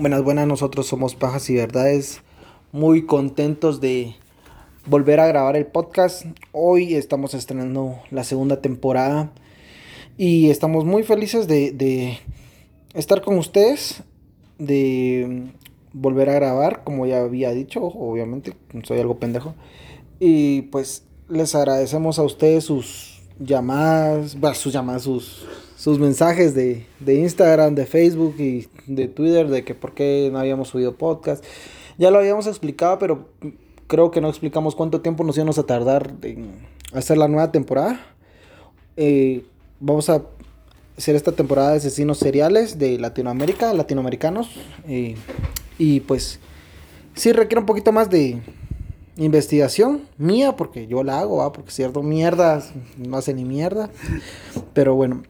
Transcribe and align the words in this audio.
Buenas, 0.00 0.24
buenas, 0.24 0.46
nosotros 0.46 0.86
somos 0.86 1.14
Pajas 1.14 1.50
y 1.50 1.56
Verdades. 1.56 2.22
Muy 2.72 3.04
contentos 3.04 3.82
de 3.82 4.14
volver 4.86 5.20
a 5.20 5.26
grabar 5.26 5.56
el 5.56 5.66
podcast. 5.66 6.24
Hoy 6.52 6.94
estamos 6.94 7.34
estrenando 7.34 7.98
la 8.10 8.24
segunda 8.24 8.62
temporada 8.62 9.30
y 10.16 10.48
estamos 10.48 10.86
muy 10.86 11.02
felices 11.02 11.48
de, 11.48 11.72
de 11.72 12.18
estar 12.94 13.20
con 13.20 13.36
ustedes, 13.36 14.02
de 14.58 15.50
volver 15.92 16.30
a 16.30 16.34
grabar, 16.34 16.82
como 16.82 17.04
ya 17.04 17.20
había 17.20 17.50
dicho, 17.50 17.84
obviamente, 17.84 18.54
soy 18.84 19.00
algo 19.00 19.18
pendejo. 19.18 19.54
Y 20.18 20.62
pues 20.62 21.04
les 21.28 21.54
agradecemos 21.54 22.18
a 22.18 22.22
ustedes 22.22 22.64
sus 22.64 23.20
llamadas, 23.38 24.34
sus 24.54 24.72
llamadas, 24.72 25.02
sus 25.02 25.46
sus 25.80 25.98
mensajes 25.98 26.54
de, 26.54 26.84
Instagram, 27.06 27.74
de 27.74 27.86
Facebook 27.86 28.34
y 28.38 28.68
de 28.86 29.08
Twitter 29.08 29.48
de 29.48 29.64
que 29.64 29.74
por 29.74 29.94
qué 29.94 30.28
no 30.30 30.38
habíamos 30.38 30.68
subido 30.68 30.94
podcast. 30.94 31.42
Ya 31.96 32.10
lo 32.10 32.18
habíamos 32.18 32.46
explicado, 32.46 32.98
pero 32.98 33.28
creo 33.86 34.10
que 34.10 34.20
no 34.20 34.28
explicamos 34.28 34.74
cuánto 34.74 35.00
tiempo 35.00 35.24
nos 35.24 35.38
íbamos 35.38 35.58
a 35.58 35.62
tardar 35.62 36.12
en 36.20 36.50
hacer 36.92 37.16
la 37.16 37.28
nueva 37.28 37.50
temporada. 37.50 37.98
Eh, 38.98 39.46
vamos 39.80 40.10
a 40.10 40.22
hacer 40.98 41.16
esta 41.16 41.32
temporada 41.32 41.70
de 41.70 41.78
asesinos 41.78 42.18
seriales 42.18 42.78
de 42.78 42.98
Latinoamérica, 42.98 43.72
latinoamericanos. 43.72 44.50
Eh, 44.86 45.14
y 45.78 46.00
pues 46.00 46.40
sí 47.14 47.32
requiere 47.32 47.60
un 47.60 47.66
poquito 47.66 47.90
más 47.90 48.10
de 48.10 48.42
investigación 49.16 50.02
mía, 50.18 50.56
porque 50.56 50.86
yo 50.86 51.02
la 51.04 51.20
hago, 51.20 51.50
porque 51.54 51.70
cierto, 51.70 52.02
mierda, 52.02 52.62
no 52.98 53.16
hace 53.16 53.32
ni 53.32 53.46
mierda. 53.46 53.88
Pero 54.74 54.94
bueno, 54.94 55.22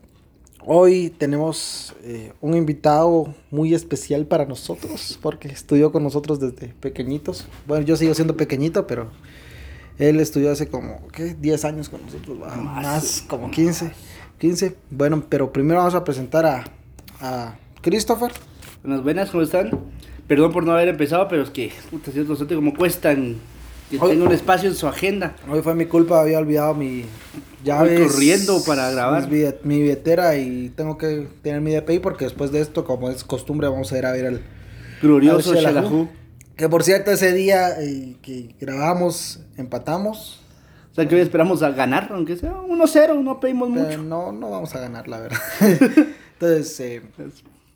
Hoy 0.67 1.09
tenemos 1.09 1.95
eh, 2.03 2.35
un 2.43 2.55
invitado 2.55 3.35
muy 3.51 3.73
especial 3.73 4.27
para 4.27 4.45
nosotros, 4.45 5.19
porque 5.23 5.49
estudió 5.49 5.91
con 5.91 6.03
nosotros 6.03 6.39
desde 6.39 6.69
pequeñitos. 6.69 7.47
Bueno, 7.67 7.87
yo 7.87 7.97
sigo 7.97 8.13
siendo 8.13 8.37
pequeñito, 8.37 8.87
pero 8.87 9.11
él 9.99 10.21
estudió 10.21 10.53
hace 10.53 10.69
como, 10.69 11.09
¿qué? 11.09 11.35
10 11.35 11.65
años 11.65 11.89
con 11.89 12.03
nosotros, 12.05 12.39
más, 12.39 13.25
como 13.27 13.51
15, 13.51 13.93
15. 14.39 14.77
Bueno, 14.91 15.25
pero 15.31 15.51
primero 15.51 15.79
vamos 15.79 15.95
a 15.95 16.05
presentar 16.05 16.45
a, 16.45 16.65
a 17.21 17.57
Christopher. 17.81 18.31
Buenas, 18.83 19.03
buenas, 19.03 19.31
¿cómo 19.31 19.43
están? 19.43 19.71
Perdón 20.27 20.53
por 20.53 20.65
no 20.65 20.73
haber 20.73 20.89
empezado, 20.89 21.27
pero 21.29 21.43
es 21.43 21.51
que, 21.51 21.73
puta, 21.91 22.13
si 22.13 22.23
sé 22.23 22.55
como 22.55 22.75
cuestan 22.75 23.37
que 23.91 23.99
tenga 23.99 24.25
un 24.25 24.33
espacio 24.33 24.69
en 24.69 24.75
su 24.75 24.87
agenda. 24.87 25.35
Hoy 25.51 25.63
fue 25.63 25.75
mi 25.75 25.87
culpa, 25.87 26.21
había 26.21 26.39
olvidado 26.39 26.75
mi 26.75 27.05
llaves. 27.65 28.13
corriendo 28.13 28.63
para 28.65 28.91
grabar. 28.91 29.29
Mi 29.29 29.81
billetera 29.81 30.37
y 30.37 30.71
tengo 30.71 30.97
que 30.97 31.29
tener 31.43 31.61
mi 31.61 31.73
DPI 31.73 31.99
porque 31.99 32.25
después 32.25 32.53
de 32.53 32.61
esto, 32.61 32.85
como 32.85 33.11
es 33.11 33.25
costumbre, 33.25 33.69
vamos 33.69 33.93
a 33.93 33.99
ir 33.99 34.07
a 34.07 34.13
ver 34.13 34.25
el 34.27 34.41
glorioso 35.03 35.55
Shalahu. 35.55 36.09
Que 36.57 36.69
por 36.69 36.85
cierto, 36.85 37.11
ese 37.11 37.33
día 37.33 37.81
eh, 37.81 38.17
que 38.23 38.55
grabamos, 38.61 39.41
empatamos. 39.57 40.41
O 40.93 40.95
sea, 40.95 41.09
que 41.09 41.15
hoy 41.15 41.21
esperamos 41.21 41.63
a 41.63 41.71
ganar, 41.71 42.09
aunque 42.13 42.37
sea 42.37 42.53
1-0, 42.53 43.23
no 43.23 43.41
pedimos 43.41 43.71
mucho. 43.71 43.99
no, 44.03 44.33
no 44.33 44.51
vamos 44.51 44.75
a 44.75 44.81
ganar, 44.81 45.09
la 45.09 45.21
verdad. 45.21 45.39
Entonces, 46.35 46.81
eh, 46.81 47.03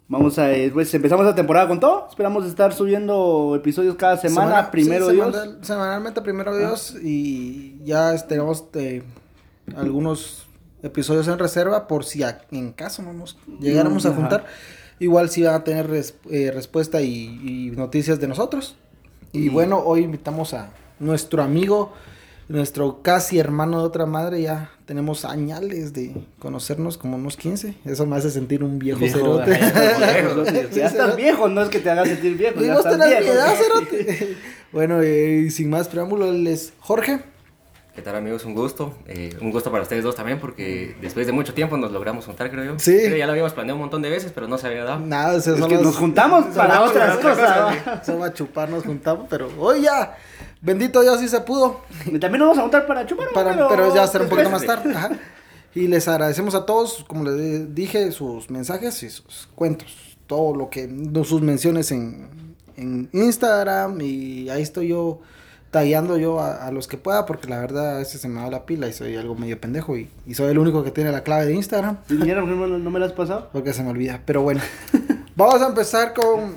Vamos 0.07 0.39
a, 0.39 0.53
eh, 0.53 0.71
pues 0.71 0.93
empezamos 0.93 1.25
la 1.25 1.35
temporada 1.35 1.67
con 1.67 1.81
todo. 1.81 2.07
Esperamos 2.09 2.45
estar 2.47 2.75
subiendo 2.75 3.55
episodios 3.57 3.97
cada 3.97 4.19
semana, 4.19 4.71
primero 4.71 5.09
Dios. 5.09 5.35
semanalmente, 5.63 6.21
primero 6.21 6.53
ah. 6.53 6.59
Dios. 6.59 6.95
Y 7.03 7.83
ya 7.85 8.15
tenemos 8.27 8.65
eh, 8.75 9.03
algunos 9.75 10.47
episodios 10.83 11.27
en 11.29 11.39
reserva 11.39 11.89
por 11.89 12.05
si 12.05 12.23
en 12.51 12.73
caso 12.73 13.03
no 13.03 13.15
nos 13.15 13.39
llegáramos 13.61 14.05
a 14.05 14.13
juntar. 14.13 14.45
Igual 14.99 15.31
si 15.31 15.43
va 15.43 15.55
a 15.55 15.65
tener 15.65 15.89
eh, 16.31 16.51
respuesta 16.55 17.01
y, 17.01 17.73
noticias 17.75 18.21
de 18.21 18.29
nosotros. 18.29 18.77
Y 19.33 19.49
bueno, 19.49 19.79
hoy 19.79 20.03
invitamos 20.03 20.53
a 20.55 20.71
nuestro 21.01 21.43
amigo 21.43 21.93
nuestro 22.49 23.03
casi 23.03 23.39
hermano 23.39 23.81
de 23.81 23.87
otra 23.87 24.07
madre, 24.07 24.43
ya 24.43 24.71
tenemos 24.87 25.25
añales 25.25 25.93
de 25.93 26.15
conocernos 26.39 26.99
como 26.99 27.17
unos 27.17 27.37
15. 27.37 27.75
Eso 27.85 28.07
me 28.07 28.17
hace 28.17 28.31
sentir 28.31 28.63
un 28.63 28.79
viejo, 28.79 29.01
cerote. 29.07 29.59
ya 30.73 30.87
estás 30.87 31.17
viejo, 31.17 31.49
no 31.49 31.63
es 31.63 31.69
que 31.69 31.81
te 31.81 31.91
haga 31.91 32.05
sentir 32.05 32.37
viejo. 32.37 32.61
Ya 32.61 32.75
estás 32.75 32.99
viejo. 32.99 33.33
cerote. 33.57 34.37
bueno, 34.73 35.03
y 35.03 35.51
sin 35.51 35.71
más 35.71 35.89
preámbulo, 35.89 36.31
él 36.31 36.47
es 36.47 36.73
Jorge. 36.81 37.21
¿Qué 37.95 38.03
tal 38.03 38.17
amigos? 38.17 38.45
Un 38.45 38.55
gusto. 38.55 38.93
Eh, 39.07 39.37
un 39.41 39.53
gusto 39.53 39.71
para 39.71 39.85
ustedes 39.85 40.03
dos 40.03 40.17
también 40.17 40.41
porque 40.41 40.97
después 41.01 41.29
de 41.29 41.33
mucho 41.33 41.55
tiempo 41.55 41.77
nos 41.77 41.93
logramos 41.93 42.25
juntar, 42.25 42.51
creo 42.51 42.65
yo. 42.65 42.79
Sí. 42.81 42.99
ya 43.17 43.25
lo 43.25 43.31
habíamos 43.31 43.53
planeado 43.53 43.77
un 43.77 43.83
montón 43.83 44.03
de 44.03 44.11
veces, 44.11 44.33
pero 44.35 44.49
no 44.49 44.59
se 44.59 44.67
había 44.67 44.83
dado. 44.83 44.99
Nada, 44.99 45.37
es 45.37 45.45
que 45.45 45.79
nos 45.79 45.97
juntamos 45.97 46.47
para 46.57 46.83
otras 46.83 47.19
cosas. 47.19 48.05
Solo 48.05 48.25
a 48.25 48.33
chupar 48.35 48.69
nos 48.69 48.83
juntamos, 48.83 49.29
pero 49.31 49.49
hoy 49.61 49.83
ya 49.83 50.17
Bendito 50.65 51.03
Dios, 51.03 51.21
sí 51.21 51.29
se 51.29 51.41
pudo. 51.43 51.83
Y 52.07 52.19
también 52.19 52.39
nos 52.41 52.49
vamos 52.49 52.59
a 52.59 52.63
juntar 52.63 52.87
para 52.87 53.07
chupar. 53.07 53.29
pero... 53.35 53.95
ya 53.95 54.07
será 54.07 54.25
un 54.25 54.31
poquito 54.31 54.51
más 54.51 54.65
tarde. 54.65 54.95
Y 55.75 55.89
les 55.89 56.09
agradecemos 56.09 56.55
a 56.55 56.65
todos, 56.65 57.05
como 57.07 57.25
les 57.25 57.75
dije, 57.75 58.11
sus 58.13 58.49
mensajes 58.49 59.03
y 59.03 59.11
sus 59.11 59.49
cuentos. 59.55 60.17
Todo 60.27 60.57
lo 60.57 60.71
que, 60.71 60.89
sus 61.25 61.43
menciones 61.43 61.93
en, 61.93 62.57
en 62.79 63.11
Instagram. 63.13 64.01
Y 64.01 64.49
ahí 64.49 64.63
estoy 64.63 64.89
yo 64.89 65.21
tallando 65.71 66.17
yo 66.17 66.41
a, 66.41 66.71
los 66.71 66.87
que 66.87 66.97
pueda, 66.97 67.27
porque 67.27 67.49
la 67.49 67.59
verdad 67.59 67.97
a 67.97 67.99
veces 67.99 68.21
se 68.21 68.29
me 68.29 68.41
va 68.41 68.49
la 68.49 68.65
pila 68.65 68.87
y 68.89 68.93
soy 68.93 69.17
algo 69.17 69.35
medio 69.35 69.61
pendejo. 69.61 69.99
Y, 69.99 70.09
soy 70.33 70.51
el 70.51 70.59
único 70.59 70.83
que 70.83 70.93
tiene 70.93 71.13
la 71.13 71.25
clave 71.25 71.45
de 71.45 71.55
Instagram. 71.55 71.99
¿Y 72.09 72.15
no, 72.15 72.47
no 72.47 72.91
me 72.91 72.99
la 73.01 73.07
has 73.07 73.13
pasado? 73.13 73.51
Porque 73.53 73.75
se 73.75 73.83
me 73.83 73.91
olvida. 73.91 74.23
Pero 74.25 74.41
bueno, 74.41 74.63
vamos 75.37 75.61
a 75.61 75.67
empezar 75.67 76.15
con 76.15 76.57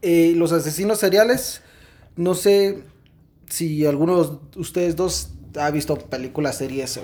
eh, 0.00 0.32
los 0.34 0.52
asesinos 0.52 0.98
seriales. 0.98 1.60
No 2.16 2.34
sé 2.34 2.84
si 3.52 3.84
alguno 3.84 4.24
de 4.24 4.38
ustedes 4.56 4.96
dos 4.96 5.34
ha 5.60 5.70
visto 5.70 5.94
películas, 5.96 6.56
series 6.56 6.96
o, 6.96 7.02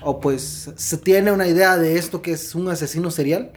o, 0.00 0.20
pues 0.20 0.72
se 0.74 0.96
tiene 0.96 1.32
una 1.32 1.46
idea 1.46 1.76
de 1.76 1.98
esto 1.98 2.22
que 2.22 2.32
es 2.32 2.54
un 2.54 2.66
asesino 2.68 3.10
serial. 3.10 3.52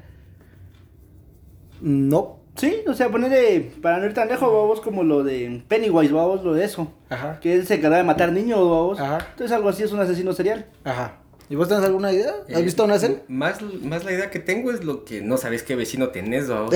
No. 1.79 2.39
Sí, 2.57 2.81
o 2.85 2.93
sea, 2.93 3.09
ponerle, 3.09 3.71
para 3.81 3.99
no 3.99 4.05
ir 4.07 4.13
tan 4.13 4.27
lejos, 4.27 4.51
vamos 4.51 4.81
como 4.81 5.03
lo 5.03 5.23
de 5.23 5.63
Pennywise, 5.69 6.11
vamos, 6.11 6.43
lo 6.43 6.53
de 6.53 6.65
eso. 6.65 6.91
Ajá. 7.09 7.39
Que 7.39 7.53
él 7.53 7.65
se 7.65 7.75
encarga 7.75 7.95
de 7.95 8.03
matar 8.03 8.33
niños, 8.33 8.59
vamos. 8.59 8.99
Ajá. 8.99 9.25
Entonces 9.31 9.55
algo 9.55 9.69
así 9.69 9.83
es 9.83 9.93
un 9.93 10.01
asesino 10.01 10.33
serial. 10.33 10.65
Ajá. 10.83 11.19
¿Y 11.49 11.55
vos 11.55 11.67
tenés 11.67 11.83
alguna 11.83 12.11
idea? 12.13 12.35
¿Has 12.47 12.59
eh, 12.59 12.61
visto 12.61 12.83
una 12.83 12.99
serie? 12.99 13.23
Más, 13.27 13.59
más 13.61 14.05
la 14.05 14.11
idea 14.11 14.29
que 14.29 14.39
tengo 14.39 14.71
es 14.71 14.83
lo 14.83 15.03
que 15.03 15.21
no 15.21 15.37
sabes 15.37 15.63
qué 15.63 15.75
vecino 15.75 16.09
tenés, 16.09 16.47
¿o? 16.49 16.69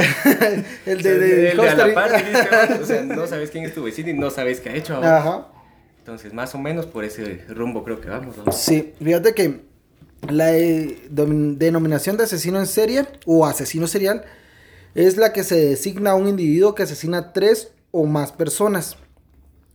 el 0.86 1.04
de, 1.04 1.20
de, 1.20 1.52
el 1.52 1.58
de 1.58 1.76
la 1.76 1.94
par, 1.94 2.12
o 2.82 2.86
sea, 2.86 3.04
no 3.04 3.28
sabes 3.28 3.52
quién 3.52 3.66
es 3.66 3.74
tu 3.76 3.84
vecino 3.84 4.10
y 4.10 4.14
no 4.14 4.32
sabes 4.32 4.60
qué 4.60 4.70
ha 4.70 4.76
hecho. 4.76 4.96
Ajá. 4.96 5.48
Entonces, 6.00 6.34
más 6.34 6.54
o 6.56 6.58
menos 6.58 6.88
por 6.88 7.06
ese 7.06 7.46
rumbo 7.50 7.84
creo 7.84 8.02
que 8.02 8.10
vamos. 8.10 8.36
¿no? 8.36 8.52
Sí, 8.52 8.94
fíjate 9.02 9.34
que 9.34 9.62
la 10.28 10.58
eh, 10.58 10.98
denominación 11.10 12.18
de 12.18 12.24
asesino 12.24 12.60
en 12.60 12.66
serie 12.66 13.06
o 13.26 13.46
asesino 13.46 13.88
serial 13.88 14.26
es 14.96 15.18
la 15.18 15.34
que 15.34 15.44
se 15.44 15.56
designa 15.56 16.12
a 16.12 16.16
un 16.16 16.28
individuo 16.28 16.74
que 16.74 16.84
asesina 16.84 17.18
a 17.20 17.34
tres 17.34 17.72
o 17.92 18.06
más 18.06 18.32
personas 18.32 18.98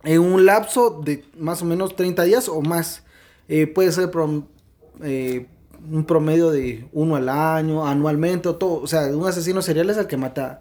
en 0.03 0.19
un 0.19 0.45
lapso 0.45 1.01
de 1.03 1.25
más 1.37 1.61
o 1.61 1.65
menos 1.65 1.95
30 1.95 2.23
días 2.23 2.49
o 2.49 2.61
más. 2.61 3.03
Eh, 3.47 3.65
puede 3.65 3.91
ser 3.91 4.11
eh, 5.03 5.47
un 5.91 6.05
promedio 6.05 6.51
de 6.51 6.87
uno 6.91 7.15
al 7.15 7.29
año, 7.29 7.87
anualmente 7.87 8.49
o 8.49 8.55
todo. 8.55 8.81
O 8.81 8.87
sea, 8.87 9.03
un 9.07 9.27
asesino 9.27 9.61
serial 9.61 9.89
es 9.89 9.97
el 9.97 10.07
que 10.07 10.17
mata 10.17 10.59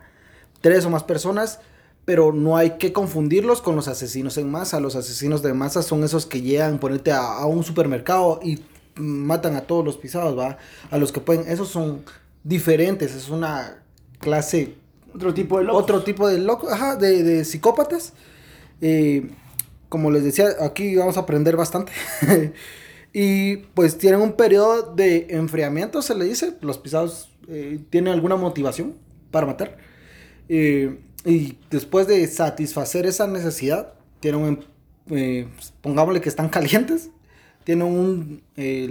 tres 0.61 0.85
o 0.85 0.91
más 0.91 1.05
personas, 1.05 1.61
pero 2.05 2.33
no 2.33 2.57
hay 2.57 2.79
que 2.79 2.93
confundirlos 2.93 3.61
con 3.61 3.77
los 3.77 3.89
asesinos 3.89 4.39
en 4.39 4.51
masa. 4.51 4.81
Los 4.81 4.97
asesinos 4.97 5.43
de 5.43 5.55
masa 5.55 5.83
son 5.83 6.05
esos 6.05 6.27
que 6.27 6.41
llegan, 6.41 6.79
ponerte 6.79 7.13
a, 7.13 7.45
un 7.47 7.65
supermercado 7.65 8.41
y 8.43 8.61
matan 8.97 9.57
a 9.57 9.63
todos 9.63 9.85
los 9.85 9.97
pisados, 9.97 10.39
¿va? 10.39 10.59
A 10.91 10.99
los 10.99 11.13
que 11.13 11.21
pueden, 11.21 11.49
esos 11.49 11.69
son 11.69 12.05
diferentes, 12.45 13.15
es 13.15 13.29
una 13.29 13.83
clase... 14.19 14.77
Otro 15.15 15.35
tipo 15.35 15.59
de 15.59 15.65
locos. 15.65 15.83
Otro 15.83 16.03
tipo 16.03 16.29
de 16.29 16.39
locos, 16.39 16.73
ajá, 16.73 16.97
de, 16.97 17.23
de 17.23 17.45
psicópatas. 17.45 18.13
Eh, 18.81 19.31
como 19.89 20.11
les 20.11 20.23
decía, 20.23 20.49
aquí 20.61 20.97
vamos 20.97 21.17
a 21.17 21.21
aprender 21.21 21.57
bastante. 21.57 21.93
Y 23.13 23.57
pues 23.75 23.99
tienen 23.99 24.21
un 24.21 24.33
periodo 24.33 24.95
de 24.95 25.29
enfriamiento, 25.31 26.03
se 26.03 26.15
le 26.15 26.25
dice. 26.25 26.55
Los 26.61 26.79
pisados 26.79 27.31
eh, 27.49 27.81
tienen 27.91 28.13
alguna 28.13 28.37
motivación 28.37 28.95
para 29.31 29.47
matar. 29.47 29.79
Eh, 30.49 31.01
y 31.25 31.57
después 31.71 32.07
de 32.07 32.27
satisfacer 32.27 33.07
esa 33.07 33.27
necesidad, 33.27 33.95
tienen 34.21 34.65
eh, 35.11 35.49
pongámosle 35.81 36.21
que 36.21 36.29
están 36.29 36.49
calientes, 36.49 37.11
tienen 37.65 37.87
un 37.87 38.43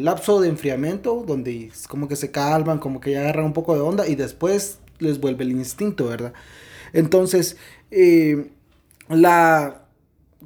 lapso 0.03 0.39
de 0.39 0.49
enfriamiento 0.49 1.23
donde 1.25 1.71
como 1.87 2.07
que 2.07 2.15
se 2.15 2.31
calman, 2.31 2.79
como 2.79 2.99
que 2.99 3.11
ya 3.11 3.21
agarran 3.21 3.45
un 3.45 3.53
poco 3.53 3.73
de 3.73 3.81
onda 3.81 4.07
y 4.07 4.15
después 4.15 4.79
les 4.99 5.19
vuelve 5.19 5.43
el 5.43 5.51
instinto, 5.51 6.07
¿verdad? 6.07 6.33
Entonces, 6.93 7.57
la 9.09 9.86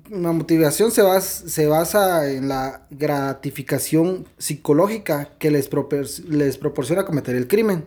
la 0.10 0.32
motivación 0.32 0.92
se, 0.92 1.02
basa, 1.02 1.48
se 1.48 1.68
basa 1.68 2.32
en 2.32 2.48
la 2.48 2.86
gratificación 2.90 4.26
psicológica 4.38 5.30
que 5.40 5.52
les, 5.52 5.70
les 6.28 6.58
proporciona 6.58 7.06
cometer 7.06 7.36
el 7.36 7.48
crimen. 7.48 7.86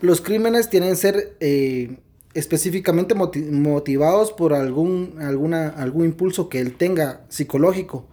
Los 0.00 0.20
crímenes 0.20 0.68
tienen 0.68 0.90
que 0.90 0.96
ser 0.96 1.36
eh, 1.40 1.98
específicamente 2.34 3.14
motivados 3.14 4.32
por 4.32 4.52
algún, 4.52 5.16
alguna, 5.20 5.68
algún 5.68 6.06
impulso 6.06 6.48
que 6.48 6.60
él 6.60 6.74
tenga 6.76 7.24
psicológico. 7.28 8.04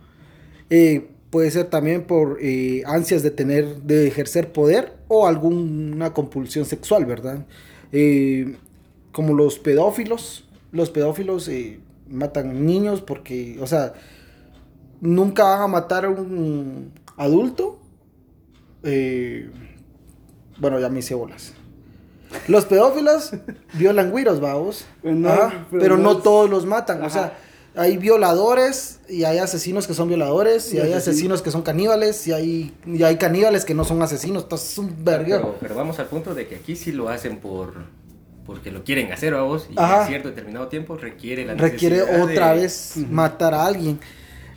Eh, 0.70 1.10
puede 1.32 1.50
ser 1.52 1.66
también 1.66 2.04
por 2.04 2.38
eh, 2.42 2.84
ansias 2.86 3.24
de 3.24 3.32
tener, 3.32 3.82
de 3.84 4.08
ejercer 4.08 4.52
poder 4.52 4.94
o 5.08 5.28
alguna 5.28 6.14
compulsión 6.14 6.66
sexual, 6.66 7.06
¿verdad? 7.06 7.46
Como 9.12 9.34
los 9.34 9.60
pedófilos, 9.60 10.48
los 10.72 10.90
pedófilos 10.90 11.50
matan 12.12 12.66
niños 12.66 13.02
porque, 13.02 13.58
o 13.62 13.68
sea, 13.68 13.94
nunca 15.00 15.44
van 15.44 15.62
a 15.62 15.68
matar 15.68 16.06
a 16.06 16.10
un 16.10 16.94
adulto. 17.18 17.80
bueno, 18.82 20.80
ya 20.80 20.90
me 20.90 21.00
hice 21.00 21.16
bolas. 21.16 21.54
Los 22.48 22.66
pedófilos 22.66 23.32
violan 23.74 24.12
güiros, 24.12 24.40
vamos. 24.40 24.86
Pues 25.02 25.16
pero, 25.72 25.98
no, 25.98 26.18
todos 26.18 26.50
los 26.50 26.66
matan. 26.66 27.04
O 27.04 27.10
sea, 27.10 27.38
hay 27.76 27.98
violadores 27.98 29.00
y 29.08 29.24
hay 29.24 29.38
asesinos 29.38 29.88
que 29.88 29.94
son 29.94 30.08
violadores 30.08 30.74
y, 30.74 30.80
hay 30.80 30.94
asesinos 30.94 31.42
que 31.42 31.52
son 31.52 31.62
caníbales 31.62 32.28
y 32.28 32.34
hay, 32.34 32.74
y 32.86 33.04
hay 33.04 33.18
caníbales 33.18 33.66
que 33.66 33.74
no 33.74 33.84
son 33.84 34.02
asesinos. 34.02 34.44
Entonces 34.44 34.72
es 34.72 34.78
un 34.78 35.04
verguero. 35.04 35.56
Pero, 35.60 35.76
vamos 35.76 36.00
al 36.00 36.08
punto 36.08 36.34
de 36.34 36.48
que 36.48 36.56
aquí 36.56 36.76
sí 36.76 36.92
lo 36.92 37.10
hacen 37.10 37.40
por 37.40 37.74
porque 38.46 38.72
lo 38.72 38.84
quieren 38.84 39.12
hacer, 39.12 39.36
vos 39.36 39.68
y 39.70 39.80
en 39.80 40.08
cierto 40.08 40.30
determinado 40.30 40.68
tiempo 40.68 40.98
requiere 40.98 41.46
la 41.46 41.56
Requiere 41.56 42.02
otra 42.02 42.54
vez 42.54 42.96
matar 43.10 43.54
a 43.54 43.66
alguien. 43.66 44.00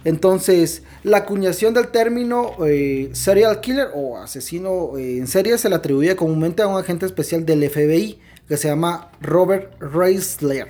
Entonces, 0.04 0.82
la 1.02 1.18
acuñación 1.18 1.72
del 1.72 1.88
término 1.88 2.56
eh, 2.66 3.08
serial 3.12 3.60
killer 3.60 3.88
o 3.94 4.18
asesino 4.18 4.98
eh, 4.98 5.16
en 5.16 5.26
serie 5.26 5.56
se 5.56 5.70
le 5.70 5.76
atribuye 5.76 6.14
comúnmente 6.14 6.62
a 6.62 6.66
un 6.66 6.78
agente 6.78 7.06
especial 7.06 7.46
del 7.46 7.68
FBI 7.68 8.18
que 8.46 8.58
se 8.58 8.68
llama 8.68 9.10
Robert 9.22 9.80
Reisler 9.80 10.68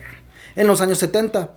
en 0.55 0.67
los 0.69 0.81
años 0.81 0.99
70. 0.99 1.53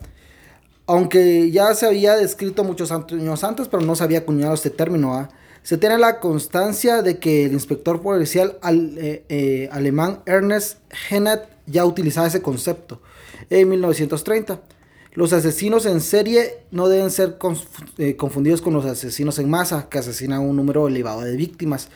Aunque 0.88 1.52
ya 1.52 1.74
se 1.76 1.86
había 1.86 2.16
descrito 2.16 2.64
muchos 2.64 2.92
años 2.92 3.44
antes, 3.44 3.68
pero 3.68 3.84
no 3.84 3.96
se 3.96 4.04
había 4.04 4.20
acuñado 4.20 4.54
este 4.54 4.70
término. 4.70 5.14
¿ah? 5.14 5.30
Se 5.68 5.78
tiene 5.78 5.98
la 5.98 6.22
constancia 6.22 7.02
de 7.02 7.20
que 7.20 7.44
el 7.44 7.52
inspector 7.52 8.02
policial 8.02 8.58
eh, 8.64 9.68
alemán 9.70 10.22
Ernest 10.26 10.78
Hennett 11.10 11.42
ya 11.66 11.84
utilizaba 11.84 12.26
ese 12.26 12.42
concepto 12.42 13.02
en 13.50 13.68
1930. 13.68 14.62
Los 15.12 15.34
asesinos 15.34 15.86
en 15.86 16.00
serie 16.00 16.60
no 16.72 16.88
deben 16.88 17.12
ser 17.12 17.38
eh, 17.98 18.16
confundidos 18.16 18.62
con 18.62 18.76
los 18.76 18.86
asesinos 18.86 19.40
en 19.40 19.50
masa, 19.50 19.90
que 19.90 19.98
asesinan 19.98 20.40
un 20.40 20.56
número 20.56 20.88
elevado 20.88 21.20
de 21.20 21.36
víctimas 21.36 21.90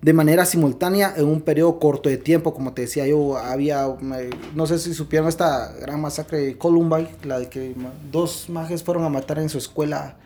de 0.00 0.12
manera 0.12 0.44
simultánea 0.44 1.12
en 1.16 1.26
un 1.26 1.40
periodo 1.40 1.80
corto 1.80 2.08
de 2.08 2.18
tiempo. 2.18 2.54
Como 2.54 2.72
te 2.72 2.82
decía 2.82 3.04
yo, 3.08 3.36
había, 3.36 3.84
no 4.54 4.66
sé 4.68 4.78
si 4.78 4.94
supieron 4.94 5.28
esta 5.28 5.72
gran 5.72 6.00
masacre 6.00 6.38
de 6.38 6.56
Columbine, 6.56 7.08
la 7.24 7.40
de 7.40 7.48
que 7.48 7.74
dos 8.12 8.48
mages 8.48 8.84
fueron 8.84 9.02
a 9.02 9.08
matar 9.08 9.40
en 9.40 9.48
su 9.48 9.58
escuela 9.58 10.18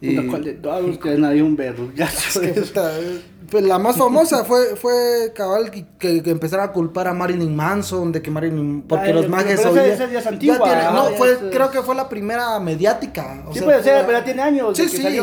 y... 0.00 0.14
de 0.14 0.52
todos 0.54 0.98
que 0.98 1.16
nadie 1.16 1.42
un 1.42 1.56
vergazo. 1.56 2.40
pues 3.50 3.64
la 3.64 3.78
más 3.78 3.96
famosa 3.96 4.44
fue, 4.44 4.76
fue 4.76 5.32
cabal 5.34 5.70
que, 5.70 5.86
que, 5.98 6.30
empezaron 6.30 6.68
a 6.68 6.72
culpar 6.72 7.08
a 7.08 7.14
Marilyn 7.14 7.54
Manson 7.54 8.12
de 8.12 8.20
que 8.20 8.30
Marilyn. 8.30 8.82
Porque 8.82 9.12
los 9.12 9.28
mages 9.28 9.64
hoy. 9.64 9.78
Esa, 9.78 10.04
es 10.04 10.26
antigua, 10.26 10.92
no, 10.92 11.04
fue, 11.16 11.50
creo 11.50 11.70
que 11.70 11.82
fue 11.82 11.94
la 11.94 12.08
primera 12.08 12.58
mediática. 12.60 13.44
sí, 13.52 13.60
puede 13.60 13.82
ser, 13.82 14.04
pero 14.06 14.18
ya 14.18 14.24
tiene 14.24 14.42
años. 14.42 14.76
Sí, 14.76 14.88
sí. 14.88 15.20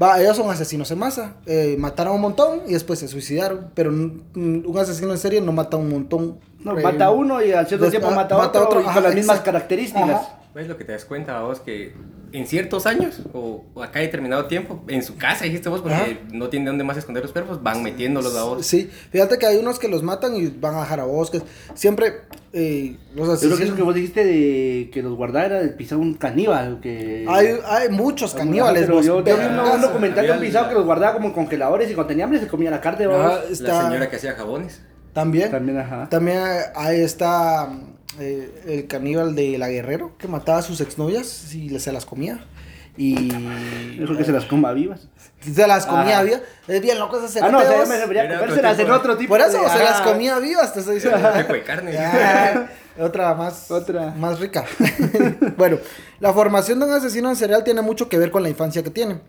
Va, 0.00 0.20
ellos 0.20 0.36
son 0.36 0.48
asesinos 0.48 0.88
en 0.92 0.98
masa. 0.98 1.34
Eh, 1.44 1.74
mataron 1.76 2.14
un 2.14 2.20
montón 2.20 2.62
y 2.68 2.72
después 2.72 3.00
se 3.00 3.08
suicidaron. 3.08 3.70
Pero 3.74 3.90
un, 3.90 4.72
asesino 4.80 5.10
en 5.10 5.18
serie 5.18 5.40
no 5.40 5.52
mata 5.52 5.76
un 5.76 5.90
montón. 5.90 6.38
No, 6.60 6.78
eh, 6.78 6.82
mata 6.82 7.10
uno 7.10 7.42
y 7.42 7.52
al 7.52 7.66
cierto 7.66 7.90
tiempo 7.90 8.10
mata, 8.12 8.38
mata 8.38 8.62
otro, 8.62 8.80
y 8.80 8.84
con 8.84 9.02
las 9.02 9.14
mismas 9.14 9.40
características. 9.40 10.28
¿Ves 10.54 10.68
lo 10.68 10.76
que 10.76 10.84
te 10.84 10.92
das 10.92 11.04
cuenta 11.04 11.40
vos? 11.40 11.60
Que 11.60 11.94
en 12.32 12.46
ciertos 12.46 12.86
años 12.86 13.20
o, 13.32 13.64
acá 13.82 14.00
determinado 14.00 14.46
tiempo, 14.46 14.82
en 14.88 15.02
su 15.02 15.16
casa, 15.16 15.44
dijiste 15.44 15.68
vos, 15.68 15.80
porque 15.80 16.20
no 16.32 16.48
tienen 16.48 16.66
dónde 16.66 16.84
más 16.84 16.96
esconder 16.96 17.22
los 17.22 17.32
cuerpos, 17.32 17.62
van 17.62 17.82
metiéndolos 17.82 18.36
a 18.36 18.44
vos. 18.44 18.66
Sí, 18.66 18.90
fíjate 19.10 19.38
que 19.38 19.46
hay 19.46 19.56
unos 19.56 19.78
que 19.78 19.88
los 19.88 20.02
matan 20.02 20.36
y 20.36 20.46
van 20.46 20.74
a 20.74 20.80
dejar 20.80 21.00
a 21.00 21.04
bosques. 21.04 21.42
Siempre 21.74 22.22
eh, 22.52 22.96
los 23.14 23.28
asesinos. 23.28 23.58
Pero 23.58 23.70
que 23.70 23.76
que 23.76 23.82
vos 23.82 23.94
dijiste 23.94 24.24
de 24.24 24.90
que 24.92 25.02
los 25.02 25.14
guardaba 25.14 25.46
era 25.46 25.60
de 25.60 25.68
pisar 25.68 25.98
un 25.98 26.14
caníbal. 26.14 26.80
Que... 26.80 27.26
Hay, 27.28 27.58
hay 27.66 27.88
muchos 27.90 28.34
caníbales. 28.34 28.86
Pero 28.86 29.02
yo, 29.02 29.22
vi 29.22 29.30
un 29.32 29.80
documental 29.80 30.30
un 30.30 30.40
pisado 30.40 30.68
que 30.68 30.74
los 30.74 30.84
guardaba 30.84 31.14
como 31.14 31.28
en 31.28 31.34
congeladores 31.34 31.90
y 31.90 31.94
cuando 31.94 32.08
tenía 32.08 32.24
hambre 32.24 32.40
se 32.40 32.48
comía 32.48 32.70
la 32.70 32.80
carne. 32.80 33.06
La 33.06 33.42
señora 33.48 34.08
que 34.08 34.16
hacía 34.16 34.32
jabones. 34.32 34.82
También. 35.12 35.50
También, 35.50 35.78
ajá. 35.78 36.08
También 36.08 36.38
ahí 36.74 37.00
está 37.00 37.68
eh, 38.18 38.64
el 38.66 38.86
caníbal 38.86 39.34
de 39.34 39.58
la 39.58 39.68
Guerrero 39.68 40.16
que 40.18 40.28
mataba 40.28 40.58
a 40.58 40.62
sus 40.62 40.80
exnovias 40.80 41.54
y 41.54 41.78
se 41.78 41.92
las 41.92 42.06
comía. 42.06 42.44
Y. 42.96 43.32
Eso 44.02 44.16
que 44.16 44.24
se 44.24 44.32
las 44.32 44.44
coma 44.44 44.72
vivas. 44.72 45.06
Se 45.40 45.66
las 45.66 45.86
comía 45.86 46.22
vivas. 46.24 46.42
Es 46.66 46.80
bien 46.80 46.98
loco 46.98 47.22
ese 47.24 47.40
Ah, 47.40 47.48
no, 47.48 47.60
se 47.60 47.86
me 47.86 47.96
debería 47.96 48.38
comérselas 48.38 48.78
en 48.78 48.90
otro 48.90 49.16
tipo. 49.16 49.34
Por 49.34 49.40
eso 49.40 49.68
se 49.68 49.84
las 49.84 50.00
comía 50.00 50.38
vivas, 50.40 50.74
te 50.74 50.80
estoy 50.80 50.96
diciendo. 50.96 51.18
de 51.18 51.62
carne. 51.62 51.96
otra 52.98 53.34
más. 53.34 53.70
Otra. 53.70 54.10
Más 54.10 54.40
rica. 54.40 54.64
bueno, 55.56 55.78
la 56.18 56.32
formación 56.32 56.80
de 56.80 56.86
un 56.86 56.92
asesino 56.92 57.28
en 57.30 57.36
serial 57.36 57.62
tiene 57.62 57.82
mucho 57.82 58.08
que 58.08 58.18
ver 58.18 58.32
con 58.32 58.42
la 58.42 58.48
infancia 58.48 58.82
que 58.82 58.90
tiene. 58.90 59.20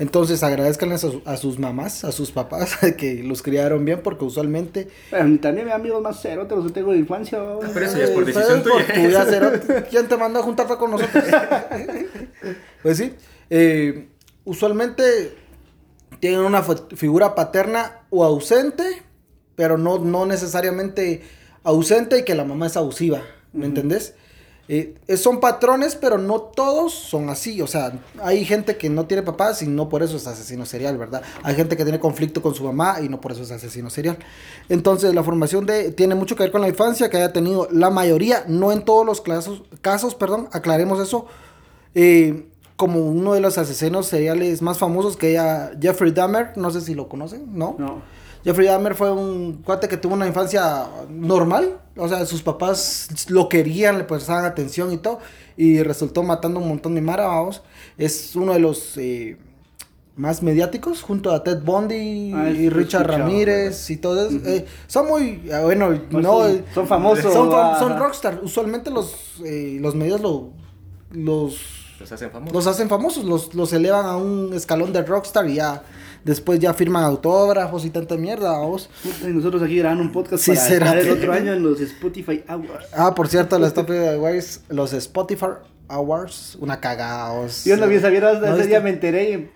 Entonces 0.00 0.42
agradezcan 0.42 0.92
a, 0.92 1.36
sus 1.36 1.58
mamás, 1.58 2.04
a 2.04 2.12
sus 2.12 2.30
papás, 2.30 2.78
que 2.96 3.22
los 3.22 3.42
criaron 3.42 3.84
bien, 3.84 4.00
porque 4.02 4.24
usualmente... 4.24 4.88
Pero 5.10 5.38
también 5.40 5.66
me 5.66 5.72
amigos 5.72 6.00
más 6.00 6.22
cerotes, 6.22 6.56
los 6.56 6.68
que 6.68 6.72
tengo 6.72 6.92
de 6.92 6.98
infancia. 7.00 7.38
Pero 7.74 7.84
eso 7.84 7.98
ya 7.98 8.04
es 8.04 8.10
por 8.10 8.24
decisión 8.24 8.62
tuya. 8.62 9.84
¿Quién 9.90 10.08
te 10.08 10.16
mandó 10.16 10.40
a 10.40 10.42
juntarte 10.42 10.74
con 10.76 10.92
nosotros? 10.92 11.22
pues 12.82 12.96
sí, 12.96 13.12
eh, 13.50 14.08
usualmente 14.44 15.36
tienen 16.18 16.40
una 16.40 16.62
figura 16.62 17.34
paterna 17.34 17.98
o 18.08 18.24
ausente, 18.24 19.02
pero 19.54 19.76
no, 19.76 19.98
no 19.98 20.24
necesariamente 20.24 21.20
ausente 21.62 22.20
y 22.20 22.24
que 22.24 22.34
la 22.34 22.46
mamá 22.46 22.68
es 22.68 22.76
abusiva, 22.78 23.20
¿me 23.52 23.66
entendés? 23.66 24.14
Eh, 24.72 24.94
son 25.16 25.40
patrones, 25.40 25.96
pero 25.96 26.16
no 26.16 26.40
todos 26.40 26.94
son 26.94 27.28
así. 27.28 27.60
O 27.60 27.66
sea, 27.66 27.92
hay 28.22 28.44
gente 28.44 28.76
que 28.76 28.88
no 28.88 29.04
tiene 29.06 29.24
papás 29.24 29.62
y 29.62 29.66
no 29.66 29.88
por 29.88 30.04
eso 30.04 30.16
es 30.16 30.28
asesino 30.28 30.64
serial, 30.64 30.96
¿verdad? 30.96 31.22
Hay 31.42 31.56
gente 31.56 31.76
que 31.76 31.82
tiene 31.82 31.98
conflicto 31.98 32.40
con 32.40 32.54
su 32.54 32.62
mamá 32.62 33.00
y 33.02 33.08
no 33.08 33.20
por 33.20 33.32
eso 33.32 33.42
es 33.42 33.50
asesino 33.50 33.90
serial. 33.90 34.16
Entonces, 34.68 35.12
la 35.12 35.24
formación 35.24 35.66
de, 35.66 35.90
tiene 35.90 36.14
mucho 36.14 36.36
que 36.36 36.44
ver 36.44 36.52
con 36.52 36.60
la 36.60 36.68
infancia 36.68 37.10
que 37.10 37.16
haya 37.16 37.32
tenido 37.32 37.66
la 37.72 37.90
mayoría, 37.90 38.44
no 38.46 38.70
en 38.70 38.84
todos 38.84 39.04
los 39.04 39.20
casos, 39.20 39.64
casos 39.80 40.14
perdón, 40.14 40.48
aclaremos 40.52 41.00
eso. 41.00 41.26
Eh, 41.96 42.46
como 42.76 43.00
uno 43.00 43.34
de 43.34 43.40
los 43.40 43.58
asesinos 43.58 44.06
seriales 44.06 44.62
más 44.62 44.78
famosos 44.78 45.16
que 45.16 45.32
ella, 45.32 45.72
Jeffrey 45.80 46.12
Dahmer, 46.12 46.56
no 46.56 46.70
sé 46.70 46.80
si 46.80 46.94
lo 46.94 47.08
conocen, 47.08 47.58
¿no? 47.58 47.74
No. 47.76 48.02
Jeffrey 48.44 48.66
Dahmer 48.66 48.94
fue 48.94 49.12
un 49.12 49.62
cuate 49.62 49.88
que 49.88 49.96
tuvo 49.96 50.14
una 50.14 50.26
infancia 50.26 50.86
normal, 51.10 51.78
o 51.96 52.08
sea, 52.08 52.24
sus 52.24 52.42
papás 52.42 53.08
lo 53.28 53.48
querían, 53.48 53.98
le 53.98 54.04
prestaban 54.04 54.44
atención 54.44 54.92
y 54.92 54.98
todo, 54.98 55.18
y 55.56 55.82
resultó 55.82 56.22
matando 56.22 56.60
un 56.60 56.68
montón 56.68 56.94
de 56.94 57.02
mara, 57.02 57.28
Es 57.98 58.34
uno 58.34 58.54
de 58.54 58.60
los 58.60 58.96
eh, 58.96 59.36
más 60.16 60.42
mediáticos, 60.42 61.02
junto 61.02 61.32
a 61.32 61.42
Ted 61.44 61.62
Bundy 61.62 62.32
ah, 62.34 62.50
y 62.50 62.68
Richard 62.70 63.06
Ramírez 63.06 63.90
y 63.90 63.96
todo 63.96 64.28
eso. 64.28 64.38
Eh, 64.46 64.66
son 64.86 65.08
muy, 65.08 65.50
ah, 65.52 65.60
bueno, 65.60 65.98
pues 66.10 66.22
no... 66.22 66.40
Son, 66.74 66.86
famosos. 66.86 67.32
Son, 67.32 67.50
son 67.78 67.98
rockstar. 67.98 68.40
Usualmente 68.42 68.90
los, 68.90 69.40
eh, 69.44 69.78
los 69.80 69.94
medios 69.94 70.20
lo, 70.20 70.50
los... 71.10 71.58
Los 71.98 72.12
hacen 72.12 72.30
famosos. 72.30 72.54
Los 72.54 72.66
hacen 72.66 72.88
famosos, 72.88 73.24
los, 73.24 73.54
los 73.54 73.72
elevan 73.74 74.06
a 74.06 74.16
un 74.16 74.54
escalón 74.54 74.92
de 74.92 75.02
rockstar 75.02 75.46
y 75.48 75.56
ya 75.56 75.82
después 76.24 76.58
ya 76.60 76.74
firman 76.74 77.04
autógrafos 77.04 77.84
y 77.84 77.90
tanta 77.90 78.16
mierda, 78.16 78.58
vos. 78.58 78.90
Y 79.22 79.28
nosotros 79.28 79.62
aquí 79.62 79.78
grabando 79.78 80.02
un 80.02 80.12
podcast 80.12 80.42
sí, 80.42 80.52
para 80.52 80.66
será. 80.66 81.00
el 81.00 81.10
otro 81.10 81.32
año 81.32 81.52
en 81.52 81.62
los 81.62 81.80
Spotify 81.80 82.44
Awards. 82.46 82.88
Ah, 82.92 83.14
por 83.14 83.28
cierto, 83.28 83.58
los 83.58 83.68
Spotify 83.68 84.08
Awards, 84.14 84.62
los 84.68 84.92
Spotify 84.92 85.46
Awards, 85.88 86.56
una 86.60 86.80
cagada, 86.80 87.46
Yo 87.64 87.76
no 87.76 87.86
vi, 87.88 87.98
sabía, 87.98 88.30
ese 88.30 88.66
día 88.66 88.80
me 88.80 88.90
enteré 88.90 89.50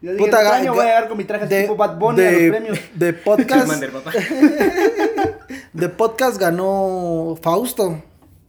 yo 0.00 0.12
dije, 0.12 0.24
Puta, 0.24 0.42
este 0.42 0.54
año 0.54 0.74
voy 0.74 0.84
a 0.84 0.88
llegar 0.88 1.08
con 1.08 1.18
mi 1.18 1.24
traje 1.24 1.46
de, 1.46 1.62
tipo 1.62 1.74
Bad 1.76 1.98
Bunny 1.98 2.20
de, 2.20 2.28
a 2.28 2.32
los 2.32 2.50
premios. 2.50 2.78
De 2.94 3.12
podcast. 3.14 3.82
de 5.72 5.88
podcast 5.88 6.40
ganó 6.40 7.36
Fausto. 7.42 8.00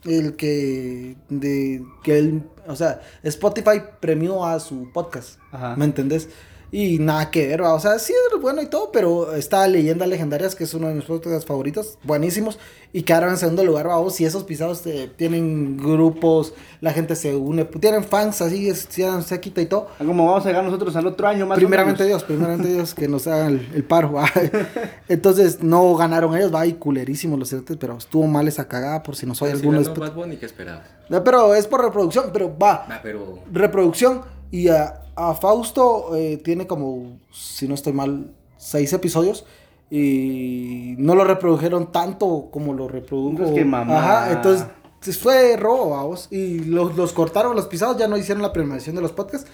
El 0.04 0.36
que. 0.36 1.16
De, 1.28 1.84
que 2.04 2.20
él. 2.20 2.44
O 2.68 2.75
sea, 2.75 3.01
Spotify 3.24 3.82
premió 4.00 4.46
a 4.46 4.60
su 4.60 4.92
podcast. 4.94 5.39
Ajá. 5.51 5.75
¿Me 5.75 5.86
entendés? 5.86 6.30
Y 6.72 7.00
nada 7.00 7.32
que 7.32 7.48
ver, 7.48 7.62
o 7.62 7.80
sea, 7.80 7.98
sí 7.98 8.14
es 8.14 8.42
bueno 8.42 8.62
y 8.62 8.68
todo, 8.68 8.92
pero 8.92 9.34
está 9.34 9.68
Leyendas 9.68 10.08
Legendarias, 10.08 10.54
que 10.54 10.66
es 10.66 10.74
uno 10.76 10.88
de 10.88 10.94
mis 10.94 11.06
podcasts 11.06 11.46
favoritos, 11.46 11.98
buenísimos, 12.04 12.60
y 12.94 13.02
quedaron 13.04 13.32
en 13.32 13.38
segundo 13.38 13.64
lugar, 13.64 13.88
vamos, 13.88 14.22
y 14.22 14.26
esos 14.26 14.44
pisados 14.44 14.86
eh, 14.86 15.12
tienen 15.16 15.78
grupos, 15.78 16.54
la 16.82 16.92
gente 16.94 17.16
se 17.16 17.36
une, 17.36 17.66
tienen 17.66 18.04
fans 18.04 18.42
así, 18.42 18.72
se 18.74 19.40
quita 19.40 19.62
y 19.62 19.66
todo. 19.66 19.88
Ah, 20.00 20.04
como 20.06 20.28
vamos 20.28 20.46
a 20.46 20.50
llegar 20.50 20.64
nosotros 20.64 20.96
al 20.96 21.08
otro 21.08 21.28
año 21.28 21.48
más 21.48 21.58
Primeramente 21.58 22.06
Dios, 22.06 22.24
primeramente 22.24 22.68
Dios, 22.74 22.94
que 22.94 23.08
nos 23.08 23.26
hagan 23.26 23.68
el, 23.74 23.84
paro, 23.84 24.14
Entonces, 25.08 25.64
no 25.64 25.96
ganaron 25.96 26.38
ellos, 26.38 26.54
va, 26.54 26.68
y 26.68 26.74
culerísimos 26.74 27.40
los 27.40 27.50
cerotes, 27.50 27.78
pero 27.78 27.98
estuvo 27.98 28.28
mal 28.28 28.48
esa 28.48 28.68
cagada, 28.68 29.02
por 29.02 29.16
si 29.16 29.26
no 29.26 29.34
soy 29.34 29.52
alguno... 29.52 29.84
Si 29.84 30.00
Bad 30.00 30.14
Bunny, 30.14 30.38
¿qué 30.38 30.46
esperabas? 30.46 30.86
No, 31.10 31.24
pero 31.24 31.56
es 31.56 31.66
por 31.66 31.84
reproducción, 31.84 32.30
pero 32.32 32.56
va. 32.56 32.86
pero... 33.02 33.40
Reproducción, 33.52 34.22
y 34.51 34.70
a 34.70 35.00
a 35.20 35.36
Fausto 35.36 36.15
eh, 36.15 36.38
tiene 36.38 36.65
como, 36.65 37.20
si 37.29 37.68
no 37.68 37.75
estoy 37.75 37.91
mal, 37.91 38.32
seis 38.58 38.94
episodios. 38.94 39.46
Y 39.91 40.96
no 40.98 41.15
lo 41.15 41.25
reprodujeron 41.25 41.91
tanto 41.91 42.50
como 42.51 42.74
lo 42.74 42.88
reprodujo. 42.88 43.44
Es 43.44 43.51
que 43.51 43.65
mamá. 43.65 43.98
Ajá, 43.98 44.32
entonces 44.32 45.18
fue 45.18 45.58
robo, 45.58 45.89
vamos. 45.89 46.27
Y 46.32 46.60
los, 46.60 46.96
los 46.96 47.12
cortaron 47.12 47.56
los 47.56 47.68
pisados, 47.68 47.98
ya 47.98 48.08
no 48.08 48.15
hicieron 48.15 48.41
la 48.41 48.53
premiación 48.53 48.96
de 48.96 49.01
los 49.01 49.12
podcasts. 49.12 49.50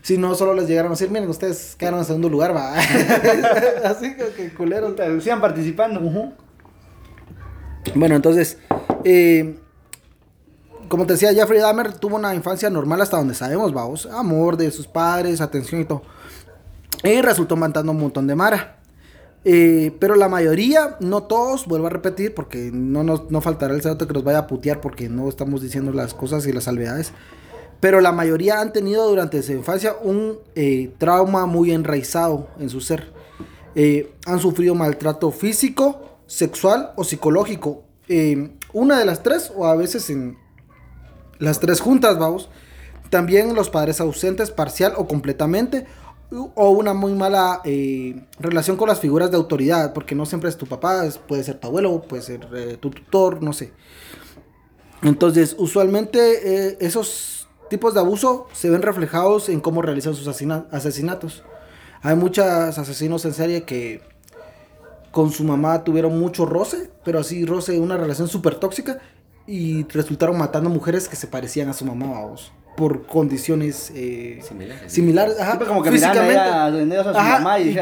Sino 0.00 0.34
solo 0.34 0.54
les 0.54 0.66
llegaron 0.66 0.92
a 0.92 0.94
decir, 0.94 1.10
miren, 1.10 1.28
ustedes 1.28 1.76
quedaron 1.76 1.98
en 1.98 2.06
segundo 2.06 2.30
lugar, 2.30 2.56
va. 2.56 2.72
Así 3.84 4.14
que, 4.16 4.54
culero. 4.54 4.94
Sigan 5.20 5.42
participando. 5.42 6.00
Bueno, 7.94 8.16
entonces, 8.16 8.56
eh, 9.04 9.58
como 10.90 11.06
te 11.06 11.12
decía, 11.12 11.32
Jeffrey 11.32 11.60
Dahmer 11.60 11.92
tuvo 11.92 12.16
una 12.16 12.34
infancia 12.34 12.68
normal 12.68 13.00
hasta 13.00 13.16
donde 13.16 13.32
sabemos, 13.32 13.72
vamos. 13.72 14.06
Amor 14.06 14.56
de 14.56 14.72
sus 14.72 14.88
padres, 14.88 15.40
atención 15.40 15.80
y 15.80 15.84
todo. 15.84 16.02
Y 17.04 17.22
resultó 17.22 17.56
matando 17.56 17.92
un 17.92 18.00
montón 18.00 18.26
de 18.26 18.34
Mara. 18.34 18.76
Eh, 19.44 19.96
pero 20.00 20.16
la 20.16 20.28
mayoría, 20.28 20.96
no 20.98 21.22
todos, 21.22 21.66
vuelvo 21.66 21.86
a 21.86 21.90
repetir, 21.90 22.34
porque 22.34 22.70
no, 22.72 23.04
nos, 23.04 23.30
no 23.30 23.40
faltará 23.40 23.72
el 23.72 23.82
cerote 23.82 24.08
que 24.08 24.12
nos 24.12 24.24
vaya 24.24 24.38
a 24.38 24.46
putear 24.48 24.80
porque 24.80 25.08
no 25.08 25.28
estamos 25.28 25.62
diciendo 25.62 25.92
las 25.92 26.12
cosas 26.12 26.44
y 26.48 26.52
las 26.52 26.64
salvedades. 26.64 27.12
Pero 27.78 28.00
la 28.00 28.10
mayoría 28.10 28.60
han 28.60 28.72
tenido 28.72 29.08
durante 29.08 29.44
su 29.44 29.52
infancia 29.52 29.94
un 30.02 30.38
eh, 30.56 30.92
trauma 30.98 31.46
muy 31.46 31.70
enraizado 31.70 32.48
en 32.58 32.68
su 32.68 32.80
ser. 32.80 33.12
Eh, 33.76 34.12
han 34.26 34.40
sufrido 34.40 34.74
maltrato 34.74 35.30
físico, 35.30 36.18
sexual 36.26 36.90
o 36.96 37.04
psicológico. 37.04 37.84
una 38.72 38.98
de 38.98 39.04
las 39.04 39.22
tres, 39.22 39.52
o 39.54 39.66
a 39.66 39.76
veces 39.76 40.10
en, 40.10 40.36
las 41.40 41.58
tres 41.58 41.80
juntas, 41.80 42.18
vamos. 42.18 42.48
También 43.10 43.54
los 43.54 43.70
padres 43.70 44.00
ausentes 44.00 44.52
parcial 44.52 44.92
o 44.96 45.08
completamente. 45.08 45.86
O 46.54 46.70
una 46.70 46.94
muy 46.94 47.12
mala 47.14 47.60
eh, 47.64 48.24
relación 48.38 48.76
con 48.76 48.88
las 48.88 49.00
figuras 49.00 49.32
de 49.32 49.36
autoridad, 49.36 49.92
porque 49.92 50.14
no 50.14 50.26
siempre 50.26 50.48
es 50.48 50.56
tu 50.56 50.66
papá, 50.66 51.02
puede 51.26 51.42
ser 51.42 51.58
tu 51.58 51.66
abuelo, 51.66 52.02
puede 52.02 52.22
ser 52.22 52.46
eh, 52.54 52.76
tu 52.78 52.90
tutor, 52.90 53.42
no 53.42 53.52
sé. 53.52 53.72
Entonces, 55.02 55.56
usualmente 55.58 56.68
eh, 56.68 56.76
esos 56.78 57.48
tipos 57.68 57.94
de 57.94 58.00
abuso 58.00 58.46
se 58.52 58.70
ven 58.70 58.82
reflejados 58.82 59.48
en 59.48 59.60
cómo 59.60 59.82
realizan 59.82 60.14
sus 60.14 60.28
asesinatos. 60.28 61.42
Hay 62.02 62.14
muchos 62.14 62.44
asesinos 62.46 63.24
en 63.24 63.34
serie 63.34 63.64
que 63.64 64.02
con 65.10 65.32
su 65.32 65.42
mamá 65.42 65.82
tuvieron 65.82 66.18
mucho 66.18 66.46
roce, 66.46 66.90
pero 67.04 67.18
así 67.18 67.44
roce, 67.44 67.80
una 67.80 67.96
relación 67.96 68.28
súper 68.28 68.54
tóxica, 68.54 69.00
y 69.46 69.84
resultaron 69.84 70.38
matando 70.38 70.70
mujeres 70.70 71.08
que 71.08 71.16
se 71.16 71.26
parecían 71.26 71.68
a 71.68 71.72
su 71.72 71.84
mamá, 71.84 72.06
vamos. 72.06 72.52
Por 72.76 73.06
condiciones 73.06 73.90
eh, 73.94 74.40
similares. 74.46 74.92
similares 74.92 75.40
ajá, 75.40 75.58
como 75.58 75.82
que 75.82 75.90
físicamente. 75.90 76.38
A, 76.38 76.70
su 76.70 77.12
mamá 77.12 77.58
y, 77.58 77.76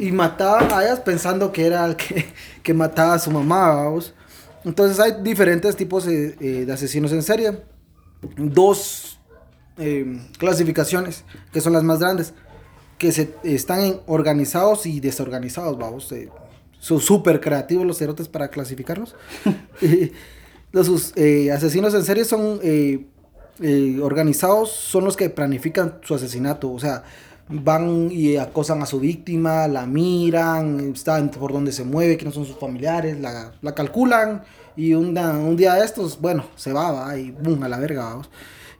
y, 0.00 0.12
mataban 0.12 0.72
a 0.72 0.82
ellas 0.84 1.00
pensando 1.00 1.52
que 1.52 1.66
era 1.66 1.84
el 1.84 1.96
que, 1.96 2.26
que 2.62 2.72
mataba 2.72 3.14
a 3.14 3.18
su 3.18 3.30
mamá, 3.30 3.74
vamos. 3.74 4.14
Entonces 4.64 4.98
hay 5.00 5.22
diferentes 5.22 5.76
tipos 5.76 6.04
de, 6.04 6.36
eh, 6.40 6.64
de 6.64 6.72
asesinos 6.72 7.12
en 7.12 7.22
serie. 7.22 7.58
Dos 8.36 9.18
eh, 9.78 10.20
clasificaciones, 10.38 11.24
que 11.52 11.60
son 11.60 11.72
las 11.72 11.84
más 11.84 12.00
grandes, 12.00 12.34
que 12.98 13.12
se, 13.12 13.32
están 13.44 14.00
organizados 14.06 14.86
y 14.86 14.98
desorganizados, 14.98 15.78
vamos. 15.78 16.12
Son 16.78 17.00
súper 17.00 17.40
creativos 17.40 17.86
los 17.86 17.98
cerotes 17.98 18.28
para 18.28 18.48
clasificarlos. 18.48 19.14
los 20.72 21.12
eh, 21.16 21.50
asesinos 21.50 21.94
en 21.94 22.04
serie 22.04 22.24
son 22.24 22.60
eh, 22.62 23.06
eh, 23.60 23.98
organizados, 24.02 24.70
son 24.70 25.04
los 25.04 25.16
que 25.16 25.30
planifican 25.30 25.98
su 26.02 26.14
asesinato. 26.14 26.70
O 26.70 26.78
sea, 26.78 27.02
van 27.48 28.10
y 28.12 28.36
acosan 28.36 28.82
a 28.82 28.86
su 28.86 29.00
víctima, 29.00 29.66
la 29.66 29.86
miran, 29.86 30.92
están 30.94 31.30
por 31.30 31.52
donde 31.52 31.72
se 31.72 31.84
mueve, 31.84 32.16
quiénes 32.16 32.34
son 32.34 32.44
sus 32.44 32.58
familiares, 32.58 33.18
la, 33.18 33.52
la 33.60 33.74
calculan 33.74 34.42
y 34.76 34.94
un, 34.94 35.18
un, 35.18 35.56
día 35.56 35.74
de 35.74 35.84
estos, 35.84 36.20
bueno, 36.20 36.44
se 36.54 36.72
va, 36.72 36.92
va 36.92 37.18
y 37.18 37.32
boom, 37.32 37.62
a 37.64 37.68
la 37.68 37.78
verga, 37.78 38.04
vamos. 38.04 38.30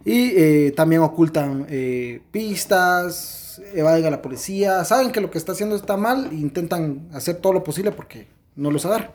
Y 0.04 0.70
también 0.72 1.02
ocultan 1.02 1.66
pistas, 2.30 3.47
evaden 3.74 4.06
a 4.06 4.10
la 4.10 4.22
policía, 4.22 4.84
saben 4.84 5.12
que 5.12 5.20
lo 5.20 5.30
que 5.30 5.38
está 5.38 5.52
haciendo 5.52 5.76
está 5.76 5.96
mal 5.96 6.28
e 6.30 6.34
intentan 6.34 7.08
hacer 7.12 7.36
todo 7.36 7.52
lo 7.52 7.64
posible 7.64 7.92
porque 7.92 8.26
no 8.56 8.70
los 8.70 8.84
agarran. 8.86 9.10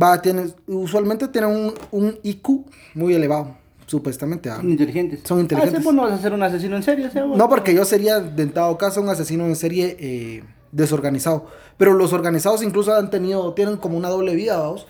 Va, 0.00 0.20
tiene, 0.20 0.46
usualmente 0.66 1.28
tienen 1.28 1.50
un, 1.50 1.74
un 1.90 2.18
IQ 2.22 2.66
muy 2.94 3.14
elevado, 3.14 3.56
supuestamente. 3.86 4.50
Son 4.50 4.70
inteligentes. 4.70 5.20
Son 5.24 5.40
inteligentes. 5.40 5.86
Ah, 5.86 5.92
no 5.92 6.02
vas 6.02 6.12
a 6.12 6.18
ser 6.18 6.32
un 6.32 6.42
asesino 6.42 6.76
en 6.76 6.82
serie, 6.82 7.10
No, 7.14 7.48
porque 7.48 7.74
yo 7.74 7.84
sería, 7.84 8.20
dentado 8.20 8.76
caso, 8.76 9.00
un 9.00 9.08
asesino 9.08 9.46
en 9.46 9.56
serie 9.56 9.96
eh, 9.98 10.44
desorganizado. 10.72 11.46
Pero 11.76 11.94
los 11.94 12.12
organizados 12.12 12.62
incluso 12.62 12.94
han 12.94 13.10
tenido, 13.10 13.54
tienen 13.54 13.76
como 13.76 13.96
una 13.96 14.08
doble 14.08 14.34
vida, 14.34 14.58
vamos 14.58 14.86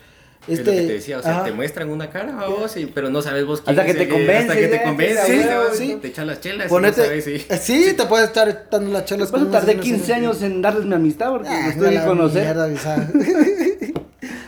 este, 0.48 0.52
es 0.52 0.66
lo 0.66 0.72
que 0.72 0.86
te 0.86 0.92
decía, 0.94 1.18
o 1.18 1.22
sea, 1.22 1.44
te 1.44 1.52
muestran 1.52 1.90
una 1.90 2.10
cara 2.10 2.40
a 2.40 2.48
vos, 2.48 2.74
pero 2.94 3.10
no 3.10 3.22
sabes 3.22 3.44
vos 3.44 3.60
quién 3.60 3.78
Hasta 3.78 3.92
que 3.92 3.98
te 3.98 4.08
convence. 4.08 4.38
Hasta 4.38 4.56
que 4.56 4.68
te 4.68 4.82
convence, 4.82 5.26
sí, 5.26 5.42
sí. 5.76 5.98
te 6.00 6.08
echan 6.08 6.26
las 6.26 6.40
chelas 6.40 6.68
Ponete, 6.68 7.00
y 7.00 7.02
no 7.02 7.06
sabes 7.06 7.24
si... 7.24 7.34
Eh, 7.34 7.60
sí, 7.60 7.94
te 7.96 8.04
puedes 8.06 8.28
estar 8.28 8.68
dando 8.70 8.92
las 8.92 9.04
chelas. 9.04 9.30
Pues 9.30 9.50
tardé 9.50 9.78
15 9.78 10.14
años 10.14 10.42
en 10.42 10.62
darles 10.62 10.84
mi 10.84 10.94
amistad 10.94 11.30
porque 11.30 11.48
ah, 11.48 11.68
estoy 11.68 11.96
a 11.96 12.04
conocer. 12.06 12.56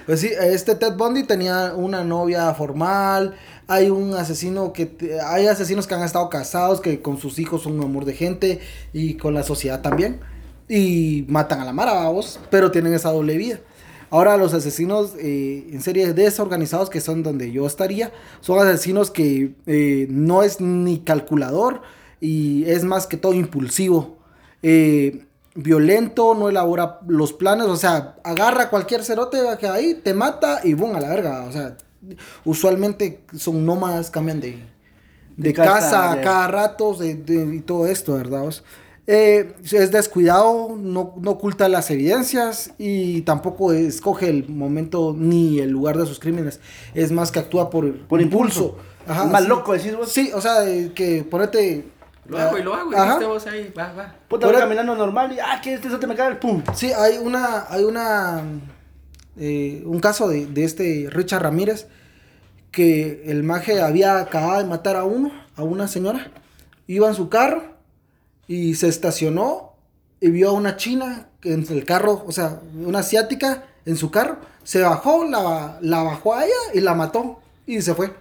pues 0.06 0.20
sí, 0.20 0.30
este 0.40 0.74
Ted 0.74 0.94
Bundy 0.94 1.24
tenía 1.24 1.74
una 1.74 2.02
novia 2.02 2.52
formal, 2.54 3.34
hay 3.70 3.88
un 3.88 4.14
asesino 4.14 4.72
que 4.72 5.18
hay 5.24 5.46
asesinos 5.46 5.86
que 5.86 5.94
han 5.94 6.02
estado 6.02 6.28
casados 6.28 6.80
que 6.80 7.00
con 7.00 7.18
sus 7.18 7.38
hijos 7.38 7.62
son 7.62 7.78
un 7.78 7.84
amor 7.84 8.04
de 8.04 8.14
gente 8.14 8.60
y 8.92 9.14
con 9.14 9.32
la 9.32 9.44
sociedad 9.44 9.80
también 9.80 10.18
y 10.68 11.24
matan 11.28 11.60
a 11.60 11.64
la 11.64 11.72
mara 11.72 12.08
vos 12.08 12.40
pero 12.50 12.72
tienen 12.72 12.94
esa 12.94 13.12
doble 13.12 13.36
vida 13.36 13.60
Ahora 14.10 14.36
los 14.36 14.54
asesinos 14.54 15.12
eh, 15.18 15.68
en 15.72 15.80
serie 15.82 16.12
desorganizados, 16.12 16.90
que 16.90 17.00
son 17.00 17.22
donde 17.22 17.52
yo 17.52 17.64
estaría, 17.66 18.12
son 18.40 18.58
asesinos 18.58 19.10
que 19.10 19.54
eh, 19.66 20.06
no 20.10 20.42
es 20.42 20.60
ni 20.60 20.98
calculador 20.98 21.82
y 22.20 22.64
es 22.64 22.82
más 22.82 23.06
que 23.06 23.16
todo 23.16 23.34
impulsivo. 23.34 24.18
Eh, 24.62 25.26
violento, 25.54 26.34
no 26.34 26.48
elabora 26.48 26.98
los 27.06 27.32
planes, 27.32 27.66
o 27.66 27.76
sea, 27.76 28.16
agarra 28.24 28.68
cualquier 28.68 29.04
cerote 29.04 29.38
que 29.60 29.68
ahí, 29.68 29.94
te 29.94 30.12
mata 30.12 30.60
y 30.64 30.74
boom, 30.74 30.96
a 30.96 31.00
la 31.00 31.08
verga. 31.08 31.44
O 31.44 31.52
sea, 31.52 31.76
usualmente 32.44 33.20
son 33.36 33.64
nómadas, 33.64 34.10
cambian 34.10 34.40
de, 34.40 34.58
de, 35.36 35.52
casa, 35.52 36.20
cada 36.20 36.48
rato 36.48 36.96
y 37.04 37.60
todo 37.60 37.86
esto, 37.86 38.14
¿verdad? 38.14 38.42
Eh, 39.06 39.54
es 39.62 39.90
descuidado, 39.90 40.76
no, 40.76 41.14
oculta 41.26 41.68
las 41.68 41.90
evidencias 41.90 42.72
y 42.78 43.22
tampoco 43.22 43.72
escoge 43.72 44.28
el 44.28 44.48
momento 44.48 45.14
ni 45.16 45.58
el 45.58 45.70
lugar 45.70 45.96
de 45.96 46.06
sus 46.06 46.20
crímenes. 46.20 46.60
Es 46.94 47.10
más 47.10 47.32
que 47.32 47.40
actúa 47.40 47.70
por, 47.70 47.92
por 48.06 48.20
impulso. 48.20 48.76
Ajá, 49.06 49.24
más 49.24 49.48
loco 49.48 49.72
decís 49.72 49.96
vos. 49.96 50.12
Sí, 50.12 50.30
o 50.34 50.40
sea, 50.40 50.62
que 50.94 51.24
ponete. 51.28 51.86
Lo 52.26 52.38
hago 52.38 52.58
y 52.58 52.62
lo 52.62 52.74
hago, 52.74 52.92
y 52.92 52.94
este 52.94 53.24
vos 53.24 53.46
ahí, 53.48 53.72
va, 53.76 53.92
va. 53.92 54.14
Puta, 54.28 54.46
voy 54.46 54.54
caminando 54.54 54.94
normal 54.94 55.32
y, 55.32 55.40
ah, 55.40 55.60
que 55.60 55.74
este 55.74 55.88
te 55.88 56.06
me 56.06 56.14
cae, 56.14 56.36
pum. 56.36 56.62
Sí, 56.74 56.92
hay 56.92 57.18
una, 57.18 57.66
hay 57.68 57.82
una, 57.82 58.44
eh, 59.36 59.82
un 59.84 59.98
caso 59.98 60.28
de, 60.28 60.46
de 60.46 60.62
este 60.62 61.08
Richard 61.10 61.42
Ramírez, 61.42 61.88
que 62.70 63.24
el 63.26 63.42
maje 63.42 63.80
había 63.80 64.20
acabado 64.20 64.58
de 64.58 64.68
matar 64.68 64.94
a 64.94 65.02
uno, 65.02 65.32
a 65.56 65.64
una 65.64 65.88
señora, 65.88 66.30
iba 66.86 67.08
en 67.08 67.14
su 67.14 67.28
carro, 67.28 67.64
y 68.50 68.74
se 68.74 68.88
estacionó 68.88 69.76
y 70.20 70.28
vio 70.28 70.48
a 70.48 70.52
una 70.52 70.76
china 70.76 71.28
en 71.44 71.64
el 71.70 71.84
carro, 71.84 72.24
o 72.26 72.32
sea, 72.32 72.60
una 72.74 72.98
asiática 72.98 73.64
en 73.86 73.96
su 73.96 74.10
carro, 74.10 74.38
se 74.64 74.82
bajó, 74.82 75.24
la, 75.24 75.78
la 75.80 76.02
bajó 76.02 76.34
a 76.34 76.44
ella 76.44 76.56
y 76.74 76.80
la 76.80 76.94
mató 76.94 77.38
y 77.64 77.80
se 77.80 77.94
fue. 77.94 78.12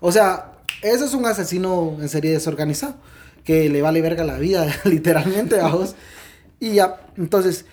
O 0.00 0.12
sea, 0.12 0.58
ese 0.82 1.06
es 1.06 1.14
un 1.14 1.24
asesino 1.24 1.96
en 2.02 2.10
serie 2.10 2.32
desorganizado, 2.32 2.96
que 3.44 3.70
le 3.70 3.80
vale 3.80 4.02
verga 4.02 4.24
la 4.24 4.36
vida, 4.36 4.66
literalmente, 4.84 5.58
a 5.58 5.68
vos. 5.68 5.94
Y 6.60 6.74
ya, 6.74 7.00
entonces, 7.16 7.64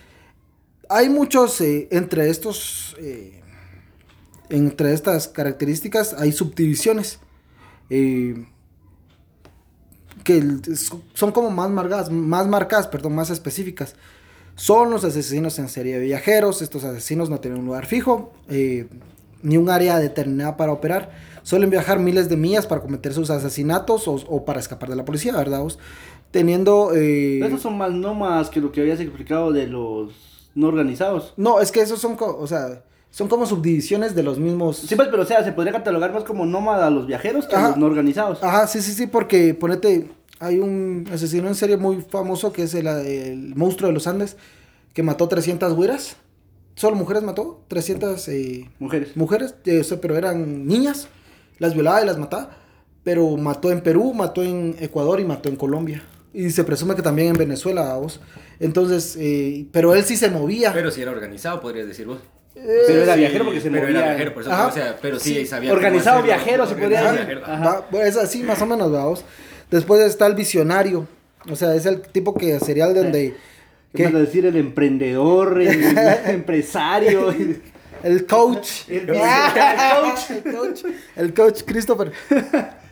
hay 0.88 1.10
muchos, 1.10 1.60
eh, 1.60 1.86
entre 1.90 2.30
estos, 2.30 2.96
eh, 2.98 3.42
entre 4.48 4.94
estas 4.94 5.28
características, 5.28 6.14
hay 6.14 6.32
subdivisiones. 6.32 7.18
Eh, 7.90 8.46
que 10.26 10.42
son 11.14 11.30
como 11.30 11.52
más 11.52 11.70
marcadas, 11.70 12.10
más 12.10 12.48
marcadas, 12.48 12.88
perdón, 12.88 13.14
más 13.14 13.30
específicas. 13.30 13.94
Son 14.56 14.90
los 14.90 15.04
asesinos 15.04 15.56
en 15.60 15.68
serie 15.68 16.00
de 16.00 16.04
viajeros. 16.04 16.62
Estos 16.62 16.82
asesinos 16.82 17.30
no 17.30 17.38
tienen 17.38 17.60
un 17.60 17.66
lugar 17.66 17.86
fijo, 17.86 18.32
eh, 18.48 18.88
ni 19.42 19.56
un 19.56 19.70
área 19.70 20.00
determinada 20.00 20.56
para 20.56 20.72
operar. 20.72 21.12
Suelen 21.44 21.70
viajar 21.70 22.00
miles 22.00 22.28
de 22.28 22.36
millas 22.36 22.66
para 22.66 22.80
cometer 22.80 23.14
sus 23.14 23.30
asesinatos 23.30 24.08
o, 24.08 24.44
para 24.44 24.58
escapar 24.58 24.88
de 24.90 24.96
la 24.96 25.04
policía, 25.04 25.36
¿verdad? 25.36 25.64
Teniendo... 26.32 26.92
Eh... 26.92 27.46
Esos 27.46 27.62
son 27.62 27.78
más 27.78 27.92
nómadas 27.92 28.50
que 28.50 28.60
lo 28.60 28.72
que 28.72 28.80
habías 28.80 28.98
explicado 28.98 29.52
de 29.52 29.68
los 29.68 30.50
no 30.56 30.66
organizados. 30.66 31.34
No, 31.36 31.60
es 31.60 31.70
que 31.70 31.82
esos 31.82 32.00
son, 32.00 32.16
o 32.18 32.46
sea, 32.48 32.82
son 33.16 33.28
como 33.28 33.46
subdivisiones 33.46 34.14
de 34.14 34.22
los 34.22 34.38
mismos. 34.38 34.76
Sí, 34.76 34.94
pues, 34.94 35.08
pero 35.08 35.22
o 35.22 35.24
sea, 35.24 35.42
se 35.42 35.50
podría 35.50 35.72
catalogar 35.72 36.12
más 36.12 36.22
como 36.22 36.44
nómada 36.44 36.88
a 36.88 36.90
los 36.90 37.06
viajeros 37.06 37.46
que 37.46 37.56
a 37.56 37.68
los 37.68 37.78
no 37.78 37.86
organizados. 37.86 38.42
Ajá, 38.42 38.66
sí, 38.66 38.82
sí, 38.82 38.92
sí, 38.92 39.06
porque 39.06 39.54
ponete, 39.54 40.10
hay 40.38 40.58
un 40.58 41.08
asesino 41.10 41.48
en 41.48 41.54
serie 41.54 41.78
muy 41.78 42.02
famoso 42.02 42.52
que 42.52 42.64
es 42.64 42.74
el, 42.74 43.54
monstruo 43.56 43.88
de 43.88 43.94
los 43.94 44.06
Andes, 44.06 44.36
que 44.92 45.02
mató 45.02 45.28
300 45.28 45.72
güeras. 45.72 46.16
Solo 46.74 46.94
mujeres 46.94 47.22
mató, 47.22 47.62
300 47.68 48.28
eh, 48.28 48.70
mujeres. 48.78 49.16
Mujeres, 49.16 49.54
eh, 49.64 49.82
pero 50.02 50.18
eran 50.18 50.66
niñas, 50.66 51.08
las 51.58 51.72
violaba 51.72 52.02
y 52.02 52.04
las 52.04 52.18
mataba. 52.18 52.50
Pero 53.02 53.34
mató 53.38 53.72
en 53.72 53.80
Perú, 53.80 54.12
mató 54.12 54.42
en 54.42 54.76
Ecuador 54.78 55.20
y 55.20 55.24
mató 55.24 55.48
en 55.48 55.56
Colombia. 55.56 56.02
Y 56.34 56.50
se 56.50 56.64
presume 56.64 56.94
que 56.94 57.00
también 57.00 57.28
en 57.28 57.38
Venezuela, 57.38 57.94
vos. 57.96 58.20
Entonces, 58.60 59.16
eh, 59.18 59.68
pero 59.72 59.94
él 59.94 60.04
sí 60.04 60.18
se 60.18 60.28
movía. 60.28 60.74
Pero 60.74 60.90
si 60.90 61.00
era 61.00 61.12
organizado, 61.12 61.62
podrías 61.62 61.86
decir 61.86 62.04
vos. 62.04 62.18
Pero 62.64 63.02
era 63.02 63.16
viajero 63.16 63.44
porque 63.44 63.60
se 63.60 63.70
pero 63.70 63.84
movía. 63.84 63.98
Era 63.98 64.08
viajero, 64.08 64.34
por 64.34 64.42
eso, 64.42 64.66
o 64.66 64.72
sea, 64.72 64.96
pero 65.00 65.18
sí, 65.18 65.46
sabía 65.46 65.72
Organizado 65.72 66.22
viajero, 66.22 66.66
se 66.66 66.74
podría 66.74 67.12
decir. 67.12 67.42
es 68.02 68.16
así, 68.16 68.42
más 68.42 68.60
o 68.62 68.66
menos, 68.66 68.90
vamos. 68.90 69.24
Después 69.70 70.00
está 70.00 70.26
el 70.26 70.34
visionario. 70.34 71.06
O 71.50 71.56
sea, 71.56 71.74
es 71.74 71.86
el 71.86 72.00
tipo 72.00 72.34
que 72.34 72.58
sería 72.60 72.86
el 72.86 72.94
donde... 72.94 73.36
¿Qué 73.94 74.04
vas 74.04 74.14
a 74.14 74.18
decir? 74.18 74.44
El 74.44 74.56
emprendedor, 74.56 75.60
el, 75.60 75.96
empresario. 76.26 77.32
El 78.02 78.26
coach. 78.26 78.88
El, 78.88 79.06
coach. 79.06 80.30
el 80.30 80.54
coach. 80.54 80.80
El 81.16 81.34
coach 81.34 81.62
Christopher. 81.64 82.12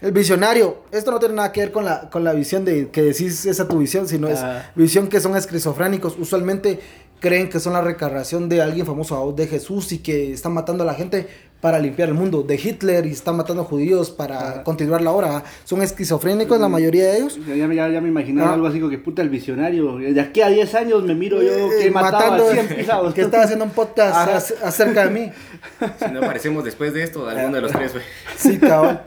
El 0.01 0.13
visionario. 0.13 0.85
Esto 0.91 1.11
no 1.11 1.19
tiene 1.19 1.35
nada 1.35 1.53
que 1.53 1.61
ver 1.61 1.73
con 1.73 1.85
la, 1.85 2.09
con 2.11 2.25
la 2.25 2.33
visión 2.33 2.65
de 2.65 2.89
que 2.89 3.03
decís 3.03 3.45
esa 3.45 3.69
tu 3.69 3.79
visión, 3.79 4.09
sino 4.09 4.29
es 4.29 4.41
ah. 4.41 4.71
visión 4.75 5.09
que 5.09 5.21
son 5.21 5.37
esquizofrénicos. 5.37 6.17
Usualmente 6.19 6.81
creen 7.25 7.49
que 7.49 7.59
son 7.59 7.73
la 7.73 7.81
recarnación 7.81 8.51
de 8.51 8.61
alguien 8.61 8.85
famoso, 8.85 9.33
de 9.33 9.47
Jesús 9.47 9.93
y 9.93 10.01
que 10.01 10.35
están 10.35 10.53
matando 10.53 10.83
a 10.83 10.87
la 10.87 10.93
gente 10.93 11.27
para 11.59 11.79
limpiar 11.79 12.11
el 12.11 12.15
mundo, 12.15 12.43
de 12.43 12.57
Hitler 12.57 13.07
y 13.07 13.13
están 13.13 13.35
matando 13.39 13.63
a 13.63 13.65
judíos 13.65 14.11
para 14.11 14.63
continuar 14.63 15.01
la 15.01 15.11
obra. 15.11 15.43
Son 15.65 15.81
esquizofrénicos 15.81 16.61
la 16.61 16.69
mayoría 16.69 17.05
de 17.05 17.17
ellos. 17.17 17.39
Ya, 17.47 17.55
ya, 17.55 17.89
ya 17.89 18.01
me 18.03 18.09
imaginaba 18.11 18.51
ah. 18.51 18.53
algo 18.53 18.67
así 18.67 18.79
como 18.79 18.91
que 18.91 18.99
puta 18.99 19.23
el 19.23 19.31
visionario. 19.31 19.97
De 19.97 20.21
aquí 20.21 20.43
a 20.43 20.49
10 20.49 20.75
años 20.75 21.03
me 21.05 21.15
miro 21.15 21.43
yo 21.43 21.73
eh, 21.73 21.85
que 21.85 21.91
matando, 21.91 22.47
a 22.47 23.15
Que 23.15 23.23
estaba 23.23 23.45
haciendo 23.45 23.65
un 23.65 23.71
podcast 23.71 24.53
acerca 24.63 25.07
de 25.07 25.11
mí. 25.11 25.33
Si 25.99 26.13
no 26.13 26.19
aparecemos 26.19 26.63
después 26.63 26.93
de 26.93 27.05
esto, 27.05 27.27
alguno 27.27 27.55
de 27.55 27.63
los 27.63 27.73
tres, 27.73 27.93
güey. 27.93 28.05
Sí, 28.37 28.59
cabrón. 28.59 29.01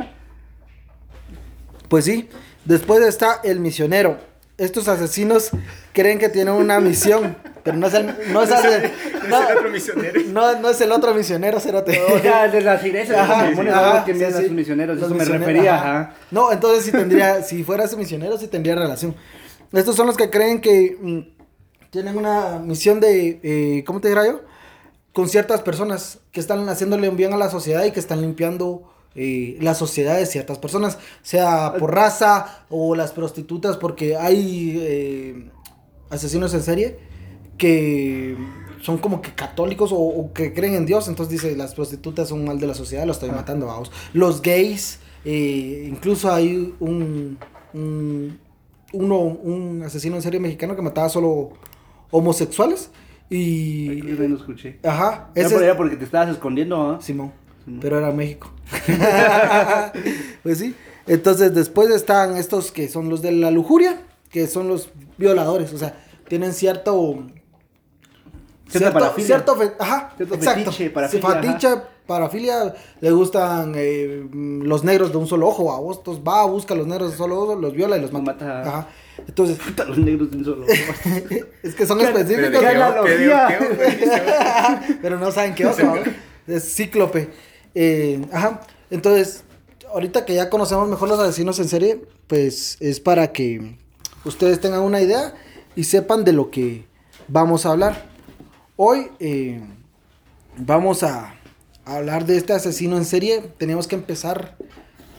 Pues 1.87 2.05
sí, 2.05 2.27
después 2.65 3.05
está 3.05 3.41
el 3.43 3.59
misionero 3.59 4.17
estos 4.57 4.87
asesinos 4.87 5.51
creen 5.93 6.17
que 6.17 6.29
tienen 6.29 6.53
una 6.53 6.79
misión, 6.79 7.37
pero 7.63 7.77
no 7.77 7.87
es 7.87 7.93
el, 7.93 8.07
no 8.33 8.41
es, 8.41 8.49
el, 8.49 8.91
no, 9.29 9.39
otro 9.39 9.69
misionero. 9.69 10.21
No, 10.27 10.59
no, 10.59 10.69
es 10.69 10.81
el 10.81 10.91
otro 10.91 11.13
misionero, 11.13 11.59
cerote. 11.59 12.01
O 12.01 12.19
sea, 12.19 12.47
de 12.51 12.61
las 12.61 12.83
iglesias, 12.83 13.17
ajá, 13.17 13.51
los 13.51 13.67
ajá, 13.67 14.05
que 14.05 14.11
envían 14.11 14.31
sí, 14.31 14.37
a 14.37 14.41
sus 14.41 14.51
misioneros, 14.51 14.97
eso 14.97 15.13
me 15.13 15.25
refería, 15.25 15.75
ajá. 15.75 16.15
No, 16.31 16.51
entonces 16.51 16.85
si 16.85 16.91
tendría, 16.91 17.43
si 17.43 17.63
fuera 17.63 17.83
ese 17.83 17.97
misionero, 17.97 18.37
sí 18.37 18.47
tendría 18.47 18.75
relación. 18.75 19.15
Estos 19.71 19.95
son 19.95 20.07
los 20.07 20.17
que 20.17 20.29
creen 20.29 20.59
que 20.59 20.97
mm, 20.99 21.19
tienen 21.91 22.17
una 22.17 22.57
misión 22.57 22.99
de, 22.99 23.39
eh, 23.43 23.83
¿cómo 23.85 24.01
te 24.01 24.07
diría 24.07 24.25
yo? 24.25 24.41
Con 25.13 25.29
ciertas 25.29 25.61
personas 25.61 26.19
que 26.31 26.39
están 26.39 26.67
haciéndole 26.69 27.09
un 27.09 27.17
bien 27.17 27.33
a 27.33 27.37
la 27.37 27.49
sociedad 27.49 27.85
y 27.85 27.91
que 27.91 27.99
están 27.99 28.21
limpiando 28.21 28.91
eh, 29.19 29.57
la 29.61 29.73
sociedad 29.73 30.15
de 30.15 30.27
ciertas 30.27 30.59
personas, 30.59 30.99
sea 31.23 31.73
por 31.79 31.91
raza 31.95 32.65
o 32.69 32.93
las 32.93 33.11
prostitutas, 33.11 33.75
porque 33.75 34.15
hay 34.15 34.77
eh, 34.79 35.49
asesinos 36.11 36.53
en 36.53 36.61
serie 36.61 36.99
que 37.57 38.37
son 38.79 38.99
como 38.99 39.19
que 39.23 39.33
católicos 39.33 39.89
o, 39.91 40.31
que 40.35 40.53
creen 40.53 40.75
en 40.75 40.85
Dios, 40.85 41.07
entonces 41.07 41.31
dice, 41.31 41.57
las 41.57 41.73
prostitutas 41.73 42.29
son 42.29 42.45
mal 42.45 42.59
de 42.59 42.67
la 42.67 42.75
sociedad, 42.75 43.07
lo 43.07 43.11
estoy 43.11 43.31
matando, 43.31 43.65
vamos. 43.65 43.91
Los 44.13 44.43
gays, 44.43 44.99
eh, 45.25 45.87
incluso 45.89 46.31
hay 46.31 46.75
un, 46.79 47.39
un, 47.73 48.39
uno, 48.93 49.17
un 49.19 49.81
asesino 49.83 50.15
en 50.15 50.21
serie 50.21 50.39
mexicano 50.39 50.75
que 50.75 50.83
mataba 50.83 51.09
solo 51.09 51.53
homosexuales. 52.11 52.91
Y. 53.31 53.99
no 54.03 54.35
escuché. 54.35 54.77
Ajá. 54.83 55.31
Ese... 55.33 55.55
por 55.55 55.63
allá 55.63 55.75
porque 55.75 55.95
te 55.95 56.05
estabas 56.05 56.29
escondiendo, 56.29 56.91
¿ah? 56.91 56.99
Simón 57.01 57.46
pero 57.81 57.97
era 57.99 58.11
México. 58.11 58.51
pues 60.43 60.59
sí. 60.59 60.75
Entonces 61.05 61.53
después 61.53 61.89
están 61.89 62.37
estos 62.37 62.71
que 62.71 62.87
son 62.87 63.09
los 63.09 63.21
de 63.21 63.31
la 63.31 63.51
lujuria, 63.51 64.01
que 64.29 64.47
son 64.47 64.67
los 64.67 64.89
violadores, 65.17 65.73
o 65.73 65.77
sea, 65.77 65.97
tienen 66.27 66.53
cierto... 66.53 67.27
Cierta 68.69 68.91
parafilia. 68.91 69.27
Cierto, 69.27 69.57
ajá, 69.79 70.13
exacto. 70.19 70.73
Fetiche, 70.73 70.89
parafilia. 70.89 71.83
parafilia, 72.05 72.75
le 72.99 73.11
gustan 73.11 73.71
eh, 73.77 74.27
los 74.33 74.83
negros 74.83 75.13
de 75.13 75.17
un 75.19 75.27
solo 75.27 75.47
ojo, 75.47 75.71
a 75.71 75.79
vos, 75.79 76.01
va, 76.27 76.45
busca 76.45 76.73
a 76.73 76.77
los 76.77 76.85
negros 76.85 77.11
de 77.11 77.13
un 77.13 77.17
solo 77.17 77.39
ojo, 77.39 77.55
los 77.55 77.73
viola 77.73 77.97
y 77.97 78.01
los 78.01 78.11
mata. 78.11 78.61
Ajá. 78.61 78.89
Entonces, 79.25 79.57
los 79.87 79.97
negros 79.97 80.31
de 80.31 80.37
un 80.37 80.43
solo 80.43 80.63
ojo. 80.65 80.73
es 81.63 81.75
que 81.75 81.85
son 81.85 82.01
específicos. 82.01 82.61
Pero 85.01 85.17
no 85.17 85.31
saben 85.31 85.55
qué 85.55 85.65
oso, 85.65 85.93
es 86.45 86.75
cíclope. 86.75 87.29
Eh, 87.79 88.25
ajá, 88.31 88.61
entonces, 88.89 89.43
ahorita 89.93 90.25
que 90.25 90.33
ya 90.33 90.49
conocemos 90.49 90.89
mejor 90.89 91.09
los 91.09 91.19
asesinos 91.19 91.59
en 91.59 91.67
serie, 91.67 92.01
pues 92.25 92.75
es 92.79 92.99
para 92.99 93.31
que 93.31 93.77
ustedes 94.25 94.59
tengan 94.59 94.81
una 94.81 94.99
idea 94.99 95.35
y 95.75 95.83
sepan 95.83 96.23
de 96.23 96.33
lo 96.33 96.49
que 96.49 96.87
vamos 97.27 97.67
a 97.67 97.73
hablar. 97.73 98.09
Hoy 98.77 99.11
eh, 99.19 99.61
vamos 100.57 101.03
a, 101.03 101.35
hablar 101.85 102.25
de 102.25 102.37
este 102.37 102.53
asesino 102.53 102.97
en 102.97 103.05
serie. 103.05 103.43
Tenemos 103.59 103.87
que 103.87 103.93
empezar 103.93 104.57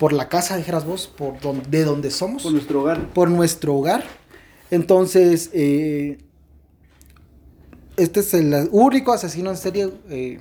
por 0.00 0.12
la 0.12 0.28
casa, 0.28 0.56
dijeras 0.56 0.84
vos, 0.84 1.06
por 1.06 1.38
donde, 1.38 1.64
de 1.68 1.84
donde 1.84 2.10
somos. 2.10 2.42
Por 2.42 2.50
nuestro 2.50 2.80
hogar. 2.80 3.06
Por 3.12 3.30
nuestro 3.30 3.76
hogar. 3.76 4.02
Entonces, 4.72 5.50
eh, 5.52 6.18
este 7.96 8.18
es 8.18 8.34
el 8.34 8.68
único 8.72 9.12
asesino 9.12 9.48
en 9.48 9.56
serie 9.56 10.40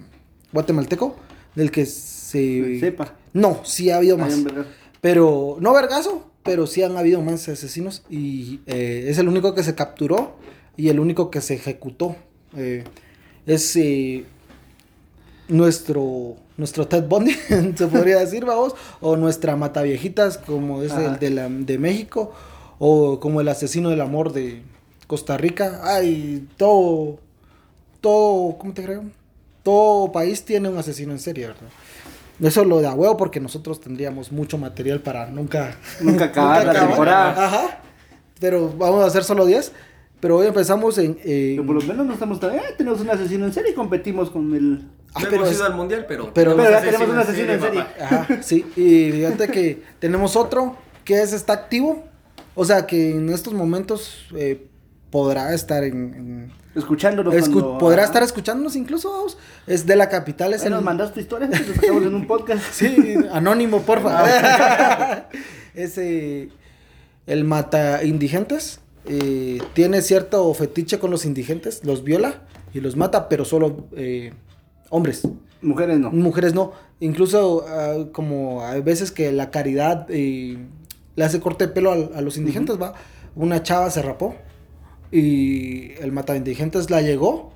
guatemalteco 0.51 1.26
del 1.57 1.71
que 1.71 1.87
se... 1.87 2.79
Sepa. 2.79 3.15
No, 3.33 3.61
sí 3.63 3.89
ha 3.89 3.97
habido 3.97 4.15
más. 4.15 4.35
Pero, 5.01 5.57
no 5.59 5.73
vergazo, 5.73 6.29
pero 6.43 6.67
sí 6.67 6.83
han 6.83 6.95
habido 6.97 7.19
más 7.23 7.49
asesinos 7.49 8.03
y 8.11 8.59
eh, 8.67 9.07
es 9.07 9.17
el 9.17 9.27
único 9.27 9.55
que 9.55 9.63
se 9.63 9.73
capturó 9.73 10.35
y 10.77 10.89
el 10.89 10.99
único 10.99 11.31
que 11.31 11.41
se 11.41 11.55
ejecutó. 11.55 12.15
Eh, 12.55 12.83
es 13.47 13.75
eh, 13.75 14.25
nuestro, 15.47 16.35
nuestro 16.57 16.87
Ted 16.87 17.07
Bundy, 17.07 17.33
se 17.75 17.87
podría 17.87 18.19
decir, 18.19 18.45
vamos, 18.45 18.75
o 19.01 19.17
nuestra 19.17 19.55
Mataviejitas, 19.55 20.37
como 20.37 20.83
es 20.83 20.93
el 20.93 21.17
de, 21.17 21.31
la, 21.31 21.49
de 21.49 21.79
México, 21.79 22.33
o 22.77 23.19
como 23.19 23.41
el 23.41 23.47
asesino 23.47 23.89
del 23.89 24.01
amor 24.01 24.31
de 24.31 24.61
Costa 25.07 25.37
Rica. 25.37 25.81
Ay, 25.83 26.47
todo, 26.55 27.17
todo, 27.99 28.59
¿cómo 28.59 28.73
te 28.73 28.83
creo? 28.83 29.05
Todo 29.67 30.13
país 30.13 30.45
tiene 30.45 30.69
un 30.69 30.77
asesino 30.77 31.11
en 31.11 31.19
serie, 31.19 31.47
¿verdad? 31.47 31.67
Eso 32.39 32.63
lo 32.63 32.79
da 32.79 32.93
huevo 32.93 33.17
porque 33.17 33.41
nosotros 33.41 33.81
tendríamos 33.81 34.31
mucho 34.31 34.57
material 34.57 35.01
para 35.01 35.29
nunca... 35.29 35.75
Nunca 35.99 36.25
acabar 36.25 36.65
la 36.65 36.87
temporada. 36.87 37.45
Ajá. 37.45 37.81
Pero 38.39 38.73
vamos 38.77 39.03
a 39.03 39.07
hacer 39.07 39.25
solo 39.25 39.45
10. 39.45 39.73
Pero 40.21 40.37
hoy 40.37 40.47
empezamos 40.47 40.97
en... 40.99 41.15
pero 41.21 41.65
por 41.65 41.75
lo 41.75 41.81
menos 41.81 42.05
no 42.05 42.13
estamos 42.13 42.39
tan... 42.39 42.55
Eh, 42.55 42.61
tenemos 42.77 43.01
un 43.01 43.09
asesino 43.09 43.45
en 43.45 43.51
serie 43.51 43.71
y 43.71 43.73
competimos 43.73 44.29
con 44.29 44.55
el... 44.55 44.87
Ah, 45.13 45.19
pero 45.23 45.35
hemos 45.43 45.51
ido 45.51 45.65
al 45.65 45.75
mundial, 45.75 46.05
pero... 46.07 46.33
Pero, 46.33 46.55
ya 46.55 46.79
tenemos 46.79 47.09
un 47.09 47.19
asesino 47.19 47.51
en 47.51 47.59
serie. 47.59 47.85
Ajá, 47.99 48.41
sí. 48.41 48.65
Y 48.77 49.11
fíjate 49.11 49.49
que 49.49 49.83
tenemos 49.99 50.37
otro 50.37 50.77
que 51.03 51.21
es, 51.21 51.33
está 51.33 51.51
activo. 51.51 52.05
O 52.55 52.63
sea, 52.63 52.87
que 52.87 53.11
en 53.11 53.27
estos 53.27 53.53
momentos 53.53 54.27
eh, 54.33 54.65
podrá 55.09 55.53
estar 55.53 55.83
en 55.83 56.51
escuchándonos. 56.75 57.49
podrá 57.79 58.03
estar 58.03 58.23
escuchándonos 58.23 58.75
incluso. 58.75 59.27
Es 59.65 59.85
de 59.85 59.95
la 59.95 60.09
capital. 60.09 60.53
Es 60.53 60.69
Nos 60.69 60.83
mandaste 60.83 61.21
historias, 61.21 61.51
estamos 61.59 62.03
en 62.03 62.15
un 62.15 62.27
podcast. 62.27 62.63
sí, 62.71 63.15
anónimo, 63.31 63.81
porfa. 63.81 64.09
Ah, 64.13 65.29
Ese, 65.73 66.49
el 67.25 67.43
mata 67.43 68.03
indigentes. 68.03 68.79
Eh, 69.09 69.59
tiene 69.73 70.01
cierto 70.01 70.53
fetiche 70.53 70.99
con 70.99 71.11
los 71.11 71.23
indigentes, 71.23 71.85
los 71.85 72.03
viola 72.03 72.41
y 72.73 72.81
los 72.81 72.97
mata, 72.97 73.29
pero 73.29 73.45
solo 73.45 73.87
eh, 73.95 74.33
hombres. 74.89 75.27
Mujeres 75.61 75.99
no. 75.99 76.11
Mujeres 76.11 76.53
no. 76.53 76.73
Incluso 76.99 77.65
ah, 77.67 78.07
como 78.11 78.65
hay 78.65 78.81
veces 78.81 79.11
que 79.11 79.31
la 79.31 79.49
caridad 79.49 80.07
eh, 80.09 80.57
le 81.15 81.23
hace 81.23 81.39
corte 81.39 81.67
de 81.67 81.73
pelo 81.73 81.91
a, 81.91 82.21
los 82.21 82.37
indigentes, 82.37 82.81
va. 82.81 82.93
Una 83.35 83.63
chava 83.63 83.89
se 83.91 84.01
rapó 84.01 84.35
y 85.11 85.91
el 85.99 86.11
mata 86.11 86.35
indigentes 86.35 86.89
la 86.89 87.01
llegó 87.01 87.53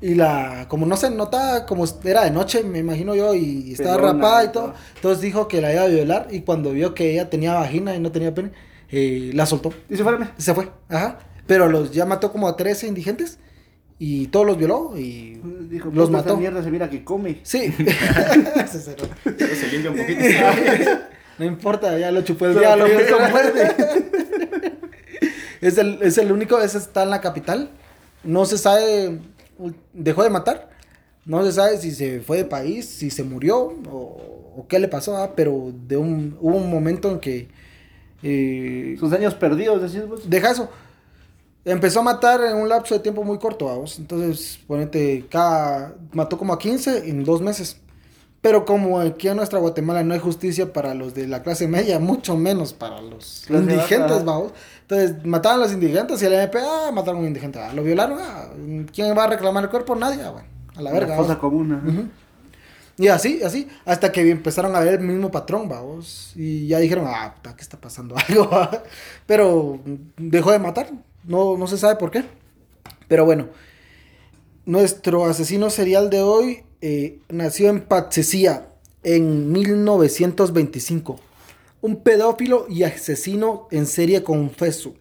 y 0.00 0.14
la, 0.14 0.66
como 0.68 0.84
no 0.86 0.96
se 0.96 1.10
nota, 1.10 1.64
como 1.66 1.84
era 2.04 2.24
de 2.24 2.30
noche, 2.30 2.62
me 2.62 2.78
imagino 2.78 3.14
yo, 3.14 3.34
y 3.34 3.72
estaba 3.72 3.96
rapada 3.96 4.44
y 4.44 4.52
todo, 4.52 4.74
entonces 4.94 5.22
dijo 5.22 5.48
que 5.48 5.60
la 5.60 5.72
iba 5.72 5.82
a 5.82 5.86
violar 5.86 6.28
y 6.30 6.40
cuando 6.40 6.72
vio 6.72 6.94
que 6.94 7.12
ella 7.12 7.30
tenía 7.30 7.54
vagina 7.54 7.96
y 7.96 8.00
no 8.00 8.12
tenía 8.12 8.34
pene, 8.34 8.52
eh, 8.90 9.30
la 9.32 9.46
soltó. 9.46 9.72
¿Y 9.88 9.96
se 9.96 10.04
fue? 10.04 10.18
Se 10.36 10.54
fue, 10.54 10.70
ajá. 10.88 11.18
Pero 11.46 11.68
los, 11.68 11.92
ya 11.92 12.04
mató 12.04 12.30
como 12.30 12.48
a 12.48 12.56
13 12.56 12.88
indigentes 12.88 13.38
y 13.98 14.26
todos 14.26 14.44
los 14.44 14.58
violó 14.58 14.92
y 14.96 15.40
dijo, 15.70 15.90
los 15.92 16.10
mató. 16.10 16.36
mierda 16.36 16.62
se 16.62 16.70
mira 16.70 16.90
que 16.90 17.02
come. 17.02 17.40
Sí. 17.42 17.72
se, 18.66 18.80
se 18.80 19.68
limpia 19.72 19.90
un 19.90 19.96
poquito. 19.96 20.20
no 21.38 21.44
importa, 21.44 21.98
ya 21.98 22.10
lo 22.10 22.20
chupó 22.20 22.46
el 22.46 22.58
diablo, 22.58 22.86
es, 25.60 25.78
el, 25.78 25.98
es 26.02 26.18
el 26.18 26.32
único, 26.32 26.60
ese 26.60 26.78
está 26.78 27.02
en 27.02 27.10
la 27.10 27.20
capital. 27.20 27.70
No 28.24 28.44
se 28.44 28.58
sabe 28.58 29.20
dejó 29.92 30.22
de 30.22 30.30
matar. 30.30 30.70
No 31.24 31.44
se 31.44 31.52
sabe 31.52 31.78
si 31.78 31.90
se 31.90 32.20
fue 32.20 32.38
de 32.38 32.44
país, 32.44 32.86
si 32.86 33.10
se 33.10 33.24
murió 33.24 33.74
o, 33.90 34.64
qué 34.68 34.78
le 34.78 34.88
pasó, 34.88 35.16
ah, 35.16 35.32
pero 35.34 35.72
de 35.86 35.96
un, 35.96 36.36
hubo 36.40 36.56
un 36.56 36.70
momento 36.70 37.10
en 37.10 37.18
que... 37.18 37.48
Eh, 38.22 38.96
Sus 38.98 39.12
años 39.12 39.34
perdidos, 39.34 39.82
decís 39.82 40.08
vos. 40.08 40.28
Deja 40.28 40.52
eso. 40.52 40.70
Empezó 41.64 42.00
a 42.00 42.04
matar 42.04 42.40
en 42.42 42.56
un 42.56 42.68
lapso 42.68 42.94
de 42.94 43.00
tiempo 43.00 43.24
muy 43.24 43.38
corto, 43.38 43.66
vamos. 43.66 43.98
Entonces, 43.98 44.60
ponete, 44.66 45.26
cada... 45.28 45.96
Mató 46.12 46.38
como 46.38 46.52
a 46.52 46.58
15 46.58 47.08
en 47.10 47.24
dos 47.24 47.42
meses. 47.42 47.80
Pero 48.46 48.64
como 48.64 49.00
aquí 49.00 49.26
en 49.26 49.34
nuestra 49.34 49.58
Guatemala 49.58 50.04
no 50.04 50.14
hay 50.14 50.20
justicia 50.20 50.72
para 50.72 50.94
los 50.94 51.14
de 51.14 51.26
la 51.26 51.42
clase 51.42 51.66
media, 51.66 51.98
mucho 52.00 52.36
menos 52.36 52.72
para 52.72 53.00
los 53.00 53.44
indigentes, 53.50 54.24
vamos. 54.24 54.52
Entonces 54.82 55.24
mataban 55.24 55.58
a 55.58 55.62
los 55.64 55.72
indigentes 55.72 56.22
y 56.22 56.26
el 56.26 56.32
MP, 56.32 56.60
ah, 56.60 56.92
mataron 56.94 57.16
a 57.16 57.20
un 57.22 57.26
indigente, 57.26 57.58
ah, 57.58 57.72
lo 57.72 57.82
violaron, 57.82 58.20
ah, 58.20 58.46
¿quién 58.94 59.18
va 59.18 59.24
a 59.24 59.26
reclamar 59.26 59.64
el 59.64 59.70
cuerpo? 59.70 59.96
Nadie, 59.96 60.22
ah, 60.22 60.30
bueno, 60.30 60.46
a 60.76 60.80
la 60.80 60.92
verga. 60.92 61.16
cosa 61.16 61.36
común. 61.40 62.12
Y 62.96 63.08
así, 63.08 63.42
así, 63.42 63.66
hasta 63.84 64.12
que 64.12 64.30
empezaron 64.30 64.76
a 64.76 64.78
ver 64.78 65.00
el 65.00 65.00
mismo 65.00 65.32
patrón, 65.32 65.68
vamos. 65.68 66.30
Y 66.36 66.68
ya 66.68 66.78
dijeron, 66.78 67.06
ah, 67.08 67.34
puta, 67.34 67.56
¿qué 67.56 67.62
está 67.62 67.80
pasando 67.80 68.14
algo? 68.28 68.48
Pero 69.26 69.80
dejó 70.16 70.52
de 70.52 70.60
matar, 70.60 70.88
no, 71.24 71.56
no 71.58 71.66
se 71.66 71.78
sabe 71.78 71.96
por 71.96 72.12
qué. 72.12 72.24
Pero 73.08 73.24
bueno, 73.24 73.48
nuestro 74.66 75.24
asesino 75.24 75.68
serial 75.68 76.10
de 76.10 76.20
hoy 76.20 76.65
eh, 76.80 77.18
nació 77.28 77.70
en 77.70 77.80
Patsesía 77.80 78.68
en 79.02 79.52
1925. 79.52 81.20
Un 81.82 81.96
pedófilo 81.96 82.66
y 82.68 82.82
asesino 82.82 83.68
en 83.70 83.86
serie 83.86 84.22
confeso. 84.22 84.94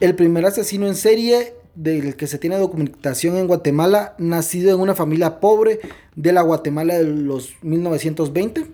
El 0.00 0.14
primer 0.14 0.44
asesino 0.44 0.86
en 0.86 0.94
serie 0.94 1.54
del 1.74 2.16
que 2.16 2.26
se 2.26 2.38
tiene 2.38 2.58
documentación 2.58 3.36
en 3.36 3.46
Guatemala, 3.46 4.14
nacido 4.18 4.74
en 4.74 4.80
una 4.80 4.94
familia 4.94 5.40
pobre 5.40 5.80
de 6.14 6.32
la 6.32 6.42
Guatemala 6.42 6.94
de 6.94 7.04
los 7.04 7.54
1920, 7.62 8.66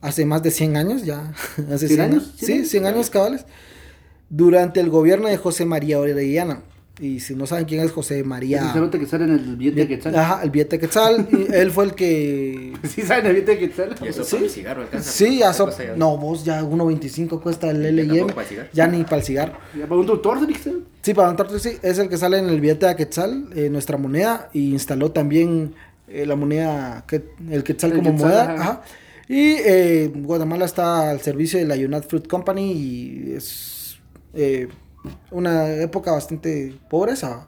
hace 0.00 0.24
más 0.24 0.42
de 0.42 0.50
100 0.50 0.76
años 0.76 1.04
ya, 1.04 1.34
hace 1.72 1.88
100 1.88 2.00
años, 2.00 2.34
sí, 2.36 2.64
100 2.64 2.86
años 2.86 3.10
cabales, 3.10 3.44
durante 4.30 4.80
el 4.80 4.88
gobierno 4.90 5.28
de 5.28 5.36
José 5.36 5.64
María 5.64 5.98
Orellana. 5.98 6.62
Y 7.00 7.20
si 7.20 7.34
no 7.34 7.46
saben 7.46 7.64
quién 7.64 7.84
es 7.84 7.92
José 7.92 8.24
María. 8.24 8.72
El 8.74 8.90
que 8.90 9.06
sale 9.06 9.24
en 9.24 9.30
el 9.30 9.56
billete 9.56 9.80
de 9.80 9.88
Quetzal. 9.88 10.16
Ajá, 10.16 10.42
el 10.42 10.50
billete 10.50 10.76
de 10.76 10.80
Quetzal. 10.80 11.28
y 11.32 11.54
él 11.54 11.70
fue 11.70 11.84
el 11.84 11.94
que. 11.94 12.72
¿Sí 12.88 13.02
saben 13.02 13.26
el 13.26 13.34
billete 13.34 13.52
de 13.52 13.58
Quetzal? 13.58 13.94
Y 14.02 14.08
eso 14.08 14.24
¿Sí? 14.24 14.48
cigarro 14.48 14.82
alcanza. 14.82 15.10
Sí, 15.10 15.38
ya 15.38 15.52
No, 15.96 16.16
vos 16.16 16.44
ya 16.44 16.62
1.25 16.62 17.40
cuesta 17.40 17.70
el 17.70 17.82
LM. 17.96 18.26
Ya 18.72 18.88
ni 18.88 19.04
para 19.04 19.16
el 19.18 19.22
cigarro. 19.22 19.58
¿Para 19.80 20.00
un 20.00 20.06
doctor, 20.06 20.38
Sí, 21.02 21.14
para 21.14 21.30
un 21.30 21.36
doctor, 21.36 21.60
sí. 21.60 21.78
Es 21.82 21.98
el 21.98 22.08
que 22.08 22.16
sale 22.16 22.38
en 22.38 22.48
el 22.48 22.60
billete 22.60 22.86
de 22.86 22.96
Quetzal, 22.96 23.48
eh, 23.54 23.70
nuestra 23.70 23.96
moneda. 23.96 24.50
Y 24.52 24.72
instaló 24.72 25.12
también 25.12 25.74
eh, 26.08 26.26
la 26.26 26.34
moneda, 26.34 27.04
que, 27.06 27.22
el 27.50 27.62
Quetzal 27.62 27.94
como 27.94 28.12
moneda. 28.12 28.54
Ajá. 28.54 28.82
Y 29.28 29.56
eh, 29.58 30.10
Guatemala 30.14 30.64
está 30.64 31.10
al 31.10 31.20
servicio 31.20 31.58
de 31.58 31.66
la 31.66 31.74
United 31.74 32.08
Fruit 32.08 32.26
Company 32.26 32.72
y 32.72 33.32
es. 33.36 33.98
Eh, 34.34 34.68
una 35.30 35.68
época 35.68 36.12
bastante 36.12 36.78
pobreza. 36.88 37.46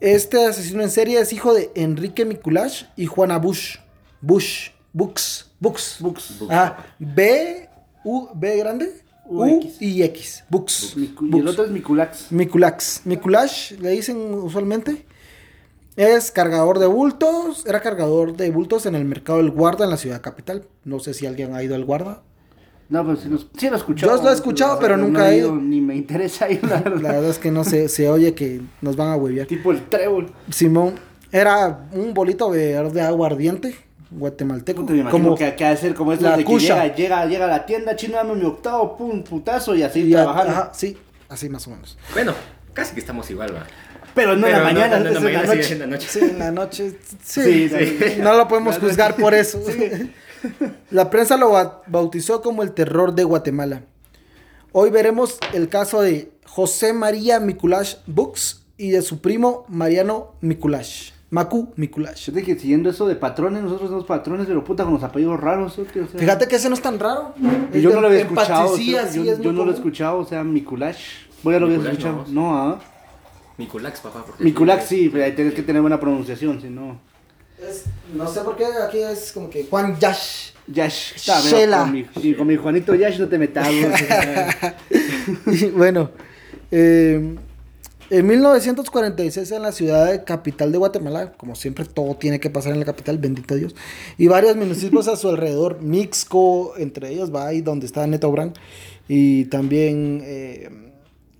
Este 0.00 0.46
asesino 0.46 0.82
en 0.82 0.90
serie 0.90 1.20
es 1.20 1.32
hijo 1.32 1.54
de 1.54 1.70
Enrique 1.74 2.24
Mikulash 2.24 2.84
y 2.96 3.06
Juana 3.06 3.38
Bush. 3.38 3.76
Bush. 4.20 4.70
Bux. 4.92 5.50
Bux. 5.58 5.98
Bux. 6.00 6.42
Ah, 6.50 6.84
B, 6.98 7.68
U, 8.04 8.28
B 8.34 8.56
grande. 8.56 9.02
U, 9.24 9.60
y 9.80 10.02
X. 10.02 10.44
Bux. 10.50 10.96
Y 10.96 11.38
el 11.38 11.48
otro 11.48 11.64
es 11.64 11.70
Mikulax. 11.70 12.32
Mikulax. 12.32 13.02
Mikulash 13.04 13.72
le 13.78 13.90
dicen 13.90 14.34
usualmente. 14.34 15.06
Es 15.96 16.30
cargador 16.30 16.78
de 16.78 16.86
bultos. 16.86 17.64
Era 17.66 17.80
cargador 17.80 18.36
de 18.36 18.50
bultos 18.50 18.86
en 18.86 18.94
el 18.94 19.04
mercado 19.04 19.38
del 19.38 19.50
Guarda 19.50 19.84
en 19.84 19.90
la 19.90 19.96
ciudad 19.96 20.20
capital. 20.20 20.66
No 20.84 20.98
sé 21.00 21.14
si 21.14 21.26
alguien 21.26 21.54
ha 21.54 21.62
ido 21.62 21.74
al 21.74 21.84
Guarda. 21.84 22.22
No, 22.92 23.02
pero 23.06 23.16
sí 23.16 23.26
lo, 23.30 23.38
sí 23.38 23.68
lo 23.68 23.72
he 23.72 23.78
escuchado. 23.78 24.16
Yo 24.18 24.22
lo 24.22 24.30
he 24.30 24.34
escuchado, 24.34 24.78
pero 24.78 24.98
nunca 24.98 25.30
he 25.30 25.38
ido. 25.38 25.56
Ni 25.56 25.80
me 25.80 25.96
interesa 25.96 26.50
ir. 26.50 26.62
La 26.62 26.76
verdad, 26.82 27.00
la 27.00 27.12
verdad 27.12 27.30
es 27.30 27.38
que 27.38 27.50
no 27.50 27.64
se, 27.64 27.88
se 27.88 28.10
oye 28.10 28.34
que 28.34 28.60
nos 28.82 28.96
van 28.96 29.08
a 29.08 29.16
huevear. 29.16 29.46
Tipo 29.46 29.72
el 29.72 29.82
trébol. 29.86 30.30
Simón, 30.50 30.96
era 31.30 31.86
un 31.92 32.12
bolito 32.12 32.52
de, 32.52 32.90
de 32.90 33.00
agua 33.00 33.28
ardiente 33.28 33.74
guatemalteco. 34.10 34.84
como 35.10 35.34
que, 35.38 35.54
que 35.54 35.64
hacer 35.64 35.94
como 35.94 36.12
esto 36.12 36.30
de 36.36 36.44
que 36.44 36.58
llega, 36.58 36.94
llega, 36.94 37.24
llega 37.24 37.46
a 37.46 37.48
la 37.48 37.64
tienda, 37.64 37.96
chino, 37.96 38.18
dame 38.18 38.34
mi 38.34 38.44
octavo, 38.44 38.94
pum, 38.94 39.24
putazo 39.24 39.74
y 39.74 39.82
así 39.82 40.00
y 40.00 40.10
trabajando. 40.12 40.52
Ajá, 40.52 40.70
sí, 40.74 40.98
así 41.30 41.48
más 41.48 41.66
o 41.66 41.70
menos. 41.70 41.96
Bueno, 42.12 42.34
casi 42.74 42.92
que 42.92 43.00
estamos 43.00 43.30
igual, 43.30 43.56
va. 43.56 43.66
Pero 44.14 44.36
no 44.36 44.46
en 44.46 44.52
la 44.52 44.64
mañana, 44.64 44.98
no, 44.98 45.10
no, 45.18 45.26
en 45.26 45.32
la 45.32 45.42
noche. 45.44 45.72
en 45.72 45.78
la 45.78 45.86
noche. 45.86 46.08
Sí, 46.10 46.20
en 46.20 46.38
la 46.38 46.50
noche. 46.50 46.98
Sí, 47.24 47.70
sí, 47.70 48.16
no 48.18 48.34
lo 48.34 48.46
podemos 48.46 48.78
juzgar 48.78 49.16
por 49.16 49.32
eso. 49.32 49.62
La 50.90 51.10
prensa 51.10 51.36
lo 51.36 51.52
bautizó 51.86 52.42
como 52.42 52.62
el 52.62 52.72
terror 52.72 53.14
de 53.14 53.24
Guatemala. 53.24 53.82
Hoy 54.72 54.90
veremos 54.90 55.38
el 55.52 55.68
caso 55.68 56.00
de 56.00 56.32
José 56.46 56.92
María 56.92 57.40
Mikulash 57.40 57.96
Bux 58.06 58.64
y 58.76 58.90
de 58.90 59.02
su 59.02 59.20
primo 59.20 59.64
Mariano 59.68 60.32
Mikulash. 60.40 61.10
Macu 61.30 61.72
Mikulash. 61.76 62.30
Yo 62.30 62.34
que 62.34 62.58
siguiendo 62.58 62.90
eso 62.90 63.06
de 63.06 63.16
patrones, 63.16 63.62
nosotros 63.62 63.88
somos 63.88 64.04
patrones, 64.04 64.46
pero 64.46 64.62
puta 64.64 64.84
con 64.84 64.94
los 64.94 65.02
apellidos 65.02 65.40
raros. 65.40 65.80
Fíjate 66.16 66.46
que 66.46 66.56
ese 66.56 66.68
no 66.68 66.74
es 66.74 66.82
tan 66.82 66.98
raro. 66.98 67.34
yo 67.72 67.90
no 67.90 68.00
lo 68.00 68.08
había 68.08 68.20
escuchado. 68.20 68.76
yo, 68.76 69.52
no 69.52 69.64
lo 69.64 69.70
he 69.70 69.74
escuchado, 69.74 70.18
o 70.18 70.26
sea, 70.26 70.44
Mikulash. 70.44 71.00
Voy 71.42 71.54
a 71.54 71.60
lo 71.60 71.66
había 71.66 71.78
escuchado. 71.78 72.24
No, 72.28 72.56
ah. 72.56 72.78
Mikulax, 73.56 74.00
papá. 74.00 74.24
Mikulax, 74.38 74.84
sí, 74.84 75.08
pero 75.10 75.24
ahí 75.24 75.34
tienes 75.34 75.54
que 75.54 75.62
tener 75.62 75.80
buena 75.80 76.00
pronunciación, 76.00 76.60
si 76.60 76.68
no 76.68 77.11
no 78.14 78.28
sé 78.28 78.40
por 78.40 78.56
qué 78.56 78.66
aquí 78.66 78.98
es 78.98 79.32
como 79.32 79.48
que 79.48 79.64
Juan 79.64 79.98
Yash. 79.98 80.50
Yash. 80.66 81.16
Shela. 81.16 81.80
Con 81.80 81.92
mi, 81.92 82.06
y 82.16 82.34
con 82.34 82.46
mi 82.46 82.56
Juanito 82.56 82.94
Yash 82.94 83.18
no 83.18 83.28
te 83.28 83.38
metas. 83.38 83.68
bueno, 85.74 86.10
eh, 86.70 87.36
en 88.10 88.26
1946 88.26 89.50
en 89.52 89.62
la 89.62 89.72
ciudad 89.72 90.10
de 90.10 90.24
capital 90.24 90.70
de 90.70 90.78
Guatemala, 90.78 91.32
como 91.32 91.54
siempre 91.54 91.84
todo 91.84 92.14
tiene 92.16 92.40
que 92.40 92.50
pasar 92.50 92.72
en 92.72 92.80
la 92.80 92.84
capital, 92.84 93.18
bendito 93.18 93.54
Dios, 93.54 93.74
y 94.18 94.26
varios 94.26 94.56
municipios 94.56 95.08
a 95.08 95.16
su 95.16 95.30
alrededor, 95.30 95.80
Mixco, 95.80 96.74
entre 96.76 97.10
ellos 97.10 97.34
va 97.34 97.46
ahí 97.46 97.62
donde 97.62 97.86
está 97.86 98.06
Neto 98.06 98.30
Brand, 98.30 98.54
y 99.08 99.46
también... 99.46 100.20
Eh, 100.24 100.81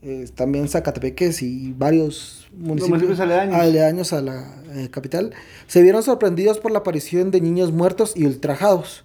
eh, 0.05 0.29
también 0.35 0.69
Zacatepeques 0.69 1.43
y 1.43 1.73
varios 1.73 2.49
municipios, 2.53 3.21
aledaños. 3.21 4.13
a 4.13 4.21
la 4.21 4.63
eh, 4.73 4.89
capital, 4.91 5.33
se 5.69 5.81
vieron 5.81 6.03
sorprendidos 6.03 6.59
por 6.59 6.73
la 6.73 6.81
aparición 6.81 7.31
de 7.31 7.41
niños 7.41 7.71
muertos 7.71 8.15
y 8.17 8.27
ultrajados. 8.27 9.05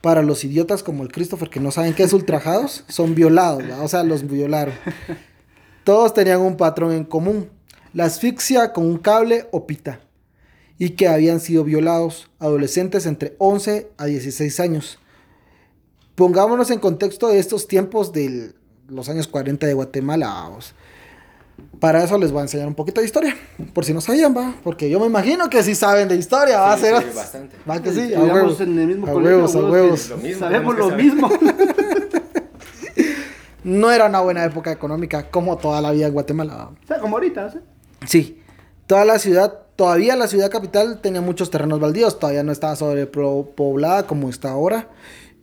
Para 0.00 0.22
los 0.22 0.44
idiotas 0.44 0.82
como 0.82 1.04
el 1.04 1.12
Christopher 1.12 1.48
que 1.48 1.60
no 1.60 1.70
saben 1.70 1.94
qué 1.94 2.02
es 2.02 2.12
ultrajados, 2.12 2.84
son 2.88 3.14
violados, 3.14 3.62
o 3.80 3.86
sea, 3.86 4.02
los 4.02 4.28
violaron. 4.28 4.74
Todos 5.84 6.12
tenían 6.14 6.40
un 6.40 6.56
patrón 6.56 6.92
en 6.92 7.04
común, 7.04 7.48
la 7.92 8.06
asfixia 8.06 8.72
con 8.72 8.86
un 8.86 8.98
cable 8.98 9.46
o 9.52 9.66
pita, 9.66 10.00
y 10.78 10.90
que 10.90 11.06
habían 11.06 11.38
sido 11.38 11.62
violados, 11.62 12.28
adolescentes 12.40 13.06
entre 13.06 13.36
11 13.38 13.88
a 13.96 14.06
16 14.06 14.58
años. 14.58 14.98
Pongámonos 16.16 16.72
en 16.72 16.80
contexto 16.80 17.28
de 17.28 17.38
estos 17.38 17.68
tiempos 17.68 18.12
del 18.12 18.56
los 18.88 19.08
años 19.08 19.28
40 19.28 19.66
de 19.66 19.74
Guatemala. 19.74 20.50
Para 21.78 22.02
eso 22.02 22.18
les 22.18 22.32
voy 22.32 22.40
a 22.40 22.42
enseñar 22.42 22.66
un 22.66 22.74
poquito 22.74 23.00
de 23.00 23.06
historia, 23.06 23.36
por 23.72 23.84
si 23.84 23.92
no 23.92 24.00
sabían, 24.00 24.36
va, 24.36 24.54
porque 24.64 24.90
yo 24.90 24.98
me 24.98 25.06
imagino 25.06 25.48
que 25.48 25.62
sí 25.62 25.74
saben 25.74 26.08
de 26.08 26.16
historia, 26.16 26.60
va 26.60 26.72
a 26.72 26.78
ser. 26.78 26.94
bastante. 27.14 27.56
Va 27.68 27.80
que 27.80 27.92
sí, 27.92 28.12
a 28.14 28.20
huevos, 28.20 28.60
en 28.60 28.78
el 28.78 28.86
mismo 28.86 29.06
a 29.06 29.14
huevos, 29.14 29.54
a 29.54 29.60
huevos. 29.60 30.12
Sabemos 30.38 30.76
lo 30.76 30.90
mismo. 30.90 31.30
no 33.64 33.90
era 33.90 34.06
una 34.06 34.20
buena 34.20 34.44
época 34.44 34.72
económica 34.72 35.30
como 35.30 35.56
toda 35.56 35.80
la 35.80 35.90
vida 35.92 36.06
en 36.06 36.12
Guatemala. 36.12 36.70
O 36.82 36.86
sea, 36.86 36.98
como 36.98 37.16
ahorita, 37.16 37.50
¿sí? 37.50 37.58
Sí. 38.06 38.40
Toda 38.86 39.04
la 39.04 39.18
ciudad, 39.18 39.60
todavía 39.76 40.14
la 40.16 40.28
ciudad 40.28 40.50
capital 40.50 41.00
tenía 41.00 41.20
muchos 41.20 41.50
terrenos 41.50 41.80
baldíos, 41.80 42.18
todavía 42.18 42.42
no 42.42 42.52
estaba 42.52 42.76
sobrepoblada 42.76 44.06
como 44.06 44.28
está 44.28 44.50
ahora. 44.50 44.88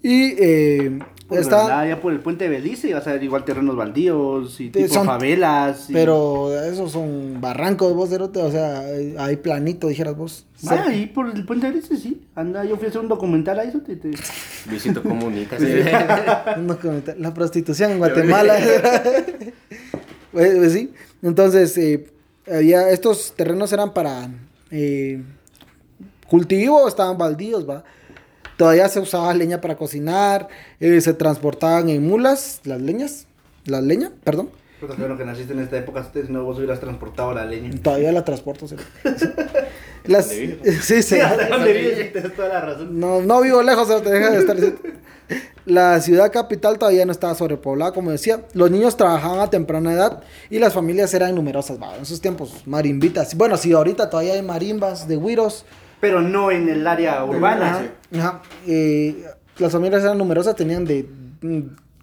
Y 0.03 0.33
eh, 0.39 0.99
está... 1.29 1.87
ya 1.87 2.01
por 2.01 2.11
el 2.11 2.19
puente 2.19 2.45
de 2.45 2.49
Belice 2.49 2.93
vas 2.93 3.05
a 3.07 3.13
ver 3.13 3.23
igual 3.23 3.45
terrenos 3.45 3.75
baldíos 3.75 4.59
y 4.59 4.69
tipo 4.69 5.03
favelas. 5.03 5.87
Pero 5.91 6.59
esos 6.63 6.91
son 6.91 7.39
barrancos, 7.39 7.93
vos, 7.93 8.09
Cerote, 8.09 8.41
o 8.41 8.51
sea, 8.51 8.83
hay 9.19 9.35
planito, 9.37 9.87
dijeras 9.87 10.17
vos. 10.17 10.45
Ah, 10.67 10.85
ahí 10.87 11.07
por 11.07 11.29
el 11.29 11.45
puente 11.45 11.67
de 11.67 11.73
Belice, 11.73 11.97
sí. 11.97 12.21
Anda, 12.35 12.65
yo 12.65 12.77
fui 12.77 12.87
a 12.87 12.89
hacer 12.89 13.01
un 13.01 13.07
documental 13.07 13.59
ahí, 13.59 13.69
eso 13.69 13.79
te... 13.79 13.95
te... 13.97 14.11
Luisito 14.69 15.03
Comunica, 15.03 15.59
sí. 15.59 15.65
un 16.57 16.67
documental. 16.67 17.15
La 17.19 17.33
prostitución 17.33 17.91
en 17.91 17.97
Guatemala. 17.99 18.57
pues, 20.31 20.55
pues, 20.55 20.73
sí, 20.73 20.91
entonces, 21.21 21.77
eh, 21.77 22.07
había, 22.51 22.89
estos 22.89 23.33
terrenos 23.35 23.71
eran 23.71 23.93
para 23.93 24.29
eh, 24.71 25.21
cultivo, 26.27 26.87
estaban 26.87 27.17
baldíos, 27.17 27.69
va. 27.69 27.83
Todavía 28.61 28.87
se 28.89 28.99
usaba 28.99 29.33
leña 29.33 29.59
para 29.59 29.75
cocinar, 29.75 30.47
eh, 30.79 31.01
se 31.01 31.15
transportaban 31.15 31.89
en 31.89 32.05
mulas 32.05 32.61
las 32.63 32.79
leñas, 32.79 33.25
la 33.65 33.81
leña, 33.81 34.11
perdón. 34.23 34.51
Claro 34.95 35.17
que 35.17 35.25
naciste 35.25 35.53
en 35.53 35.61
esta 35.61 35.79
época, 35.79 36.07
no 36.29 36.43
vos 36.43 36.59
hubieras 36.59 36.79
transportado 36.79 37.33
la 37.33 37.43
leña. 37.43 37.71
Todavía 37.81 38.11
la 38.11 38.23
transporto. 38.23 38.67
¿sí? 38.67 38.75
Las, 40.05 40.27
sí, 40.27 40.59
sí. 40.83 41.01
sí 41.01 41.17
toda 42.35 42.49
la 42.49 42.61
razón. 42.61 42.99
No, 42.99 43.21
no 43.21 43.41
vivo 43.41 43.63
lejos, 43.63 43.87
te 44.03 44.11
deja 44.11 44.29
de 44.29 44.37
estar 44.37 44.57
La 45.65 45.99
ciudad 45.99 46.31
capital 46.31 46.77
todavía 46.77 47.03
no 47.03 47.11
estaba 47.11 47.33
sobrepoblada, 47.33 47.93
como 47.93 48.11
decía. 48.11 48.45
Los 48.53 48.69
niños 48.69 48.95
trabajaban 48.95 49.39
a 49.39 49.49
temprana 49.49 49.93
edad 49.93 50.21
y 50.51 50.59
las 50.59 50.73
familias 50.73 51.11
eran 51.15 51.33
numerosas. 51.33 51.79
en 51.95 52.01
esos 52.03 52.21
tiempos, 52.21 52.61
marimbitas. 52.67 53.35
Bueno, 53.35 53.57
sí, 53.57 53.73
ahorita 53.73 54.11
todavía 54.11 54.33
hay 54.33 54.43
marimbas 54.43 55.07
de 55.07 55.15
güiros 55.15 55.65
pero 56.01 56.21
no 56.21 56.51
en 56.51 56.67
el 56.67 56.85
área 56.85 57.23
urbana. 57.23 57.91
Ajá. 58.13 58.41
Eh, 58.67 59.23
las 59.57 59.71
familias 59.71 60.03
eran 60.03 60.17
numerosas, 60.17 60.55
tenían 60.55 60.83
de 60.83 61.07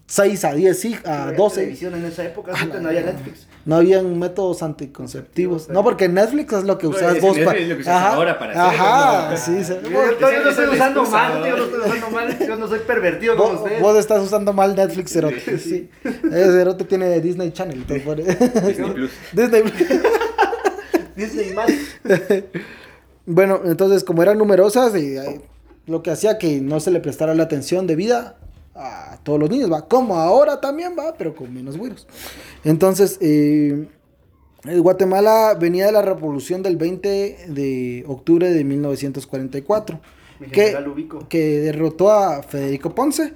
6 0.07 0.43
mm, 0.43 0.47
a 0.47 0.53
10, 0.53 0.79
sí, 0.79 0.97
a 1.05 1.31
12. 1.33 1.55
televisión 1.55 1.95
en 1.95 2.05
esa 2.05 2.23
época, 2.23 2.53
ah, 2.55 2.65
no 2.81 2.87
había 2.87 3.01
Netflix. 3.01 3.45
No 3.65 3.75
habían 3.75 4.17
métodos 4.17 4.63
anticonceptivos. 4.63 5.69
No, 5.69 5.83
porque 5.83 6.07
Netflix 6.07 6.53
es 6.53 6.63
lo 6.63 6.77
que 6.77 6.87
usas 6.87 7.19
vos 7.19 7.37
para. 7.39 7.59
Es 7.59 7.67
lo 7.67 7.77
que 7.77 7.89
Ajá. 7.89 8.13
ahora 8.13 8.39
para 8.39 8.69
Ajá, 8.69 9.37
sí. 9.37 9.63
sí. 9.63 9.73
Yo, 9.83 10.19
yo 10.19 10.43
no 10.43 10.49
estoy 10.49 10.67
usando 10.69 11.03
mal, 11.03 11.45
yo 11.45 11.57
no 11.57 11.63
estoy 11.65 11.79
usando 11.81 12.09
mal, 12.09 12.47
yo 12.47 12.55
no 12.55 12.67
soy 12.67 12.79
pervertido 12.79 13.35
como 13.35 13.61
usted. 13.61 13.81
Vos 13.81 13.97
estás 13.97 14.23
usando 14.23 14.53
mal 14.53 14.75
Netflix, 14.75 15.11
Cerote. 15.11 15.59
Sí. 15.59 15.89
Ese 16.03 16.51
Cerote 16.51 16.85
tiene 16.85 17.19
Disney 17.19 17.51
Channel. 17.51 17.85
Disney 17.85 17.99
Plus. 17.99 18.25
Disney 19.33 19.61
Plus. 19.63 19.89
Disney 21.15 21.53
más. 21.53 21.69
Bueno, 23.25 23.61
entonces 23.65 24.03
como 24.03 24.23
eran 24.23 24.37
numerosas, 24.37 24.93
eh, 24.95 25.41
lo 25.85 26.03
que 26.03 26.11
hacía 26.11 26.37
que 26.37 26.61
no 26.61 26.79
se 26.79 26.91
le 26.91 26.99
prestara 26.99 27.33
la 27.35 27.43
atención 27.43 27.87
debida 27.87 28.37
a 28.75 29.19
todos 29.23 29.39
los 29.39 29.49
niños, 29.49 29.71
va, 29.71 29.87
como 29.87 30.15
ahora 30.15 30.61
también 30.61 30.93
va, 30.97 31.13
pero 31.17 31.35
con 31.35 31.53
menos 31.53 31.77
güeros. 31.77 32.07
Entonces, 32.63 33.17
eh, 33.21 33.87
Guatemala 34.63 35.55
venía 35.59 35.85
de 35.85 35.91
la 35.91 36.01
revolución 36.01 36.63
del 36.63 36.77
20 36.77 37.47
de 37.47 38.03
octubre 38.07 38.51
de 38.51 38.63
1944, 38.63 39.99
que, 40.51 40.77
que 41.27 41.59
derrotó 41.59 42.11
a 42.11 42.43
Federico 42.43 42.93
Ponce. 42.93 43.33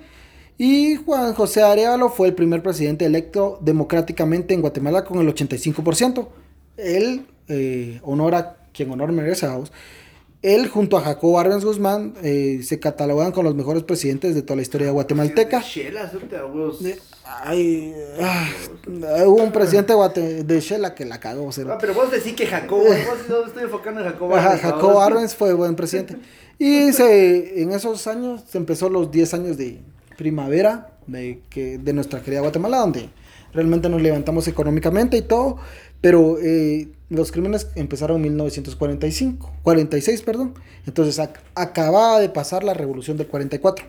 Y 0.58 0.96
Juan 0.98 1.34
José 1.34 1.64
Arevalo 1.64 2.10
fue 2.10 2.28
el 2.28 2.36
primer 2.36 2.62
presidente 2.62 3.06
electo 3.06 3.58
democráticamente 3.62 4.54
en 4.54 4.62
Guatemala 4.62 5.04
con 5.04 5.20
el 5.20 5.34
85%. 5.34 6.28
Él 6.78 7.26
eh, 7.48 8.00
honora 8.04 8.58
quien 8.74 8.92
honor 8.92 9.12
merece 9.12 9.46
a 9.46 9.56
vos. 9.56 9.72
Él 10.42 10.68
junto 10.68 10.98
a 10.98 11.02
Jacobo 11.02 11.40
Arbenz 11.40 11.64
Guzmán 11.64 12.16
eh, 12.22 12.60
se 12.64 12.78
catalogan 12.78 13.32
con 13.32 13.46
los 13.46 13.56
mejores 13.56 13.84
presidentes 13.84 14.36
de 14.36 14.42
toda 14.42 14.58
la 14.58 14.62
historia 14.62 14.92
guatemalteca. 14.92 15.62
Ay, 17.24 17.96
ah, 18.20 18.50
hubo 19.26 19.42
un 19.42 19.54
presidente 19.54 19.94
de 19.94 20.60
Shela 20.60 20.94
que 20.94 21.06
la 21.06 21.22
cagó. 21.22 21.50
Ah, 21.70 21.78
pero 21.80 21.94
vos 21.94 22.12
decís 22.12 22.34
que 22.34 22.46
Jacobo, 22.46 22.84
vos 22.84 23.30
no 23.30 23.46
estoy 23.48 23.64
enfocando 23.64 24.02
en 24.02 24.08
Jacobo 24.08 24.36
Arbenz. 24.36 24.62
Jacobo 24.62 25.02
Arbenz 25.02 25.34
fue 25.34 25.54
buen 25.54 25.76
presidente. 25.78 26.18
Y 26.60 26.92
se, 26.92 27.62
en 27.62 27.72
esos 27.72 28.06
años 28.08 28.44
se 28.46 28.58
empezó 28.58 28.90
los 28.90 29.12
10 29.12 29.34
años 29.36 29.58
de 29.58 29.80
primavera 30.18 30.98
de, 31.08 31.42
que, 31.50 31.78
de 31.78 31.94
nuestra 31.94 32.22
querida 32.22 32.42
Guatemala, 32.42 32.80
donde 32.80 33.10
realmente 33.54 33.88
nos 33.88 34.02
levantamos 34.02 34.48
económicamente 34.50 35.16
y 35.18 35.22
todo, 35.22 35.58
pero 36.02 36.38
eh, 36.40 36.90
los 37.14 37.32
crímenes 37.32 37.68
empezaron 37.76 38.18
en 38.18 38.24
1945, 38.24 39.52
46, 39.64 40.22
perdón. 40.24 40.54
Entonces 40.86 41.26
acababa 41.56 42.20
de 42.20 42.30
pasar 42.30 42.64
la 42.64 42.74
revolución 42.74 43.18
del 43.18 43.28
44. 43.28 43.86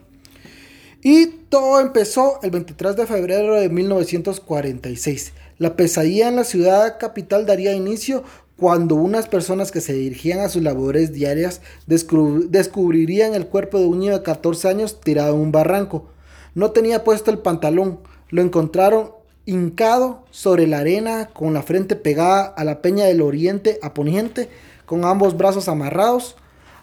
Y 1.02 1.26
todo 1.48 1.80
empezó 1.80 2.38
el 2.42 2.50
23 2.50 2.96
de 2.96 3.06
febrero 3.06 3.56
de 3.56 3.68
1946. 3.68 5.32
La 5.58 5.76
pesadilla 5.76 6.28
en 6.28 6.36
la 6.36 6.44
ciudad 6.44 6.98
capital 6.98 7.44
daría 7.44 7.74
inicio 7.74 8.24
cuando 8.56 8.94
unas 8.94 9.28
personas 9.28 9.72
que 9.72 9.80
se 9.80 9.92
dirigían 9.92 10.40
a 10.40 10.48
sus 10.48 10.62
labores 10.62 11.12
diarias 11.12 11.60
descubrirían 11.86 13.34
el 13.34 13.48
cuerpo 13.48 13.78
de 13.78 13.86
un 13.86 13.98
niño 13.98 14.12
de 14.12 14.22
14 14.22 14.68
años 14.68 15.00
tirado 15.00 15.34
en 15.34 15.40
un 15.40 15.52
barranco. 15.52 16.06
No 16.54 16.70
tenía 16.70 17.04
puesto 17.04 17.30
el 17.30 17.38
pantalón. 17.38 17.98
Lo 18.30 18.42
encontraron 18.42 19.10
hincado 19.46 20.24
sobre 20.30 20.66
la 20.66 20.78
arena, 20.78 21.26
con 21.26 21.52
la 21.52 21.62
frente 21.62 21.96
pegada 21.96 22.44
a 22.44 22.64
la 22.64 22.80
peña 22.80 23.04
del 23.04 23.20
oriente 23.20 23.78
a 23.82 23.94
poniente, 23.94 24.48
con 24.86 25.04
ambos 25.04 25.36
brazos 25.36 25.68
amarrados 25.68 26.36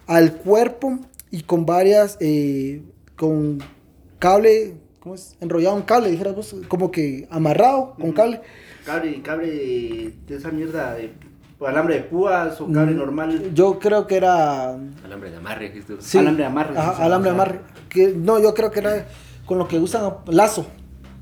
al 0.08 0.34
cuerpo 0.34 1.00
y 1.32 1.44
con 1.44 1.66
varias, 1.66 2.18
eh, 2.20 2.82
con 3.16 3.60
cable, 4.20 4.76
¿cómo 5.00 5.16
es? 5.16 5.36
Enrollado 5.40 5.76
un 5.76 5.84
cable, 5.84 6.12
dijeras 6.12 6.36
vos, 6.36 6.56
como 6.68 6.92
que 6.92 7.28
amarrado 7.32 7.96
con 8.00 8.12
cable. 8.12 8.42
Cable, 8.86 9.22
cable 9.22 10.14
de 10.28 10.36
esa 10.36 10.52
mierda 10.52 10.96
de 10.96 11.14
alambre 11.66 11.96
de 11.96 12.02
púas 12.02 12.60
o 12.60 12.66
cable 12.72 12.94
mm, 12.94 12.98
normal. 12.98 13.54
Yo 13.54 13.80
creo 13.80 14.08
que 14.08 14.18
era. 14.18 14.72
Alambre 15.04 15.32
de 15.32 15.38
amarre, 15.38 15.74
sí. 16.00 16.18
Alambre 16.18 16.44
de 16.44 16.48
amarre. 16.48 16.78
alambre 16.78 17.30
de 17.30 17.36
amarre. 17.36 17.60
Que, 17.90 18.08
no, 18.10 18.40
yo 18.40 18.54
creo 18.54 18.72
que 18.72 18.80
era 18.80 19.08
con 19.46 19.58
lo 19.58 19.68
que 19.68 19.78
usan 19.78 20.14
lazo 20.28 20.66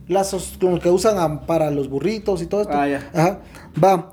lazos 0.09 0.57
como 0.59 0.79
que 0.79 0.89
usan 0.89 1.45
para 1.45 1.71
los 1.71 1.87
burritos 1.87 2.41
y 2.41 2.47
todo 2.47 2.61
esto. 2.61 2.73
Ah, 2.73 2.87
ya. 2.87 3.09
Ajá. 3.13 3.39
Va. 3.81 4.11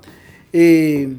Eh, 0.53 1.17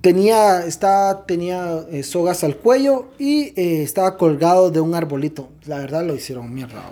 tenía, 0.00 0.64
está, 0.64 1.24
tenía 1.26 1.84
eh, 1.90 2.02
sogas 2.02 2.44
al 2.44 2.56
cuello 2.56 3.08
y 3.18 3.52
eh, 3.60 3.82
estaba 3.82 4.16
colgado 4.16 4.70
de 4.70 4.80
un 4.80 4.94
arbolito. 4.94 5.48
La 5.66 5.78
verdad 5.78 6.04
lo 6.04 6.14
hicieron 6.14 6.52
mierda. 6.54 6.84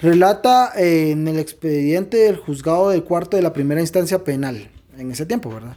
Relata 0.00 0.72
en 0.76 1.28
el 1.28 1.38
expediente 1.38 2.16
del 2.16 2.36
juzgado 2.36 2.90
del 2.90 3.04
cuarto 3.04 3.36
de 3.36 3.42
la 3.42 3.52
primera 3.52 3.82
instancia 3.82 4.24
penal, 4.24 4.70
en 4.96 5.12
ese 5.12 5.26
tiempo, 5.26 5.50
¿verdad? 5.50 5.76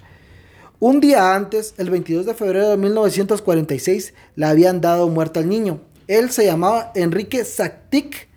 Un 0.79 1.01
día 1.01 1.35
antes, 1.35 1.75
el 1.77 1.89
22 1.89 2.25
de 2.25 2.33
febrero 2.33 2.69
de 2.69 2.77
1946, 2.77 4.13
le 4.35 4.45
habían 4.45 4.79
dado 4.79 5.09
muerte 5.09 5.39
al 5.39 5.49
niño. 5.49 5.81
Él 6.07 6.31
se 6.31 6.45
llamaba 6.45 6.91
Enrique 6.95 7.43
Zactic 7.43 8.29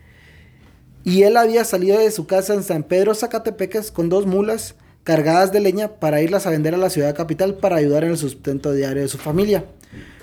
y 1.07 1.23
él 1.23 1.37
había 1.37 1.65
salido 1.65 2.01
de 2.01 2.11
su 2.11 2.27
casa 2.27 2.53
en 2.53 2.65
San 2.65 2.83
Pedro 2.83 3.15
Zacatepecas 3.15 3.93
con 3.93 4.09
dos 4.09 4.27
mulas 4.27 4.75
cargadas 5.05 5.53
de 5.53 5.61
leña 5.61 5.87
para 6.01 6.21
irlas 6.21 6.49
a 6.49 6.51
vender 6.51 6.75
a 6.75 6.79
la 6.79 6.91
ciudad 6.91 7.15
capital 7.15 7.55
para 7.55 7.77
ayudar 7.77 8.03
en 8.03 8.11
el 8.11 8.19
sustento 8.19 8.73
diario 8.73 9.03
de 9.03 9.09
su 9.09 9.17
familia. 9.17 9.67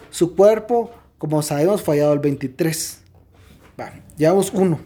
Su 0.10 0.36
cuerpo, 0.36 0.92
como 1.18 1.42
sabemos, 1.42 1.82
fue 1.82 1.96
hallado 1.96 2.12
el 2.12 2.20
23. 2.20 3.00
Vale, 3.78 4.04
llevamos 4.18 4.52
uno. 4.54 4.82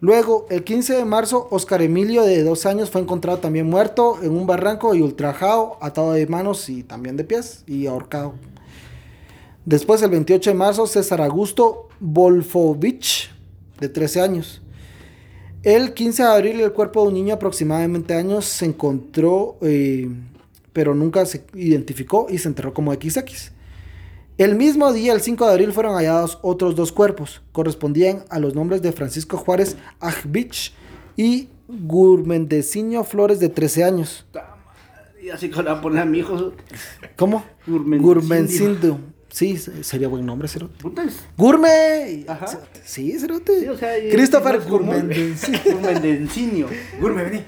Luego, 0.00 0.46
el 0.48 0.64
15 0.64 0.94
de 0.94 1.04
marzo, 1.04 1.48
Oscar 1.50 1.82
Emilio, 1.82 2.22
de 2.22 2.42
dos 2.42 2.64
años, 2.64 2.88
fue 2.88 3.02
encontrado 3.02 3.40
también 3.40 3.68
muerto 3.68 4.18
en 4.22 4.30
un 4.30 4.46
barranco 4.46 4.94
y 4.94 5.02
ultrajado, 5.02 5.76
atado 5.82 6.12
de 6.12 6.26
manos 6.28 6.70
y 6.70 6.82
también 6.82 7.18
de 7.18 7.24
pies 7.24 7.62
y 7.66 7.86
ahorcado. 7.86 8.36
Después, 9.66 10.00
el 10.00 10.12
28 10.12 10.48
de 10.48 10.56
marzo, 10.56 10.86
César 10.86 11.20
Augusto 11.20 11.88
Volfovich, 12.00 13.30
de 13.78 13.90
13 13.90 14.22
años. 14.22 14.62
El 15.62 15.92
15 15.92 16.22
de 16.22 16.28
abril 16.28 16.60
el 16.60 16.72
cuerpo 16.72 17.02
de 17.02 17.08
un 17.08 17.14
niño 17.14 17.34
aproximadamente 17.34 18.14
años 18.14 18.46
se 18.46 18.64
encontró, 18.64 19.58
eh, 19.60 20.08
pero 20.72 20.94
nunca 20.94 21.26
se 21.26 21.44
identificó 21.54 22.28
y 22.30 22.38
se 22.38 22.48
enterró 22.48 22.72
como 22.72 22.94
XX. 22.94 23.52
El 24.38 24.54
mismo 24.54 24.90
día, 24.90 25.12
el 25.12 25.20
5 25.20 25.44
de 25.44 25.52
abril, 25.52 25.72
fueron 25.74 25.96
hallados 25.96 26.38
otros 26.40 26.74
dos 26.74 26.92
cuerpos. 26.92 27.42
Correspondían 27.52 28.24
a 28.30 28.38
los 28.38 28.54
nombres 28.54 28.80
de 28.80 28.90
Francisco 28.92 29.36
Juárez 29.36 29.76
Ajvich 30.00 30.72
y 31.14 31.48
Gurmendeciño 31.68 33.04
Flores 33.04 33.38
de 33.38 33.50
13 33.50 33.84
años. 33.84 34.24
Y 35.22 35.28
así 35.28 35.50
con 35.50 35.66
la 35.66 35.82
poner 35.82 36.00
a 36.00 36.04
mi 36.06 36.20
hijo. 36.20 36.52
¿Cómo? 37.16 37.44
Gurmencindo. 37.66 38.98
Sí, 39.30 39.56
sería 39.56 40.08
buen 40.08 40.26
nombre, 40.26 40.48
Cerote. 40.48 40.74
Gourmet. 41.36 42.28
Ajá. 42.28 42.46
Sí, 42.84 43.18
Cerote. 43.18 43.60
Sí, 43.60 43.68
o 43.68 43.76
sea, 43.76 43.94
Christopher 44.10 44.60
Gourmet. 44.60 45.02
Gourmendencinio. 45.64 46.66
Gourmet, 47.00 47.30
vení. 47.30 47.44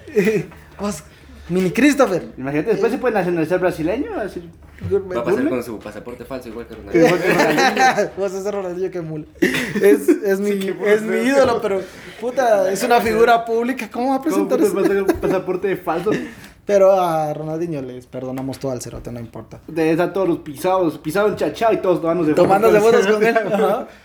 Vos, 0.78 1.02
Mini 1.48 1.70
Christopher. 1.70 2.28
Imagínate, 2.38 2.70
después 2.70 2.92
se 2.92 2.98
puede 2.98 3.14
nacionalizar 3.14 3.58
brasileño. 3.58 4.14
Así, 4.18 4.48
Va 4.90 5.20
a 5.20 5.24
pasar 5.24 5.48
con 5.48 5.62
su 5.62 5.78
pasaporte 5.78 6.24
falso, 6.24 6.48
igual 6.48 6.66
que 6.66 6.74
Ronaldinho. 6.74 8.10
Vas 8.18 8.34
a 8.34 8.42
ser 8.42 8.54
Ronaldinho 8.54 8.90
que 8.90 9.00
mula. 9.00 9.26
Es, 9.40 10.08
es, 10.08 10.40
mi, 10.40 10.50
es 10.86 11.02
mi 11.02 11.16
ídolo, 11.18 11.60
pero 11.60 11.82
puta, 12.20 12.70
es 12.70 12.82
una 12.82 13.00
figura 13.00 13.44
pública. 13.44 13.88
¿Cómo 13.90 14.10
va 14.10 14.16
a 14.16 14.22
presentar 14.22 14.60
eso? 14.60 14.74
¿Cómo 14.74 14.86
un 14.86 15.06
pasaporte 15.06 15.76
falso? 15.76 16.10
Pero 16.64 16.92
a 16.92 17.34
Ronaldinho 17.34 17.82
les 17.82 18.06
perdonamos 18.06 18.58
todo 18.58 18.70
al 18.70 18.80
cerote, 18.80 19.10
no 19.10 19.18
importa. 19.18 19.60
De 19.66 19.90
a 20.00 20.12
todos 20.12 20.28
los 20.28 20.38
pisados, 20.38 20.96
pisado 20.98 21.28
en 21.28 21.36
chachao 21.36 21.72
y 21.72 21.78
todos 21.78 22.00
tomándose 22.00 22.34
Tomándose 22.34 22.80
fotos 22.80 23.06
con 23.08 23.24
él. 23.24 23.36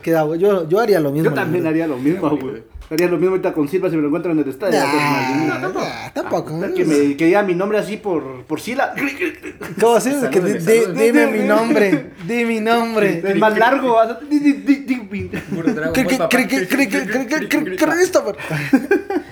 Queda, 0.01 0.35
yo, 0.35 0.67
yo 0.67 0.79
haría 0.79 0.99
lo 0.99 1.11
mismo. 1.11 1.29
Yo 1.29 1.35
también 1.35 1.67
haría 1.67 1.87
lo 1.87 1.97
mismo, 1.97 2.29
güey. 2.35 2.63
Haría 2.89 3.07
lo 3.09 3.17
mismo 3.17 3.31
ahorita 3.31 3.53
con 3.53 3.67
Silva 3.67 3.89
si 3.89 3.97
me 3.97 4.01
lo 4.01 4.07
encuentro 4.07 4.31
en 4.31 4.39
el 4.39 4.47
estadio. 4.47 4.79
no, 4.79 5.59
tampoco. 5.59 5.85
tampoco. 6.13 6.73
que, 6.73 6.85
me, 6.85 7.17
que 7.17 7.25
diga 7.25 7.43
mi 7.43 7.53
nombre 7.53 7.79
así 7.79 7.97
por, 7.97 8.43
por 8.45 8.61
Sila. 8.61 8.95
¿Cómo 9.79 9.95
así? 9.95 10.11
Que 10.31 10.39
dime 10.39 11.27
mi 11.27 11.39
nombre. 11.45 12.11
Di 12.25 12.45
mi 12.45 12.61
nombre. 12.61 13.21
Es 13.23 13.35
más 13.37 13.57
largo. 13.57 13.97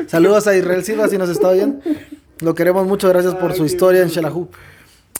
Saludos 0.07 0.47
a 0.47 0.55
Israel 0.55 0.83
Silva 0.83 1.07
si 1.07 1.17
nos 1.17 1.29
está 1.29 1.47
oyendo. 1.47 1.79
Lo 2.39 2.53
queremos 2.53 2.85
mucho, 2.85 3.07
gracias 3.07 3.35
por 3.35 3.53
su 3.53 3.65
historia 3.65 4.01
en 4.01 4.09
Shelahu. 4.09 4.49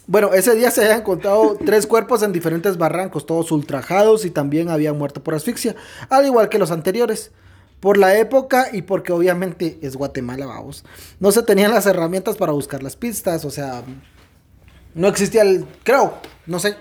Bueno, 0.07 0.33
ese 0.33 0.53
día 0.55 0.69
se 0.69 0.81
habían 0.81 0.99
encontrado 0.99 1.57
tres 1.65 1.87
cuerpos 1.87 2.21
en 2.23 2.33
diferentes 2.33 2.77
barrancos, 2.77 3.25
todos 3.25 3.51
ultrajados 3.51 4.25
y 4.25 4.29
también 4.29 4.69
habían 4.69 4.97
muerto 4.97 5.23
por 5.23 5.33
asfixia, 5.33 5.75
al 6.09 6.25
igual 6.25 6.49
que 6.49 6.59
los 6.59 6.71
anteriores. 6.71 7.31
Por 7.79 7.97
la 7.97 8.17
época 8.17 8.69
y 8.71 8.81
porque 8.81 9.11
obviamente 9.11 9.77
es 9.81 9.95
Guatemala, 9.95 10.47
vamos. 10.47 10.83
No 11.19 11.31
se 11.31 11.43
tenían 11.43 11.71
las 11.71 11.85
herramientas 11.85 12.35
para 12.35 12.51
buscar 12.51 12.81
las 12.81 12.95
pistas, 12.95 13.45
o 13.45 13.51
sea, 13.51 13.83
no 14.95 15.07
existía 15.07 15.43
el, 15.43 15.67
creo, 15.83 16.17
no 16.47 16.57
sé, 16.57 16.77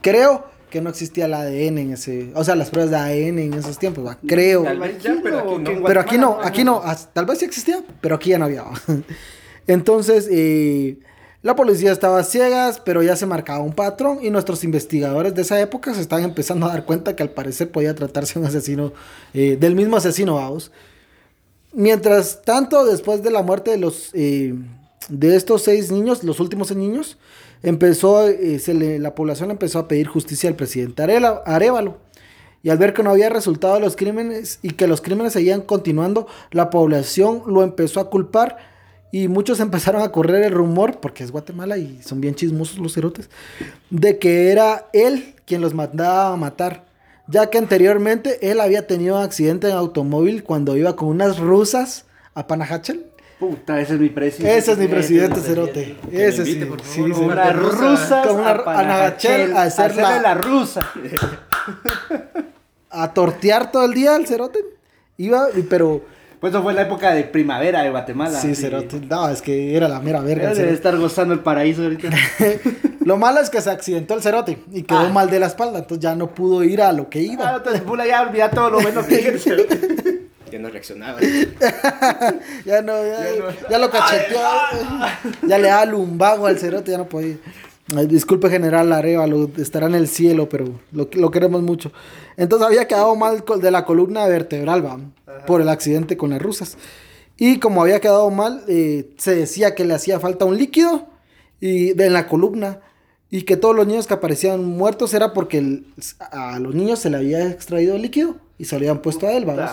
creo 0.00 0.46
que 0.72 0.80
no 0.80 0.88
existía 0.88 1.26
el 1.26 1.34
ADN 1.34 1.78
en 1.78 1.92
ese, 1.92 2.32
o 2.34 2.42
sea, 2.42 2.56
las 2.56 2.70
pruebas 2.70 2.90
de 2.90 2.96
ADN 2.96 3.38
en 3.38 3.52
esos 3.52 3.78
tiempos, 3.78 4.06
¿va? 4.06 4.16
creo. 4.26 4.62
Tal 4.62 4.78
vez 4.78 5.02
ya, 5.02 5.20
pero 5.22 5.38
aquí 5.38 5.58
no. 5.58 5.82
Pero 5.84 6.00
aquí 6.00 6.18
no, 6.18 6.38
aquí 6.42 6.64
no, 6.64 6.82
tal 7.12 7.26
vez 7.26 7.40
sí 7.40 7.44
existía, 7.44 7.84
pero 8.00 8.14
aquí 8.14 8.30
ya 8.30 8.38
no 8.38 8.46
había. 8.46 8.64
Entonces, 9.66 10.26
eh, 10.30 10.98
la 11.42 11.54
policía 11.54 11.92
estaba 11.92 12.24
ciegas, 12.24 12.80
pero 12.82 13.02
ya 13.02 13.16
se 13.16 13.26
marcaba 13.26 13.62
un 13.62 13.74
patrón 13.74 14.20
y 14.22 14.30
nuestros 14.30 14.64
investigadores 14.64 15.34
de 15.34 15.42
esa 15.42 15.60
época 15.60 15.92
se 15.92 16.00
estaban 16.00 16.24
empezando 16.24 16.64
a 16.64 16.70
dar 16.70 16.86
cuenta 16.86 17.14
que 17.14 17.22
al 17.22 17.30
parecer 17.30 17.70
podía 17.70 17.94
tratarse 17.94 18.38
un 18.38 18.46
asesino, 18.46 18.94
eh, 19.34 19.58
del 19.60 19.74
mismo 19.74 19.98
asesino, 19.98 20.36
vamos. 20.36 20.72
Mientras 21.74 22.40
tanto, 22.42 22.86
después 22.86 23.22
de 23.22 23.30
la 23.30 23.42
muerte 23.42 23.72
de 23.72 23.76
los, 23.76 24.08
eh, 24.14 24.54
de 25.10 25.36
estos 25.36 25.64
seis 25.64 25.92
niños, 25.92 26.24
los 26.24 26.40
últimos 26.40 26.68
seis 26.68 26.78
niños, 26.78 27.18
empezó, 27.62 28.28
eh, 28.28 28.98
la 29.00 29.14
población 29.14 29.50
empezó 29.50 29.78
a 29.78 29.88
pedir 29.88 30.08
justicia 30.08 30.48
al 30.48 30.56
presidente 30.56 31.02
Arevalo. 31.02 31.98
Y 32.64 32.70
al 32.70 32.78
ver 32.78 32.94
que 32.94 33.02
no 33.02 33.10
había 33.10 33.28
resultado 33.28 33.74
de 33.74 33.80
los 33.80 33.96
crímenes 33.96 34.60
y 34.62 34.70
que 34.70 34.86
los 34.86 35.00
crímenes 35.00 35.32
seguían 35.32 35.62
continuando, 35.62 36.28
la 36.52 36.70
población 36.70 37.42
lo 37.46 37.64
empezó 37.64 37.98
a 37.98 38.08
culpar 38.08 38.56
y 39.10 39.28
muchos 39.28 39.58
empezaron 39.60 40.02
a 40.02 40.12
correr 40.12 40.44
el 40.44 40.52
rumor, 40.52 41.00
porque 41.00 41.24
es 41.24 41.32
Guatemala 41.32 41.76
y 41.76 42.00
son 42.02 42.20
bien 42.20 42.34
chismosos 42.34 42.78
los 42.78 42.94
cerotes, 42.94 43.30
de 43.90 44.18
que 44.18 44.50
era 44.52 44.88
él 44.92 45.34
quien 45.44 45.60
los 45.60 45.74
mandaba 45.74 46.32
a 46.32 46.36
matar. 46.36 46.84
Ya 47.28 47.50
que 47.50 47.58
anteriormente 47.58 48.50
él 48.50 48.60
había 48.60 48.86
tenido 48.86 49.16
un 49.16 49.22
accidente 49.22 49.68
en 49.68 49.76
automóvil 49.76 50.42
cuando 50.42 50.76
iba 50.76 50.96
con 50.96 51.08
unas 51.08 51.38
rusas 51.38 52.04
a 52.34 52.46
Panajachel 52.46 53.11
Puta, 53.42 53.80
ese 53.80 53.94
es 53.94 54.00
mi 54.00 54.08
presidente. 54.08 54.56
Ese 54.56 54.70
es 54.70 54.78
mi 54.78 54.86
presidente, 54.86 55.40
Cerote. 55.40 55.96
Ese 56.12 56.44
sí. 56.44 56.64
sí, 56.84 57.00
una 57.00 57.52
rusa. 57.52 58.22
Con 58.22 58.38
una 58.38 58.52
Anagachel 58.52 59.56
a 59.56 59.62
hacerle 59.62 60.00
la... 60.00 60.34
rusa. 60.34 60.88
a 62.90 63.12
tortear 63.12 63.72
todo 63.72 63.84
el 63.86 63.94
día 63.94 64.14
al 64.14 64.28
Cerote. 64.28 64.60
Iba, 65.16 65.48
pero. 65.68 66.04
Pues 66.38 66.54
eso 66.54 66.62
fue 66.62 66.72
la 66.72 66.82
época 66.82 67.14
de 67.14 67.24
primavera 67.24 67.82
de 67.82 67.90
Guatemala. 67.90 68.38
Sí, 68.38 68.54
Cerote. 68.54 69.00
No, 69.00 69.28
es 69.28 69.42
que 69.42 69.76
era 69.76 69.88
la 69.88 69.98
mera 69.98 70.20
verga. 70.20 70.54
Debe 70.54 70.72
estar 70.72 70.96
gozando 70.96 71.34
el 71.34 71.40
paraíso 71.40 71.82
ahorita. 71.82 72.10
lo 73.04 73.16
malo 73.16 73.40
es 73.40 73.50
que 73.50 73.60
se 73.60 73.70
accidentó 73.70 74.14
el 74.14 74.22
Cerote 74.22 74.56
y 74.70 74.84
quedó 74.84 75.00
ah. 75.00 75.08
mal 75.08 75.28
de 75.28 75.40
la 75.40 75.46
espalda. 75.46 75.80
Entonces 75.80 76.00
ya 76.00 76.14
no 76.14 76.32
pudo 76.32 76.62
ir 76.62 76.80
a 76.80 76.92
lo 76.92 77.10
que 77.10 77.18
iba. 77.18 77.48
Ah, 77.48 77.56
entonces 77.56 77.82
Pula 77.82 78.06
ya 78.06 78.22
olvidó 78.22 78.48
todo 78.50 78.70
lo 78.70 78.80
bueno 78.80 79.04
que 79.04 79.16
el 79.16 79.40
Cerote. 79.40 80.20
Ya 80.52 80.58
no 80.58 80.68
reaccionaba. 80.68 81.18
ya 82.66 82.82
no, 82.82 82.92
ya, 83.70 83.78
lo 83.78 83.90
cacheteó. 83.90 84.40
ya 85.48 85.58
le 85.58 85.68
da 85.68 85.86
lumbago 85.86 86.46
al 86.46 86.58
cerote, 86.58 86.90
ya 86.90 86.98
no 86.98 87.08
podía. 87.08 87.36
disculpe, 88.06 88.50
general 88.50 88.92
Arevalo, 88.92 89.50
estará 89.56 89.86
en 89.86 89.94
el 89.94 90.08
cielo, 90.08 90.50
pero 90.50 90.66
lo, 90.92 91.08
lo, 91.12 91.30
queremos 91.30 91.62
mucho. 91.62 91.90
Entonces 92.36 92.66
había 92.66 92.86
quedado 92.86 93.16
mal 93.16 93.44
de 93.60 93.70
la 93.70 93.86
columna 93.86 94.26
vertebral, 94.26 94.84
¿va? 94.84 94.98
por 95.46 95.62
el 95.62 95.68
accidente 95.70 96.18
con 96.18 96.30
las 96.30 96.42
rusas. 96.42 96.76
Y 97.38 97.58
como 97.58 97.82
había 97.82 98.00
quedado 98.00 98.30
mal, 98.30 98.62
eh, 98.68 99.14
se 99.16 99.34
decía 99.34 99.74
que 99.74 99.84
le 99.84 99.94
hacía 99.94 100.20
falta 100.20 100.44
un 100.44 100.58
líquido 100.58 101.08
y 101.60 101.92
de, 101.94 102.06
en 102.06 102.12
la 102.12 102.28
columna. 102.28 102.80
Y 103.30 103.42
que 103.42 103.56
todos 103.56 103.74
los 103.74 103.86
niños 103.86 104.06
que 104.06 104.12
aparecían 104.12 104.62
muertos 104.62 105.14
era 105.14 105.32
porque 105.32 105.82
a 106.30 106.58
los 106.58 106.74
niños 106.74 106.98
se 106.98 107.08
le 107.08 107.16
había 107.16 107.48
extraído 107.48 107.96
el 107.96 108.02
líquido 108.02 108.36
y 108.62 108.64
se 108.64 108.76
lo 108.76 108.82
habían 108.82 109.02
puesto 109.02 109.26
a 109.26 109.32
él, 109.32 109.44
vamos. 109.44 109.68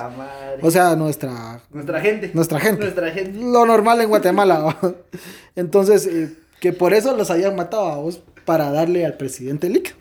O 0.64 0.72
sea, 0.72 0.96
nuestra... 0.96 1.62
Nuestra 1.70 2.02
gente. 2.02 2.32
Nuestra 2.34 2.60
gente. 2.60 2.82
Nuestra 2.82 3.12
gente. 3.12 3.40
Lo 3.40 3.64
normal 3.64 4.02
en 4.02 4.10
Guatemala. 4.10 4.80
Entonces, 5.56 6.08
eh, 6.08 6.36
que 6.60 6.74
por 6.74 6.96
eso 6.96 7.16
los 7.16 7.30
habían 7.30 7.56
matado 7.56 7.86
a 7.86 7.98
vos 7.98 8.24
para 8.46 8.72
darle 8.72 9.06
al 9.06 9.16
presidente 9.16 9.68
el 9.68 9.74
líquido. 9.74 9.96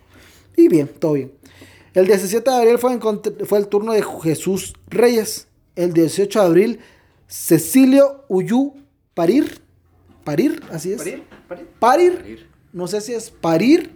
Y 0.57 0.69
bien, 0.69 0.89
todo 0.89 1.13
bien. 1.13 1.33
El 1.93 2.07
17 2.07 2.51
de 2.51 2.57
abril 2.57 2.79
fue, 2.79 2.99
fue 3.45 3.59
el 3.59 3.69
turno 3.69 3.93
de 3.93 4.03
Jesús 4.23 4.73
Reyes. 4.87 5.49
El 5.77 5.93
18 5.93 6.41
de 6.41 6.47
abril, 6.47 6.81
Cecilio 7.27 8.25
Uyú 8.29 8.73
Parir. 9.13 9.61
Parir, 10.25 10.63
así 10.73 10.93
es. 10.93 10.99
Parir. 10.99 11.25
Parir. 11.47 11.67
parir. 11.79 12.49
No 12.73 12.87
sé 12.87 13.03
si 13.03 13.13
es 13.13 13.31
parir, 13.31 13.93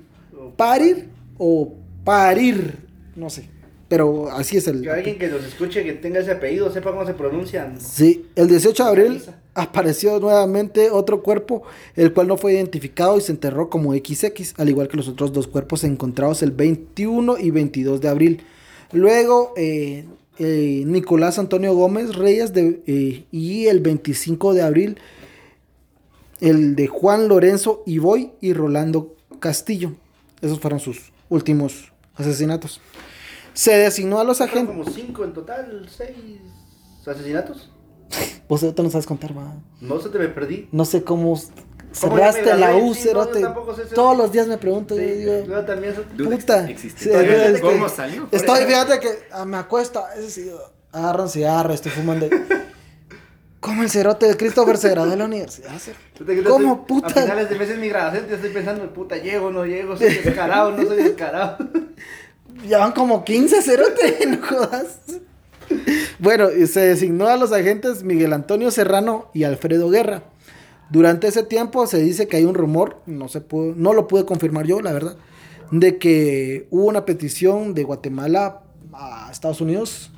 parir 0.59 1.09
o 1.39 1.73
parir. 2.05 2.87
No 3.17 3.31
sé. 3.31 3.49
Pero 3.93 4.31
así 4.31 4.57
es 4.57 4.67
el. 4.69 4.81
Que 4.81 4.91
alguien 4.91 5.19
que 5.19 5.29
los 5.29 5.45
escuche, 5.45 5.85
que 5.85 5.93
tenga 5.93 6.21
ese 6.21 6.31
apellido, 6.31 6.73
sepa 6.73 6.93
cómo 6.93 7.05
se 7.05 7.13
pronuncian. 7.13 7.79
Sí, 7.79 8.25
el 8.37 8.49
18 8.49 8.85
de 8.85 8.89
abril 8.89 9.23
apareció 9.53 10.19
nuevamente 10.19 10.91
otro 10.91 11.23
cuerpo, 11.23 11.63
el 11.95 12.15
cual 12.15 12.27
no 12.27 12.39
fue 12.39 12.55
identificado 12.55 13.19
y 13.19 13.21
se 13.21 13.33
enterró 13.33 13.69
como 13.69 13.93
XX, 13.93 14.55
al 14.57 14.71
igual 14.71 14.89
que 14.89 14.97
los 14.97 15.09
otros 15.09 15.35
dos 15.35 15.47
cuerpos 15.47 15.85
encontrados 15.85 16.43
el 16.43 16.53
21 16.53 17.37
y 17.37 17.51
22 17.51 18.01
de 18.01 18.09
abril. 18.09 18.43
Luego, 18.93 19.53
eh, 19.59 20.07
eh, 20.39 20.85
Nicolás 20.87 21.39
Antonio 21.39 21.75
Gómez 21.75 22.15
Reyes 22.15 22.55
de, 22.55 22.81
eh, 22.87 23.25
y 23.31 23.67
el 23.67 23.81
25 23.81 24.55
de 24.55 24.63
abril, 24.63 24.99
el 26.41 26.77
de 26.77 26.87
Juan 26.87 27.29
Lorenzo 27.29 27.83
Iboy 27.85 28.31
y 28.41 28.55
Rolando 28.55 29.15
Castillo. 29.39 29.93
Esos 30.41 30.61
fueron 30.61 30.81
sus 30.81 31.13
últimos 31.29 31.93
asesinatos. 32.17 32.81
Se 33.55 33.77
designó 33.77 34.21
a 34.21 34.25
los 34.25 34.41
agentes. 34.41 34.77
como 34.77 34.85
cinco 34.85 35.25
en 35.25 35.33
total, 35.33 35.89
seis 35.95 36.17
asesinatos. 37.07 37.71
Vos 38.49 38.63
no 38.63 38.91
sabes 38.91 39.07
contar, 39.07 39.37
va. 39.37 39.55
No 39.81 40.01
sé, 40.01 40.09
te 40.11 40.19
me 40.19 40.29
perdí. 40.29 40.69
No 40.73 40.85
sé 40.85 41.03
cómo 41.03 41.39
cerraste 41.93 42.57
la 42.57 42.77
U, 42.77 42.95
cerote. 42.95 43.43
Todos 43.95 44.17
los 44.17 44.33
días 44.33 44.47
me 44.47 44.59
pregunto. 44.59 44.95
Sí, 44.97 45.23
yo, 45.25 45.45
yo 45.45 45.65
también. 45.65 45.95
Puta. 45.95 46.69
¿Cómo 47.61 47.89
salió? 47.89 48.29
Estoy, 48.31 48.65
fíjate 48.65 49.01
que 49.01 49.09
ah, 49.31 49.45
me 49.45 49.57
acuesta. 49.57 50.05
Agarran 50.93 51.29
cigarro, 51.29 51.73
estoy 51.73 51.93
fumando. 51.93 52.29
¿Cómo 53.61 53.85
el 53.85 53.91
cerote 53.91 54.27
de 54.27 54.37
Christopher 54.37 54.77
se 54.77 54.91
graduó 54.91 55.11
de 55.13 55.17
la 55.17 55.25
universidad? 55.25 55.71
¿Cómo, 56.45 56.85
puta? 56.85 57.07
A 57.07 57.23
finales 57.23 57.49
de 57.49 57.57
meses 57.57 57.79
mi 57.79 57.89
graduación, 57.89 58.27
yo 58.29 58.35
estoy 58.35 58.51
pensando, 58.51 58.93
puta, 58.93 59.17
llego, 59.19 59.53
no 59.53 59.65
llego, 59.65 59.97
soy 59.97 60.15
descarado, 60.15 60.73
no 60.73 60.85
soy 60.85 61.05
descarado. 61.05 61.59
Ya 62.69 62.79
van 62.79 62.93
como 62.93 63.25
15 63.25 63.63
cerote, 63.63 64.27
no 64.27 64.47
jodas. 64.47 64.99
Bueno, 66.19 66.49
se 66.67 66.81
designó 66.81 67.29
a 67.29 67.37
los 67.37 67.53
agentes 67.53 68.03
Miguel 68.05 68.33
Antonio 68.33 68.71
Serrano 68.71 69.31
y 69.35 69.45
Alfredo 69.45 69.91
Guerra. 69.91 70.23
Durante 70.91 71.27
ese 71.27 71.43
tiempo 71.43 71.87
se 71.87 72.03
dice 72.03 72.29
que 72.29 72.37
hay 72.37 72.45
un 72.45 72.55
rumor, 72.55 72.99
no, 73.07 73.29
se 73.29 73.41
pudo, 73.41 73.75
no 73.75 73.95
lo 73.95 74.07
pude 74.07 74.27
confirmar 74.27 74.67
yo, 74.67 74.83
la 74.83 74.93
verdad, 74.93 75.17
de 75.71 75.97
que 75.97 76.67
hubo 76.71 76.85
una 76.85 77.07
petición 77.07 77.73
de 77.73 77.85
Guatemala 77.85 78.61
a 78.93 79.31
Estados 79.33 79.63
Unidos 79.63 80.11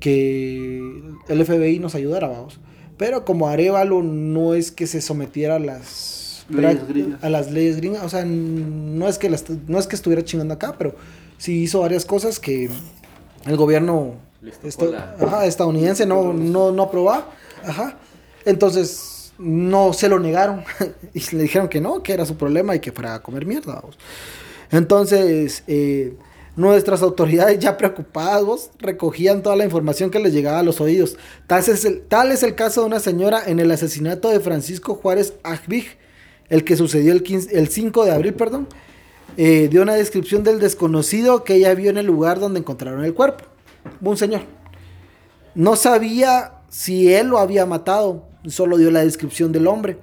que 0.00 1.02
el 1.28 1.44
FBI 1.44 1.78
nos 1.78 1.94
ayudara, 1.94 2.28
vamos. 2.28 2.58
Pero 2.96 3.24
como 3.24 3.48
Arevalo 3.48 4.02
no 4.02 4.54
es 4.54 4.72
que 4.72 4.86
se 4.86 5.00
sometiera 5.00 5.56
a 5.56 5.58
las 5.58 6.46
leyes 6.48 7.16
a 7.20 7.28
las 7.28 7.50
leyes 7.50 7.76
gringas, 7.76 8.02
o 8.02 8.08
sea, 8.08 8.24
no 8.24 9.08
es 9.08 9.18
que 9.18 9.28
no 9.66 9.78
es 9.78 9.86
que 9.86 9.96
estuviera 9.96 10.24
chingando 10.24 10.54
acá, 10.54 10.74
pero 10.78 10.94
sí 11.38 11.62
hizo 11.62 11.80
varias 11.80 12.04
cosas 12.04 12.38
que 12.38 12.68
el 13.46 13.56
gobierno 13.56 14.16
estadounidense 15.44 16.04
no, 16.06 16.32
no, 16.32 16.70
no 16.70 16.82
aprobaba. 16.82 17.30
Ajá. 17.64 17.96
Entonces, 18.44 19.32
no 19.38 19.92
se 19.92 20.08
lo 20.08 20.18
negaron 20.18 20.64
y 21.14 21.36
le 21.36 21.42
dijeron 21.42 21.68
que 21.68 21.80
no, 21.80 22.02
que 22.02 22.12
era 22.12 22.26
su 22.26 22.36
problema 22.36 22.74
y 22.74 22.80
que 22.80 22.92
fuera 22.92 23.14
a 23.14 23.22
comer 23.22 23.46
mierda. 23.46 23.74
Vamos. 23.74 23.98
Entonces, 24.70 25.62
eh, 25.66 26.14
nuestras 26.56 27.02
autoridades 27.02 27.58
ya 27.58 27.76
preocupados 27.76 28.70
recogían 28.78 29.42
toda 29.42 29.56
la 29.56 29.64
información 29.64 30.10
que 30.10 30.18
les 30.18 30.32
llegaba 30.32 30.58
a 30.58 30.62
los 30.62 30.80
oídos. 30.80 31.16
Tal 31.46 31.60
es 31.60 31.84
el, 31.84 32.02
tal 32.02 32.32
es 32.32 32.42
el 32.42 32.54
caso 32.54 32.80
de 32.80 32.88
una 32.88 33.00
señora 33.00 33.42
en 33.46 33.60
el 33.60 33.70
asesinato 33.70 34.28
de 34.28 34.40
Francisco 34.40 34.96
Juárez 34.96 35.34
Ajvig, 35.42 35.96
el 36.48 36.64
que 36.64 36.76
sucedió 36.76 37.12
el, 37.12 37.24
el 37.52 37.68
5 37.68 38.04
de 38.04 38.10
abril, 38.10 38.34
perdón. 38.34 38.68
Eh, 39.40 39.68
dio 39.68 39.82
una 39.82 39.94
descripción 39.94 40.42
del 40.42 40.58
desconocido 40.58 41.44
que 41.44 41.54
ella 41.54 41.72
vio 41.72 41.90
en 41.90 41.96
el 41.96 42.06
lugar 42.06 42.40
donde 42.40 42.58
encontraron 42.58 43.04
el 43.04 43.14
cuerpo. 43.14 43.44
Un 44.00 44.16
señor. 44.16 44.40
No 45.54 45.76
sabía 45.76 46.54
si 46.68 47.14
él 47.14 47.28
lo 47.28 47.38
había 47.38 47.64
matado, 47.64 48.26
solo 48.48 48.76
dio 48.78 48.90
la 48.90 49.04
descripción 49.04 49.52
del 49.52 49.68
hombre. 49.68 49.96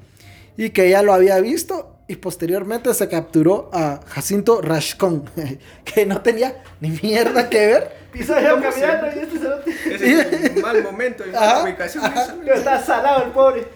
Y 0.56 0.70
que 0.70 0.88
ella 0.88 1.02
lo 1.02 1.14
había 1.14 1.38
visto 1.42 1.98
y 2.08 2.16
posteriormente 2.16 2.94
se 2.94 3.10
capturó 3.10 3.70
a 3.74 4.00
Jacinto 4.08 4.62
Rashcon, 4.62 5.30
que 5.84 6.06
no 6.06 6.22
tenía 6.22 6.64
ni 6.80 6.92
mierda 7.04 7.50
que 7.50 7.58
ver. 7.58 8.05
Y 8.16 8.24
caminando 8.24 9.08
y 9.08 9.20
este 9.20 9.40
cerote. 9.40 9.72
Es 9.86 10.56
un 10.56 10.62
mal 10.62 10.84
momento 10.84 11.24
y 11.28 11.32
mala 11.32 11.64
ubicación. 11.64 12.04
Está 12.46 12.82
salado 12.82 13.26
el 13.26 13.32
pobre. 13.32 13.68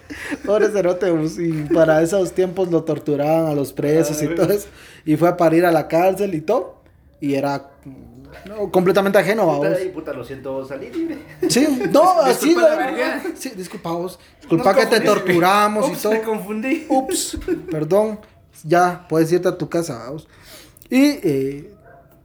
Pobre 0.45 0.69
cerote, 0.69 1.11
pues, 1.11 1.37
y 1.37 1.51
para 1.73 2.01
esos 2.01 2.31
tiempos 2.31 2.69
lo 2.69 2.83
torturaban 2.83 3.47
a 3.47 3.53
los 3.53 3.73
presos 3.73 4.21
y 4.21 4.27
todo 4.29 4.51
eso. 4.51 4.67
Y 5.05 5.17
fue 5.17 5.27
a 5.29 5.37
parir 5.37 5.65
a 5.65 5.71
la 5.71 5.87
cárcel 5.87 6.33
y 6.33 6.41
todo. 6.41 6.79
Y 7.19 7.35
era 7.35 7.69
completamente 8.71 9.17
ajeno 9.17 9.41
a 9.43 9.57
vos. 9.57 9.67
puta, 9.93 10.13
lo 10.13 10.23
siento, 10.23 10.65
salí 10.65 10.89
libre. 10.89 11.17
Sí, 11.49 11.67
no, 11.91 12.21
así. 12.21 12.55
sí, 13.35 13.51
disculpa 13.55 13.91
vos. 13.91 14.19
Disculpa 14.39 14.73
que 14.73 14.85
te 14.85 15.01
torturamos 15.01 15.89
y 15.89 16.01
todo. 16.01 16.13
Me 16.13 16.21
confundí. 16.21 16.85
Ups, 16.89 17.37
perdón. 17.69 18.19
Ya, 18.63 19.05
puedes 19.07 19.31
irte 19.31 19.47
a 19.47 19.57
tu 19.57 19.69
casa, 19.69 19.97
vamos. 19.97 20.27
Y 20.89 21.19
eh, 21.23 21.73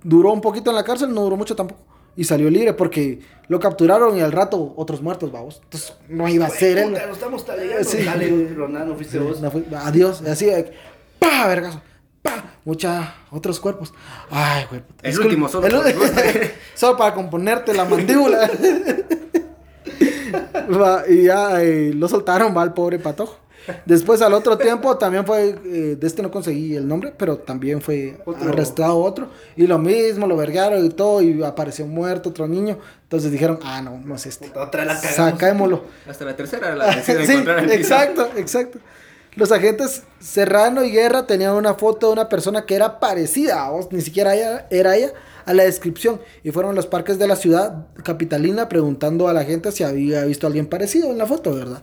duró 0.03 0.33
un 0.33 0.41
poquito 0.41 0.71
en 0.71 0.77
la 0.77 0.85
cárcel, 0.85 1.13
no 1.13 1.23
duró 1.23 1.37
mucho 1.37 1.55
tampoco. 1.55 1.94
Y 2.17 2.25
salió 2.25 2.51
libre 2.51 2.75
porque 2.75 3.21
lo 3.49 3.61
capturaron 3.61 4.17
y 4.17 4.21
al 4.21 4.33
rato 4.33 4.75
otros 4.77 5.03
muertos, 5.03 5.33
vamos. 5.33 5.61
Entonces 5.65 5.95
no 6.09 6.29
iba 6.29 6.47
a 6.47 6.51
ser 6.51 6.79
él. 6.79 6.93
Lo 6.93 7.13
estamos 7.13 7.45
sí. 7.83 8.05
Dale, 8.05 8.31
no 8.31 8.95
fuiste 8.95 9.19
vos. 9.19 9.41
adiós. 9.77 10.23
Así, 10.23 10.49
¡pa! 11.19 11.49
Vergazo. 11.49 11.83
Mucha, 12.65 13.15
otros 13.31 13.61
cuerpos. 13.61 13.93
Ay, 14.31 14.65
güey. 14.71 14.83
El 15.03 15.21
último, 15.21 15.49
solo. 15.49 15.69
solo 16.75 16.97
para 16.97 17.15
componerte 17.15 17.75
la 17.75 17.85
mandíbula. 17.85 18.51
y 21.09 21.25
ya 21.25 21.63
eh, 21.63 21.93
lo 21.95 22.09
soltaron, 22.09 22.57
va 22.57 22.63
el 22.63 22.73
pobre 22.73 22.99
patojo. 22.99 23.37
Después 23.85 24.21
al 24.23 24.35
otro 24.35 24.59
tiempo 24.59 24.97
también 24.97 25.27
fue, 25.27 25.57
eh, 25.65 25.97
de 25.99 26.07
este 26.07 26.23
no 26.23 26.31
conseguí 26.31 26.77
el 26.77 26.87
nombre, 26.87 27.13
pero 27.17 27.39
también 27.39 27.81
fue 27.81 28.19
arrestado 28.41 28.99
otro. 28.99 29.29
Y 29.57 29.67
lo 29.67 29.79
mismo, 29.79 30.27
lo 30.27 30.37
vergaron 30.37 30.85
y 30.85 30.91
todo, 30.91 31.23
y 31.23 31.43
apareció 31.43 31.87
muerto 31.87 32.31
otro 32.31 32.47
niño. 32.47 32.79
Entonces 33.05 33.31
dijeron, 33.31 33.59
ah, 33.63 33.81
no, 33.81 34.01
no 34.05 34.15
es 34.17 34.27
este. 34.27 34.51
Otra 34.59 34.85
la 34.85 34.97
Sacámoslo. 34.97 35.85
Hasta 36.09 36.25
la 36.25 36.37
tercera 36.37 36.75
la 36.75 36.93
sí, 37.03 37.13
exacto, 37.71 38.29
exacto. 38.37 38.79
Los 39.37 39.51
agentes 39.51 40.05
Serrano 40.21 40.85
y 40.85 40.93
Guerra 40.93 41.27
tenían 41.27 41.55
una 41.55 41.75
foto 41.75 42.07
de 42.07 42.13
una 42.13 42.29
persona 42.29 42.65
que 42.67 42.77
era 42.77 43.01
parecida, 43.01 43.71
o 43.73 43.89
ni 43.91 44.01
siquiera 44.01 44.35
ella, 44.35 44.67
era 44.71 44.97
ella, 44.97 45.13
a 45.45 45.53
la 45.53 45.65
descripción. 45.65 46.21
Y 46.45 46.51
fueron 46.51 46.73
a 46.73 46.75
los 46.75 46.87
parques 46.87 47.19
de 47.19 47.27
la 47.27 47.37
ciudad 47.37 47.87
capitalina 48.05 48.69
preguntando 48.69 49.29
a 49.29 49.33
la 49.33 49.45
gente 49.45 49.73
si 49.73 49.83
había 49.83 50.25
visto 50.25 50.47
a 50.47 50.49
alguien 50.49 50.67
parecido 50.67 51.11
en 51.11 51.19
la 51.19 51.27
foto, 51.27 51.53
¿verdad? 51.55 51.83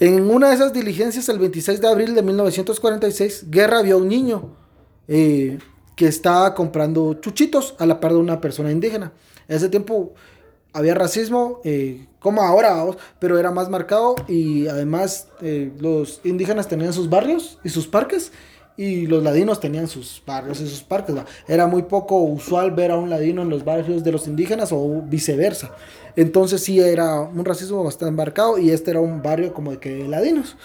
En 0.00 0.28
una 0.28 0.48
de 0.48 0.56
esas 0.56 0.72
diligencias, 0.72 1.28
el 1.28 1.38
26 1.38 1.80
de 1.80 1.88
abril 1.88 2.14
de 2.14 2.22
1946, 2.22 3.46
Guerra 3.48 3.80
vio 3.82 3.94
a 3.94 3.98
un 3.98 4.08
niño 4.08 4.56
eh, 5.06 5.58
que 5.94 6.08
estaba 6.08 6.52
comprando 6.54 7.14
chuchitos 7.14 7.76
a 7.78 7.86
la 7.86 8.00
par 8.00 8.12
de 8.12 8.18
una 8.18 8.40
persona 8.40 8.72
indígena. 8.72 9.12
En 9.46 9.56
ese 9.56 9.68
tiempo 9.68 10.14
había 10.72 10.94
racismo, 10.94 11.60
eh, 11.62 12.08
como 12.18 12.42
ahora, 12.42 12.84
pero 13.20 13.38
era 13.38 13.52
más 13.52 13.68
marcado 13.70 14.16
y 14.26 14.66
además 14.66 15.28
eh, 15.40 15.70
los 15.78 16.20
indígenas 16.24 16.66
tenían 16.66 16.92
sus 16.92 17.08
barrios 17.08 17.60
y 17.62 17.68
sus 17.68 17.86
parques 17.86 18.32
y 18.76 19.06
los 19.06 19.22
ladinos 19.22 19.60
tenían 19.60 19.86
sus 19.86 20.20
barrios 20.26 20.60
y 20.60 20.68
sus 20.68 20.82
parques. 20.82 21.14
Era 21.46 21.68
muy 21.68 21.82
poco 21.82 22.16
usual 22.16 22.72
ver 22.72 22.90
a 22.90 22.96
un 22.96 23.10
ladino 23.10 23.42
en 23.42 23.50
los 23.50 23.64
barrios 23.64 24.02
de 24.02 24.10
los 24.10 24.26
indígenas 24.26 24.72
o 24.72 25.02
viceversa. 25.02 25.70
Entonces 26.16 26.62
sí 26.62 26.80
era 26.80 27.20
un 27.20 27.44
racismo 27.44 27.82
bastante 27.82 28.14
marcado 28.14 28.58
y 28.58 28.70
este 28.70 28.92
era 28.92 29.00
un 29.00 29.22
barrio 29.22 29.52
como 29.52 29.72
de 29.72 29.78
que 29.78 30.06
ladinos. 30.06 30.56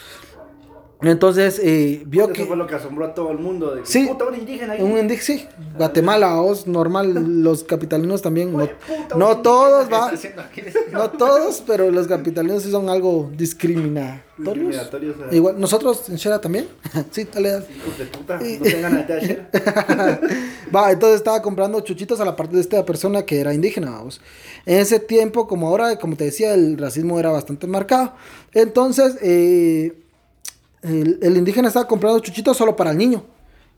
Entonces, 1.01 1.61
eh, 1.63 2.03
vio 2.05 2.25
Eso 2.25 2.33
que... 2.33 2.45
fue 2.45 2.57
lo 2.57 2.67
que 2.67 2.75
asombró 2.75 3.05
a 3.05 3.13
todo 3.13 3.31
el 3.31 3.39
mundo. 3.39 3.73
De 3.73 3.85
sí, 3.85 4.05
puta, 4.05 4.25
un 4.25 4.35
indígena 4.35 4.73
ahí. 4.73 4.81
Un 4.81 4.97
indígena, 4.97 5.39
sí. 5.39 5.47
Guatemala, 5.77 6.41
os, 6.41 6.67
normal, 6.67 7.13
los 7.43 7.63
capitalinos 7.63 8.21
también. 8.21 8.51
No, 8.51 8.67
no 9.15 9.37
todos, 9.37 9.91
va. 9.91 10.11
No 10.91 11.09
todos, 11.11 11.63
pero 11.65 11.89
los 11.89 12.07
capitalinos 12.07 12.63
sí 12.63 12.71
son 12.71 12.89
algo 12.89 13.29
discriminatorios. 13.35 14.23
discriminatorios 14.37 15.15
Igual, 15.31 15.59
nosotros 15.59 16.09
en 16.09 16.17
Shera 16.17 16.41
también. 16.41 16.67
sí, 17.11 17.25
dale. 17.33 17.49
Hijos 17.49 17.97
de 17.97 18.05
puta, 18.05 18.37
no 18.37 18.63
tengan 18.63 18.97
a 18.97 19.19
Shera. 19.19 20.21
va, 20.75 20.91
entonces 20.91 21.17
estaba 21.17 21.41
comprando 21.41 21.79
chuchitos 21.79 22.19
a 22.19 22.25
la 22.25 22.35
parte 22.35 22.55
de 22.55 22.61
esta 22.61 22.85
persona 22.85 23.25
que 23.25 23.39
era 23.39 23.53
indígena, 23.53 23.91
vamos. 23.91 24.19
En 24.65 24.79
ese 24.79 24.99
tiempo, 24.99 25.47
como 25.47 25.69
ahora, 25.69 25.97
como 25.97 26.17
te 26.17 26.25
decía, 26.25 26.53
el 26.53 26.77
racismo 26.77 27.19
era 27.19 27.31
bastante 27.31 27.67
marcado. 27.67 28.13
Entonces, 28.53 29.17
eh 29.21 29.98
el, 30.81 31.37
indígena 31.37 31.67
estaba 31.67 31.87
comprando 31.87 32.19
chuchitos 32.19 32.55
solo 32.57 32.75
para 32.75 32.91
el 32.91 32.97
niño. 32.97 33.23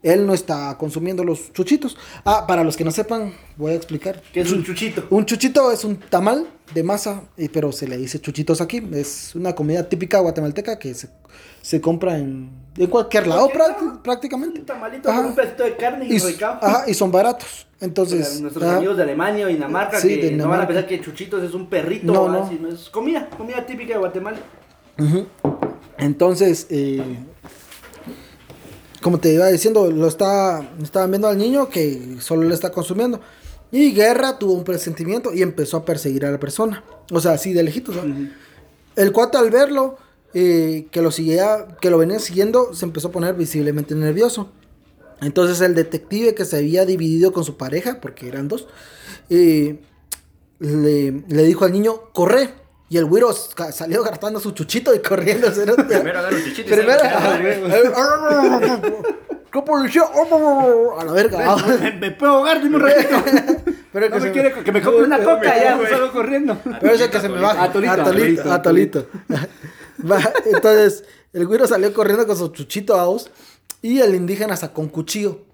Él 0.03 0.25
no 0.25 0.33
está 0.33 0.75
consumiendo 0.79 1.23
los 1.23 1.53
chuchitos. 1.53 1.95
Ah, 2.25 2.45
para 2.47 2.63
los 2.63 2.75
que 2.75 2.83
no 2.83 2.89
sepan, 2.89 3.33
voy 3.55 3.73
a 3.73 3.75
explicar. 3.75 4.21
¿Qué 4.33 4.41
es 4.41 4.51
un 4.51 4.63
chuchito? 4.63 5.05
Un 5.11 5.25
chuchito 5.25 5.71
es 5.71 5.83
un 5.83 5.97
tamal 5.97 6.47
de 6.73 6.81
masa, 6.81 7.23
pero 7.53 7.71
se 7.71 7.87
le 7.87 7.97
dice 7.97 8.19
chuchitos 8.19 8.61
aquí. 8.61 8.81
Es 8.93 9.35
una 9.35 9.53
comida 9.53 9.87
típica 9.87 10.19
guatemalteca 10.19 10.79
que 10.79 10.95
se, 11.61 11.81
compra 11.81 12.17
en, 12.17 12.49
en 12.77 12.87
cualquier 12.87 13.27
lado 13.27 13.49
prácticamente. 14.03 14.61
Un 14.61 14.65
tamalito 14.65 15.07
con 15.07 15.25
un 15.25 15.35
pedacito 15.35 15.63
de 15.63 15.75
carne 15.75 16.07
y, 16.09 16.15
y 16.15 16.43
Ajá, 16.43 16.85
y 16.87 16.93
son 16.95 17.11
baratos. 17.11 17.67
Entonces, 17.79 18.41
nuestros 18.41 18.63
amigos 18.63 18.97
de 18.97 19.03
Alemania 19.03 19.45
o 19.45 19.49
Dinamarca 19.49 19.99
que 20.01 20.31
no 20.31 20.47
van 20.47 20.61
a 20.61 20.67
pensar 20.67 20.87
que 20.87 21.01
chuchitos 21.01 21.43
es 21.43 21.53
un 21.53 21.67
perrito, 21.67 22.11
no, 22.11 22.27
no. 22.27 22.47
Sino 22.47 22.69
es 22.69 22.89
comida, 22.89 23.27
comida 23.35 23.65
típica 23.65 23.93
de 23.93 23.99
Guatemala. 23.99 24.37
Entonces, 26.01 26.65
eh, 26.69 27.01
como 29.01 29.19
te 29.19 29.33
iba 29.33 29.47
diciendo, 29.47 29.89
lo 29.89 30.07
está, 30.07 30.73
estaban 30.81 31.11
viendo 31.11 31.27
al 31.27 31.37
niño 31.37 31.69
que 31.69 32.17
solo 32.19 32.43
le 32.43 32.53
está 32.53 32.71
consumiendo. 32.71 33.21
Y 33.71 33.93
Guerra 33.93 34.37
tuvo 34.37 34.53
un 34.53 34.63
presentimiento 34.63 35.33
y 35.33 35.41
empezó 35.43 35.77
a 35.77 35.85
perseguir 35.85 36.25
a 36.25 36.31
la 36.31 36.39
persona. 36.39 36.83
O 37.11 37.21
sea, 37.21 37.33
así 37.33 37.53
de 37.53 37.63
lejitos. 37.63 37.95
El 38.95 39.11
cuate 39.11 39.37
al 39.37 39.51
verlo, 39.51 39.97
eh, 40.33 40.87
que 40.91 41.01
lo 41.01 41.11
seguía, 41.11 41.67
que 41.79 41.89
lo 41.89 41.99
venía 41.99 42.19
siguiendo, 42.19 42.73
se 42.73 42.85
empezó 42.85 43.09
a 43.09 43.11
poner 43.11 43.35
visiblemente 43.35 43.95
nervioso. 43.95 44.49
Entonces 45.21 45.61
el 45.61 45.75
detective 45.75 46.33
que 46.33 46.45
se 46.45 46.57
había 46.57 46.85
dividido 46.85 47.31
con 47.31 47.43
su 47.43 47.55
pareja, 47.55 48.01
porque 48.01 48.27
eran 48.27 48.47
dos, 48.47 48.67
eh, 49.29 49.79
le, 50.59 51.11
le, 51.27 51.43
dijo 51.43 51.63
al 51.63 51.71
niño, 51.71 52.11
corre. 52.11 52.61
Y 52.91 52.97
el 52.97 53.05
güiro 53.05 53.31
salió 53.31 54.03
gartando 54.03 54.41
su 54.41 54.51
chuchito 54.51 54.93
y 54.93 54.99
corriendo. 54.99 55.49
Primero 55.49 56.19
agarra 56.19 56.35
el 56.35 56.43
chuchito. 56.43 56.75
Primero. 56.75 56.99
¿Qué 59.49 59.61
policía? 59.61 60.03
A 60.03 61.05
la 61.05 61.11
verga. 61.13 61.55
Me, 62.01 62.11
puedo 62.11 62.33
ahogar, 62.33 62.61
dime 62.61 62.75
un 62.75 62.81
ratito. 62.81 63.23
Pero 63.93 64.09
no 64.09 64.15
que 64.17 64.21
me 64.21 64.31
quiere 64.33 64.51
que 64.51 64.71
me 64.73 64.81
compre 64.81 65.05
una 65.05 65.19
coca 65.19 65.57
ya, 65.57 65.79
salgo 65.89 66.11
corriendo. 66.11 66.57
Pero 66.81 66.93
es 66.93 67.07
que 67.07 67.19
se 67.21 67.29
me 67.29 67.39
va. 67.39 67.63
Atolito. 67.63 68.51
Atolito. 68.51 69.07
Entonces, 70.53 71.05
el 71.31 71.47
güiro 71.47 71.67
salió 71.67 71.93
corriendo 71.93 72.27
con 72.27 72.35
su 72.35 72.49
chuchito 72.49 72.99
a 72.99 73.05
vos. 73.05 73.31
Y 73.81 74.01
el 74.01 74.15
indígena 74.15 74.57
sacó 74.57 74.81
un 74.81 74.89
cuchillo. 74.89 75.45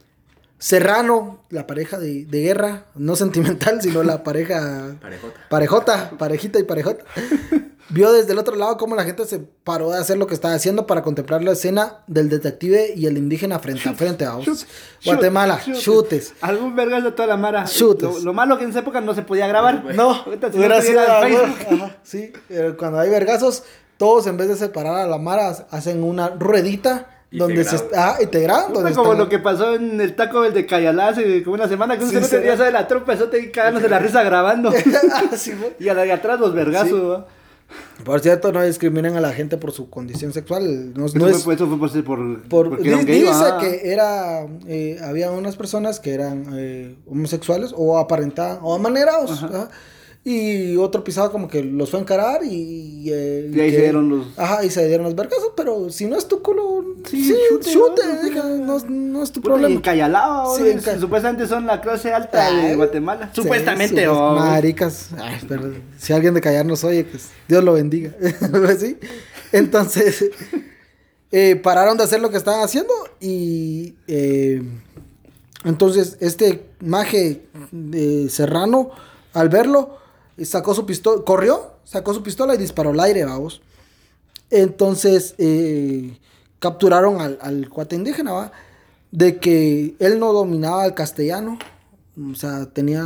Serrano, 0.60 1.44
la 1.50 1.68
pareja 1.68 2.00
de, 2.00 2.26
guerra, 2.26 2.86
no 2.96 3.16
sentimental, 3.16 3.82
sino 3.82 4.04
la 4.04 4.24
pareja. 4.24 4.96
Parejota. 5.02 5.40
Parejota, 5.50 6.12
parejita 6.18 6.60
y 6.60 6.64
parejota. 6.64 7.04
vio 7.90 8.12
desde 8.12 8.34
el 8.34 8.40
otro 8.40 8.56
lado 8.56 8.78
cómo 8.78 8.96
la 8.96 9.04
gente 9.04 9.26
se 9.26 9.40
paró 9.40 9.92
de 9.92 9.98
hacer 10.00 10.18
lo 10.18 10.28
que 10.28 10.34
estaba 10.34 10.54
haciendo 10.54 10.86
para 10.88 11.02
contemplar 11.04 11.44
la 11.44 11.54
escena 11.54 12.04
del 12.08 12.30
detective 12.30 12.94
y 12.96 13.06
el 13.06 13.18
indígena 13.18 13.60
frente 13.60 13.88
a 13.88 13.94
frente. 13.94 14.26
a 14.26 14.38
Guatemala, 15.06 15.62
chutes. 15.74 16.34
Algún 16.42 16.76
vergas 16.76 17.04
de 17.04 17.12
toda 17.12 17.28
la 17.28 17.38
mara. 17.38 17.66
Chutes. 17.66 18.24
Lo, 18.24 18.34
malo 18.34 18.58
que 18.58 18.66
en 18.66 18.72
esa 18.72 18.80
época 18.80 19.02
no 19.02 19.14
se 19.14 19.22
podía 19.22 19.48
grabar. 19.48 19.84
No, 19.96 20.26
Facebook. 20.26 21.92
sí, 22.04 22.34
cuando 22.78 23.00
hay 23.00 23.10
vergazos, 23.10 23.64
todos 23.98 24.28
en 24.28 24.38
vez 24.38 24.48
de 24.48 24.56
separar 24.56 24.96
a 24.96 25.08
la 25.08 25.18
mara 25.18 25.50
hacen 25.72 26.04
una 26.04 26.30
ruedita 26.30 27.17
donde 27.32 27.64
se 27.64 27.76
está 27.76 28.18
integrando. 28.22 28.88
Es 28.88 28.96
como 28.96 29.14
lo 29.14 29.28
que 29.30 29.40
pasó 29.40 29.76
en 29.76 30.00
el 30.00 30.16
taco 30.16 30.42
del 30.42 30.54
de 30.54 30.66
Cayalá 30.66 31.10
hace 31.10 31.44
como 31.44 31.56
una 31.56 31.68
semana 31.68 31.98
que 31.98 32.06
sí, 32.06 32.16
no 32.16 32.28
tenía 32.28 32.56
de 32.56 32.72
la 32.72 32.88
tropa, 32.88 33.14
eso 33.14 33.26
te 33.26 33.52
cagándose 33.52 33.90
la 33.90 34.00
risa 34.00 34.24
grabando. 34.24 34.72
Ah, 35.10 35.24
y 35.80 35.90
a 35.90 35.94
la 35.94 36.04
de 36.04 36.12
atrás 36.12 36.40
los 36.40 36.54
vergazos, 36.54 37.24
Por 38.04 38.20
cierto, 38.20 38.52
no 38.52 38.64
discriminen 38.64 39.16
a 39.16 39.22
la 39.22 39.32
gente 39.32 39.58
por 39.58 39.72
su 39.72 39.90
condición 39.90 40.34
sexual. 40.34 40.94
No, 40.94 41.06
eso, 41.06 41.28
es, 41.28 41.44
fue, 41.44 41.56
eso 41.56 41.68
fue 41.68 42.04
por, 42.04 42.42
por, 42.44 42.70
por 42.70 43.06
dice, 43.06 43.46
que 43.60 43.92
era, 43.92 44.46
eh, 44.68 45.00
había 45.04 45.32
unas 45.32 45.56
personas 45.56 46.00
que 46.00 46.14
eran 46.14 46.48
eh, 46.54 46.96
homosexuales 47.06 47.74
o 47.76 47.98
aparentaban, 47.98 48.60
o 48.62 48.74
amanerados. 48.76 49.46
Y 50.30 50.76
otro 50.76 51.06
pisado 51.06 51.32
como 51.32 51.48
que 51.48 51.64
los 51.64 51.90
fue 51.90 52.00
a 52.00 52.02
encarar 52.02 52.44
y... 52.44 53.10
Eh, 53.10 53.50
y 53.50 53.60
ahí 53.62 53.72
se 53.72 53.78
dieron 53.78 54.10
los... 54.10 54.38
Ajá, 54.38 54.66
y 54.66 54.70
se 54.70 54.86
dieron 54.86 55.06
los 55.06 55.16
vergazos, 55.16 55.54
pero 55.56 55.90
si 55.90 56.06
no 56.06 56.18
es 56.18 56.28
tu 56.28 56.42
culo, 56.42 56.84
sí, 57.10 57.34
chute, 57.62 58.02
no, 58.60 58.78
no, 58.90 59.24
es 59.24 59.32
tu 59.32 59.40
problema. 59.40 59.74
Y 59.74 60.58
sí, 60.58 60.90
supuestamente 61.00 61.48
son 61.48 61.66
la 61.66 61.80
clase 61.80 62.14
alta 62.14 62.52
de 62.52 62.76
Guatemala. 62.76 63.32
supuestamente, 63.34 64.06
o... 64.10 64.34
Maricas. 64.34 65.12
Ay, 65.18 65.40
pero 65.48 65.72
si 65.98 66.12
alguien 66.12 66.34
de 66.34 66.42
callar 66.42 66.66
nos 66.66 66.84
oye, 66.84 67.06
pues 67.06 67.30
Dios 67.48 67.64
lo 67.64 67.72
bendiga. 67.72 68.12
¿Sí? 68.78 68.98
Entonces, 69.54 70.30
eh, 71.32 71.56
pararon 71.56 71.96
de 71.96 72.04
hacer 72.04 72.20
lo 72.20 72.30
que 72.30 72.38
estaban 72.38 72.60
haciendo 72.66 72.94
y... 73.22 73.96
Eh, 74.10 74.62
entonces, 75.64 76.18
este 76.20 76.66
maje 76.82 77.44
de 77.72 78.28
Serrano, 78.30 78.92
al 79.32 79.48
verlo 79.48 80.06
sacó 80.46 80.74
su 80.74 80.86
corrió, 81.26 81.72
sacó 81.84 82.14
su 82.14 82.24
pistola 82.24 82.56
y 82.56 82.58
disparó 82.58 82.92
al 82.92 83.00
aire, 83.00 83.26
vamos. 83.26 83.62
Entonces, 84.50 85.36
eh, 85.38 86.18
capturaron 86.60 87.22
al, 87.22 87.38
al 87.42 87.70
cuate 87.70 87.96
indígena, 87.96 88.32
¿va? 88.32 88.52
De 89.12 89.38
que 89.38 89.96
él 90.00 90.20
no 90.20 90.34
dominaba 90.34 90.86
el 90.86 90.94
castellano, 90.94 91.58
o 92.20 92.34
sea, 92.34 92.66
tenía 92.66 93.04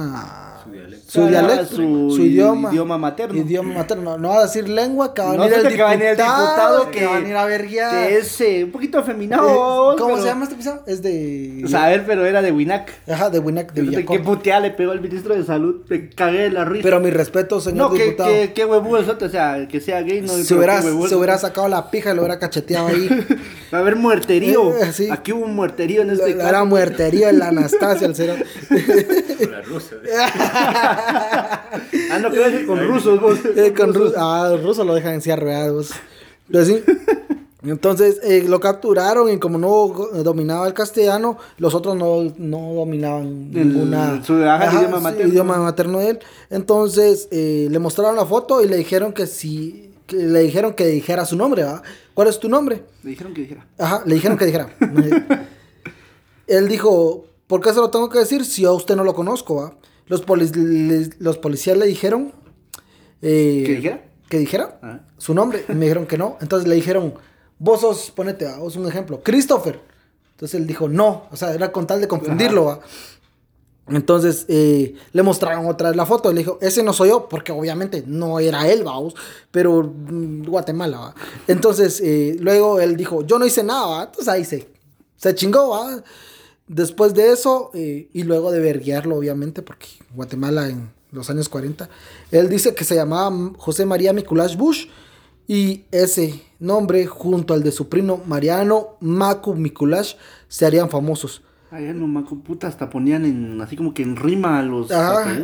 su 0.64 0.72
dialecto, 0.72 1.12
su, 1.12 1.28
dialecto, 1.28 1.76
su, 1.76 2.22
idioma, 2.22 2.70
idioma 2.72 2.98
materno. 2.98 3.38
Idioma 3.38 3.74
materno. 3.74 4.18
No, 4.18 4.30
va 4.30 4.40
a 4.40 4.44
decir 4.44 4.70
lengua, 4.70 5.14
que 5.14 5.22
va 5.22 5.32
a 5.32 5.32
venir, 5.34 5.54
el, 5.54 5.64
diputado, 5.68 5.92
el 5.92 6.00
diputado, 6.00 6.92
que, 6.92 7.06
va 7.06 7.16
a 7.16 7.20
venir 7.20 7.36
a 7.36 7.46
verguiar. 7.46 8.08
Que 8.08 8.18
es 8.20 8.40
eh, 8.40 8.64
un 8.64 8.72
poquito 8.72 9.00
afeminado. 9.00 9.94
Eh, 9.94 9.96
¿Cómo 9.98 10.18
se 10.18 10.26
llama 10.26 10.44
este 10.44 10.56
episodio? 10.56 10.84
Es 10.88 11.02
de. 11.02 11.62
O 11.66 11.68
sea, 11.68 11.86
a 11.86 11.90
ver, 11.90 12.06
pero 12.06 12.26
era 12.26 12.42
de 12.42 12.54
Winac. 12.54 12.90
Ajá, 13.10 13.30
de 13.30 13.40
Winac, 13.40 13.74
de 13.74 13.82
Villacop. 13.82 14.16
Qué 14.16 14.24
puteada 14.24 14.62
le 14.62 14.72
pegó 14.72 14.94
al 14.94 15.02
ministro 15.02 15.36
de 15.36 15.44
salud. 15.44 15.82
Me 15.90 16.10
cagué 16.10 16.44
de 16.44 16.52
la 16.52 16.64
risa. 16.64 16.84
Pero 16.84 17.02
mi 17.02 17.10
respeto, 17.10 17.60
señor 17.60 17.92
no, 17.92 17.98
diputado. 17.98 18.30
No, 18.30 18.36
qué, 18.36 18.54
qué 18.54 18.66
huevudo 18.66 19.00
es 19.00 19.10
O 19.10 19.30
sea, 19.30 19.68
que 19.68 19.82
sea 19.82 20.02
gay, 20.04 20.22
no. 20.22 20.30
Se 20.30 20.56
hubiera, 20.56 20.82
se 20.82 21.16
hubiera 21.16 21.38
sacado 21.38 21.68
la 21.68 21.92
pija 21.92 22.12
y 22.12 22.16
lo 22.16 22.22
hubiera 22.22 22.40
cacheteado 22.40 22.88
ahí. 22.88 23.10
va 23.74 23.80
a 23.80 23.82
haber 23.82 23.98
muerterío. 23.98 24.72
sí. 24.94 25.10
Aquí 25.12 25.34
hubo 25.34 25.44
un 25.44 25.56
muerterío 25.56 26.04
en 26.04 26.12
este 26.12 26.38
caso. 26.38 26.48
Era 26.48 26.64
muerterío 26.64 27.28
en 27.28 27.40
la 27.40 27.50
Anastasia, 27.50 28.08
el 28.08 28.16
cero. 29.08 29.52
la 29.52 29.62
rusa. 29.62 29.96
ah, 32.12 32.20
no, 32.22 32.32
que 32.32 32.66
con 32.66 32.88
rusos 32.88 33.20
vos. 33.20 33.40
Eh, 33.56 33.74
con 33.74 33.94
rusos. 33.94 34.14
Ah, 34.18 34.48
los 34.52 34.64
rusos 34.64 34.86
lo 34.86 34.94
dejan 34.96 35.16
en 35.16 35.22
silla 35.22 35.72
vos. 35.72 35.92
Así. 36.54 36.84
Entonces 37.64 38.20
eh, 38.24 38.44
lo 38.48 38.60
capturaron 38.60 39.30
y 39.32 39.38
como 39.38 39.60
no 39.60 39.88
dominaba 40.24 40.68
el 40.68 40.74
castellano, 40.74 41.38
los 41.58 41.76
otros 41.76 41.96
no, 41.96 42.34
no 42.38 42.74
dominaban 42.74 43.52
ninguna 43.52 44.24
su, 44.24 44.34
idioma, 44.34 45.00
materno. 45.00 45.32
idioma 45.32 45.58
materno 45.58 46.00
de 46.00 46.10
él. 46.10 46.20
Entonces 46.50 47.28
eh, 47.32 47.68
le 47.70 47.78
mostraron 47.78 48.16
la 48.16 48.26
foto 48.26 48.64
y 48.64 48.68
le 48.68 48.78
dijeron 48.78 49.14
que 49.14 49.28
si 49.28 49.92
que 50.08 50.18
le 50.18 50.40
dijeron 50.40 50.74
que 50.74 50.88
dijera 50.88 51.26
su 51.26 51.36
nombre, 51.38 51.64
¿va? 51.64 51.84
¿Cuál 52.16 52.28
es 52.28 52.40
tu 52.40 52.50
nombre? 52.50 52.84
Le 53.04 53.12
dijeron 53.12 53.34
que 53.34 53.42
dijera. 53.42 53.66
Ajá, 53.78 54.02
le 54.06 54.16
dijeron 54.16 54.38
que 54.38 54.46
dijera. 54.46 54.70
él 56.48 56.68
dijo, 56.68 57.26
¿Por 57.52 57.60
qué 57.60 57.74
se 57.74 57.82
lo 57.82 57.90
tengo 57.90 58.08
que 58.08 58.18
decir 58.18 58.46
si 58.46 58.64
a 58.64 58.72
usted 58.72 58.96
no 58.96 59.04
lo 59.04 59.14
conozco? 59.14 59.56
¿va? 59.56 59.74
Los, 60.08 60.24
los 61.20 61.38
policías 61.38 61.78
le 61.78 61.86
dijeron... 61.86 62.32
Eh, 63.22 63.64
¿Que 63.66 63.76
dijera? 63.76 64.06
Que 64.30 64.40
dijera 64.40 64.80
ah. 64.82 65.00
su 65.18 65.34
nombre. 65.34 65.66
Y 65.68 65.74
me 65.74 65.82
dijeron 65.82 66.06
que 66.06 66.18
no. 66.18 66.38
Entonces 66.40 66.66
le 66.66 66.76
dijeron, 66.76 67.14
vos 67.60 67.82
sos, 67.82 68.10
ponete, 68.12 68.48
vos 68.56 68.78
un 68.78 68.88
ejemplo, 68.88 69.20
Christopher. 69.22 69.82
Entonces 70.32 70.62
él 70.62 70.66
dijo, 70.66 70.88
no. 70.88 71.28
O 71.30 71.36
sea, 71.36 71.54
era 71.54 71.74
con 71.74 71.86
tal 71.86 72.00
de 72.00 72.08
confundirlo. 72.08 72.64
¿va? 72.64 72.80
Entonces 73.90 74.46
eh, 74.48 74.96
le 75.12 75.22
mostraron 75.22 75.66
otra 75.66 75.90
vez 75.90 75.98
la 75.98 76.06
foto. 76.06 76.32
Le 76.32 76.38
dijo, 76.38 76.58
ese 76.62 76.84
no 76.84 76.94
soy 76.94 77.10
yo, 77.10 77.28
porque 77.28 77.52
obviamente 77.52 78.06
no 78.08 78.40
era 78.40 78.66
él, 78.70 78.86
vamos, 78.86 79.14
pero 79.52 79.84
mm, 79.84 80.46
Guatemala, 80.46 81.00
¿va? 81.00 81.16
Entonces 81.50 82.00
eh, 82.02 82.38
luego 82.40 82.80
él 82.80 82.96
dijo, 82.96 83.26
yo 83.26 83.38
no 83.38 83.46
hice 83.46 83.62
nada, 83.62 83.88
¿va? 83.88 84.04
Entonces 84.04 84.30
ahí 84.30 84.46
se, 84.46 84.70
se 85.18 85.36
chingó, 85.36 85.68
¿va? 85.68 86.02
Después 86.74 87.14
de 87.14 87.34
eso, 87.34 87.70
eh, 87.74 88.08
y 88.14 88.24
luego 88.24 88.50
de 88.50 88.62
verguiarlo, 88.62 89.18
obviamente, 89.18 89.62
porque 89.62 89.88
Guatemala 90.16 90.70
en 90.70 90.90
los 91.12 91.30
años 91.30 91.50
40, 91.50 91.90
él 92.32 92.48
dice 92.48 92.74
que 92.74 92.86
se 92.86 92.96
llamaba 92.96 93.52
José 93.58 93.86
María 93.86 94.14
Miculás 94.14 94.56
Bush, 94.56 94.86
y 95.50 95.84
ese 95.92 96.42
nombre, 96.60 97.06
junto 97.08 97.54
al 97.54 97.62
de 97.62 97.74
su 97.74 97.90
primo 97.90 98.24
Mariano 98.26 98.96
Macu 99.02 99.54
Mikulash, 99.54 100.14
se 100.48 100.66
harían 100.66 100.90
famosos. 100.90 101.42
Ay, 101.72 101.92
no, 101.94 102.08
Macu, 102.08 102.42
puta, 102.42 102.68
hasta 102.68 102.90
ponían 102.90 103.26
en, 103.26 103.60
así 103.60 103.76
como 103.76 103.94
que 103.94 104.04
en 104.04 104.16
rima 104.16 104.64
los, 104.64 104.90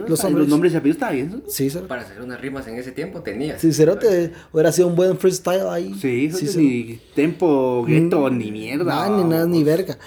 los, 0.07 0.47
nombres 0.47 0.71
y 0.71 0.78
apellidos, 0.78 0.95
¿está 0.95 1.11
bien? 1.11 1.43
Sí, 1.49 1.69
Para 1.89 2.03
hacer 2.03 2.21
unas 2.21 2.39
rimas 2.39 2.65
en 2.69 2.75
ese 2.75 2.93
tiempo 2.93 3.19
tenía. 3.21 3.59
Sí, 3.59 3.73
Cerote, 3.73 4.32
hubiera 4.53 4.71
sido 4.71 4.88
un 4.88 4.95
buen 4.95 5.17
freestyle 5.17 5.67
ahí. 5.69 5.93
Sí, 5.99 6.32
sí, 6.32 6.47
sí 6.47 6.57
ni 6.57 7.13
tempo, 7.13 7.84
gueto, 7.86 8.30
ni 8.30 8.49
mierda. 8.49 9.09
ni 9.09 9.25
nada, 9.25 9.45
ni 9.45 9.65
verga. 9.65 9.97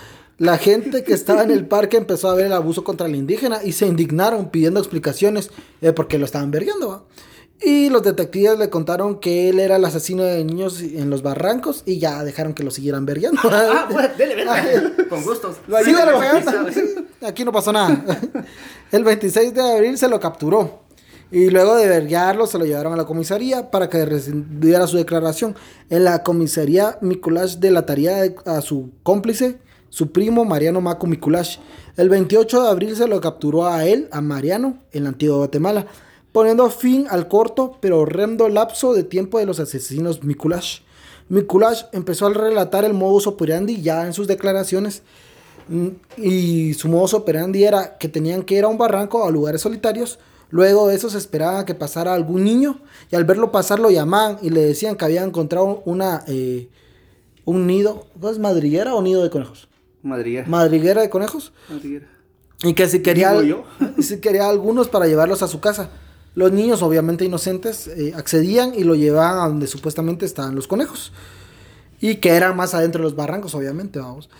La 0.40 0.56
gente 0.56 1.04
que 1.04 1.12
estaba 1.12 1.42
en 1.42 1.50
el 1.50 1.66
parque 1.66 1.98
empezó 1.98 2.30
a 2.30 2.34
ver 2.34 2.46
el 2.46 2.54
abuso 2.54 2.82
contra 2.82 3.06
el 3.06 3.14
indígena 3.14 3.62
y 3.62 3.72
se 3.72 3.86
indignaron 3.86 4.48
pidiendo 4.48 4.80
explicaciones 4.80 5.50
eh, 5.82 5.92
porque 5.92 6.16
lo 6.16 6.24
estaban 6.24 6.50
verguiendo. 6.50 7.06
Y 7.60 7.90
los 7.90 8.02
detectives 8.02 8.58
le 8.58 8.70
contaron 8.70 9.20
que 9.20 9.50
él 9.50 9.58
era 9.58 9.76
el 9.76 9.84
asesino 9.84 10.22
de 10.22 10.42
niños 10.42 10.80
en 10.80 11.10
los 11.10 11.20
barrancos 11.20 11.82
y 11.84 11.98
ya 11.98 12.24
dejaron 12.24 12.54
que 12.54 12.62
lo 12.62 12.70
siguieran 12.70 13.04
verguiando. 13.04 13.38
Ah, 13.44 13.86
bueno, 13.92 14.08
dele, 14.16 14.34
dele. 14.34 15.08
Con 15.10 15.22
gustos. 15.24 15.56
Aquí 17.20 17.44
no 17.44 17.52
pasó 17.52 17.70
nada. 17.70 18.02
El 18.90 19.04
26 19.04 19.52
de 19.52 19.60
abril 19.60 19.98
se 19.98 20.08
lo 20.08 20.18
capturó. 20.18 20.84
Y 21.30 21.50
luego 21.50 21.76
de 21.76 21.86
verguiarlo 21.86 22.46
se 22.46 22.56
lo 22.56 22.64
llevaron 22.64 22.94
a 22.94 22.96
la 22.96 23.04
comisaría 23.04 23.70
para 23.70 23.90
que 23.90 24.06
diera 24.58 24.86
su 24.86 24.96
declaración. 24.96 25.54
En 25.90 26.04
la 26.04 26.22
comisaría, 26.22 26.96
Nicolás 27.02 27.60
delataría 27.60 28.34
a 28.46 28.62
su 28.62 28.90
cómplice 29.02 29.58
su 29.90 30.12
primo 30.12 30.44
Mariano 30.44 30.80
Macu 30.80 31.06
Mikulash. 31.06 31.58
El 31.96 32.08
28 32.08 32.62
de 32.62 32.68
abril 32.68 32.96
se 32.96 33.06
lo 33.06 33.20
capturó 33.20 33.66
a 33.66 33.84
él, 33.84 34.08
a 34.12 34.20
Mariano, 34.20 34.78
en 34.92 35.02
la 35.02 35.10
antigua 35.10 35.36
Guatemala, 35.36 35.86
poniendo 36.32 36.70
fin 36.70 37.06
al 37.10 37.28
corto 37.28 37.76
pero 37.80 38.00
horrendo 38.00 38.48
lapso 38.48 38.94
de 38.94 39.04
tiempo 39.04 39.38
de 39.38 39.46
los 39.46 39.60
asesinos 39.60 40.24
Mikulash. 40.24 40.80
Mikulash 41.28 41.84
empezó 41.92 42.26
a 42.26 42.34
relatar 42.34 42.84
el 42.84 42.94
modus 42.94 43.26
operandi 43.26 43.82
ya 43.82 44.06
en 44.06 44.12
sus 44.12 44.26
declaraciones 44.26 45.02
mm, 45.68 45.88
y 46.16 46.74
su 46.74 46.88
modus 46.88 47.14
operandi 47.14 47.64
era 47.64 47.98
que 47.98 48.08
tenían 48.08 48.42
que 48.42 48.56
ir 48.56 48.64
a 48.64 48.68
un 48.68 48.78
barranco 48.78 49.24
a 49.24 49.30
lugares 49.30 49.60
solitarios. 49.60 50.18
Luego 50.50 50.88
de 50.88 50.96
eso 50.96 51.08
se 51.08 51.18
esperaba 51.18 51.64
que 51.64 51.76
pasara 51.76 52.14
algún 52.14 52.42
niño 52.42 52.80
y 53.10 53.16
al 53.16 53.24
verlo 53.24 53.52
pasar 53.52 53.78
lo 53.78 53.90
llamaban 53.90 54.38
y 54.42 54.50
le 54.50 54.60
decían 54.62 54.96
que 54.96 55.04
había 55.04 55.22
encontrado 55.22 55.82
una, 55.84 56.24
eh, 56.26 56.68
un 57.44 57.68
nido, 57.68 58.06
¿es 58.28 58.38
madriguera 58.40 58.96
o 58.96 59.02
nido 59.02 59.22
de 59.22 59.30
conejos? 59.30 59.69
Madriguera. 60.02 60.46
Madriguera 60.48 61.02
de 61.02 61.10
conejos. 61.10 61.52
Madriguera. 61.68 62.06
Y 62.62 62.74
que 62.74 62.88
si 62.88 63.02
quería, 63.02 63.34
si 63.98 64.20
quería 64.20 64.48
algunos 64.48 64.88
para 64.88 65.06
llevarlos 65.06 65.42
a 65.42 65.48
su 65.48 65.60
casa. 65.60 65.90
Los 66.34 66.52
niños, 66.52 66.82
obviamente 66.82 67.24
inocentes, 67.24 67.88
eh, 67.88 68.12
accedían 68.14 68.72
y 68.74 68.84
lo 68.84 68.94
llevaban 68.94 69.40
a 69.40 69.48
donde 69.48 69.66
supuestamente 69.66 70.26
estaban 70.26 70.54
los 70.54 70.68
conejos. 70.68 71.12
Y 72.00 72.16
que 72.16 72.30
eran 72.30 72.56
más 72.56 72.72
adentro 72.74 73.00
de 73.00 73.04
los 73.04 73.16
barrancos, 73.16 73.54
obviamente, 73.54 73.98
vamos. 73.98 74.30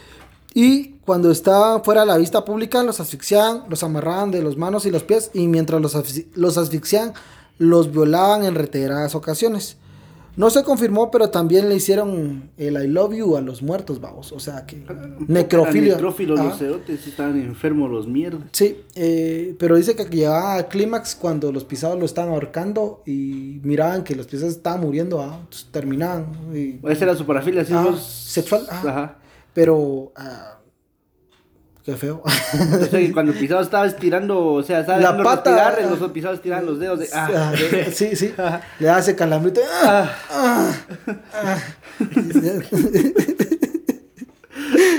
Y 0.54 0.94
cuando 1.04 1.30
estaban 1.30 1.82
fuera 1.84 2.02
de 2.02 2.06
la 2.08 2.16
vista 2.16 2.44
pública, 2.44 2.82
los 2.82 3.00
asfixiaban, 3.00 3.64
los 3.68 3.82
amarraban 3.82 4.30
de 4.30 4.42
las 4.42 4.56
manos 4.56 4.86
y 4.86 4.90
los 4.90 5.02
pies. 5.02 5.30
Y 5.34 5.46
mientras 5.48 5.80
los, 5.80 5.96
los 6.34 6.58
asfixiaban, 6.58 7.12
los 7.58 7.90
violaban 7.92 8.44
en 8.44 8.54
reiteradas 8.54 9.14
ocasiones. 9.14 9.76
No 10.36 10.50
se 10.50 10.62
confirmó, 10.62 11.10
pero 11.10 11.30
también 11.30 11.68
le 11.68 11.76
hicieron 11.76 12.50
el 12.56 12.82
I 12.82 12.86
love 12.86 13.14
you 13.14 13.36
a 13.36 13.40
los 13.40 13.62
muertos, 13.62 14.00
vamos. 14.00 14.32
O 14.32 14.40
sea 14.40 14.64
que. 14.66 14.84
Necrofilia. 15.26 15.94
Necrófilos, 15.94 16.38
los 16.38 16.58
cerotes 16.58 17.06
estaban 17.06 17.40
enfermos 17.40 17.90
los 17.90 18.06
mierdas. 18.06 18.42
Sí, 18.52 18.78
eh, 18.94 19.54
pero 19.58 19.76
dice 19.76 19.94
que 19.94 20.04
llegaba 20.04 20.56
a 20.56 20.68
clímax 20.68 21.16
cuando 21.16 21.52
los 21.52 21.64
pisados 21.64 21.98
lo 21.98 22.04
estaban 22.04 22.32
ahorcando 22.32 23.02
y 23.06 23.60
miraban 23.62 24.04
que 24.04 24.14
los 24.14 24.26
pisados 24.26 24.54
estaban 24.54 24.80
muriendo, 24.80 25.20
¿ah? 25.20 25.40
Terminaban. 25.72 26.26
Y, 26.54 26.78
Esa 26.88 27.04
era 27.04 27.16
su 27.16 27.26
parafilia, 27.26 27.64
¿sí? 27.64 27.74
Sexual, 27.98 28.66
ajá. 28.70 29.18
Pero. 29.52 30.12
Ah, 30.16 30.59
Qué 31.84 31.96
feo. 31.96 32.22
cuando 33.14 33.32
el 33.32 33.38
pisado 33.38 33.62
estaba 33.62 33.86
estirando, 33.86 34.44
o 34.44 34.62
sea, 34.62 34.80
estaba 34.80 34.98
la 34.98 35.16
pata, 35.22 35.70
respirar, 35.70 35.98
los 35.98 36.10
pisados 36.10 36.36
estiraban 36.36 36.66
los 36.66 36.78
dedos. 36.78 36.98
De, 36.98 37.08
ah. 37.14 37.52
Sí, 37.92 38.14
sí. 38.16 38.32
Le 38.78 38.88
hace 38.90 39.16
calambrito. 39.16 39.60
Ah, 39.82 40.14
ah, 40.30 40.72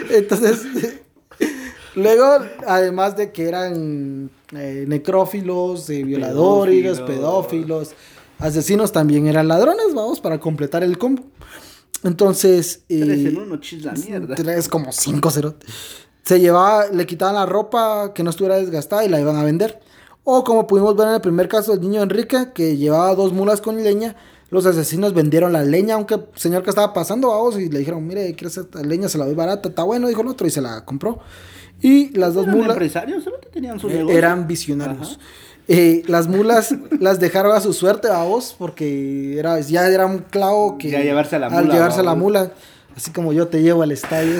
Entonces, 0.10 0.64
luego, 1.96 2.40
además 2.68 3.16
de 3.16 3.32
que 3.32 3.48
eran 3.48 4.30
eh, 4.56 4.86
necrófilos, 4.88 5.90
eh, 5.90 6.04
violadores, 6.04 7.00
pedófilos, 7.02 7.94
asesinos 8.40 8.92
también 8.92 9.28
eran 9.28 9.48
ladrones, 9.48 9.94
vamos, 9.94 10.20
para 10.20 10.40
completar 10.40 10.84
el 10.84 10.98
combo. 10.98 11.24
Entonces. 12.04 12.82
Tres 12.88 13.02
en 13.10 13.28
eh, 13.28 13.40
uno, 13.40 13.58
chis 13.58 13.86
la 13.86 13.94
mierda. 13.94 14.36
Tres 14.36 14.68
como 14.68 14.92
cinco 14.92 15.30
cero. 15.30 15.56
Se 16.24 16.40
llevaba, 16.40 16.88
le 16.88 17.06
quitaban 17.06 17.36
la 17.36 17.46
ropa 17.46 18.14
que 18.14 18.24
no 18.24 18.30
estuviera 18.30 18.58
desgastada 18.58 19.04
y 19.04 19.10
la 19.10 19.20
iban 19.20 19.36
a 19.36 19.44
vender. 19.44 19.80
O 20.24 20.44
como 20.44 20.68
pudimos 20.68 20.96
ver 20.96 21.08
en 21.08 21.14
el 21.16 21.22
primer 21.22 21.48
caso 21.48 21.72
del 21.72 21.82
niño 21.82 22.04
Enrique, 22.04 22.50
que 22.54 22.78
llevaba 22.78 23.16
dos 23.16 23.34
mulas 23.34 23.60
con 23.60 23.84
leña, 23.84 24.16
los 24.52 24.66
asesinos 24.66 25.14
vendieron 25.14 25.54
la 25.54 25.64
leña, 25.64 25.96
aunque 25.96 26.16
el 26.16 26.26
señor 26.36 26.62
que 26.62 26.70
estaba 26.70 26.94
pasando, 26.94 27.30
vamos, 27.30 27.58
y 27.58 27.70
le 27.70 27.80
dijeron, 27.80 28.06
mire, 28.06 28.36
quiere 28.36 28.48
hacer 28.48 28.66
leña? 28.86 29.08
Se 29.08 29.18
la 29.18 29.26
doy 29.26 29.34
barata, 29.34 29.70
está 29.70 29.84
bueno, 29.84 30.10
dijo 30.10 30.22
el 30.22 30.28
otro, 30.28 30.46
y 30.46 30.52
se 30.52 30.62
la 30.62 30.84
compró. 30.86 31.20
Y 31.82 32.16
las 32.18 32.34
dos 32.34 32.46
mulas... 32.48 32.72
empresarios? 32.72 33.24
tenían 33.52 33.80
su 33.80 33.90
eh, 33.90 34.06
Eran 34.10 34.48
visionarios. 34.48 35.20
Eh, 35.68 36.04
las 36.08 36.28
mulas 36.28 36.76
las 37.00 37.20
dejaron 37.22 37.56
a 37.56 37.62
su 37.62 37.72
suerte, 37.72 38.10
vos, 38.10 38.54
porque 38.60 39.40
era, 39.40 39.60
ya 39.62 39.88
era 39.88 40.06
un 40.06 40.20
clavo 40.20 40.78
que... 40.78 40.92
Ya 40.92 41.02
llevarse 41.02 41.38
a 41.38 41.40
la 41.40 41.50
mula. 41.50 41.62
Al 41.62 41.72
llevarse 41.72 42.00
a 42.02 42.04
la 42.04 42.16
mula. 42.16 42.52
Así 42.96 43.12
como 43.12 43.34
yo 43.34 43.48
te 43.48 43.62
llevo 43.62 43.84
al 43.84 43.92
estadio. 43.92 44.40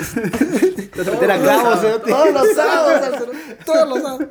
Era 1.22 1.40
clavos, 1.40 1.80
todos 2.04 2.32
los 2.32 2.52
sábados, 2.54 3.28
todos 3.64 3.88
los 3.88 4.02
sábados. 4.02 4.28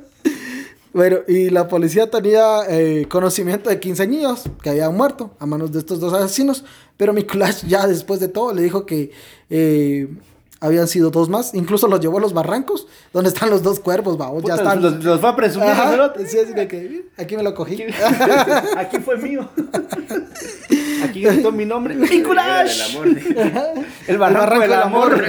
Bueno, 0.94 1.20
y 1.28 1.50
la 1.50 1.68
policía 1.70 2.10
tenía 2.12 2.64
eh, 2.68 3.08
conocimiento 3.10 3.70
de 3.70 3.80
15 3.80 4.08
niños 4.08 4.44
que 4.62 4.70
habían 4.70 4.96
muerto 4.96 5.32
a 5.40 5.46
manos 5.46 5.72
de 5.72 5.80
estos 5.80 6.02
dos 6.02 6.14
asesinos, 6.14 6.66
pero 6.98 7.14
Mikulash 7.14 7.66
ya 7.66 7.88
después 7.88 8.20
de 8.20 8.28
todo 8.28 8.54
le 8.54 8.62
dijo 8.62 8.86
que 8.86 9.12
eh, 9.50 10.10
habían 10.62 10.88
sido 10.88 11.10
dos 11.10 11.28
más, 11.28 11.54
incluso 11.56 11.88
los 11.88 12.00
llevó 12.00 12.20
a 12.20 12.22
los 12.22 12.34
barrancos, 12.34 12.88
donde 13.12 13.30
están 13.30 13.50
los 13.50 13.64
dos 13.64 13.80
cuerpos, 13.80 14.18
vamos, 14.18 14.44
ya 14.44 14.56
están. 14.56 14.82
Los, 14.82 15.04
los, 15.04 15.22
va 15.24 15.30
a 15.30 15.36
presumir, 15.36 15.70
sí, 16.28 16.38
así 16.38 16.54
que, 16.54 17.06
aquí 17.18 17.36
me 17.36 17.44
lo 17.44 17.54
cogí. 17.56 17.84
Aquí, 18.78 19.00
fue 19.00 19.18
mío. 19.18 19.50
Aquí 21.04 21.22
gritó 21.22 21.52
mi 21.52 21.66
nombre. 21.66 21.96
¡Mikulash! 21.96 22.96
El, 24.08 24.18
barranco, 24.20 24.60
del 24.60 24.74
amor. 24.74 25.20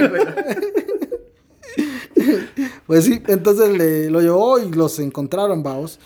pues 2.85 3.05
sí, 3.05 3.21
entonces 3.27 3.69
le, 3.75 4.11
lo 4.11 4.21
llevó 4.21 4.59
y 4.59 4.71
los 4.71 4.99
encontraron, 4.99 5.63
vaos. 5.63 5.99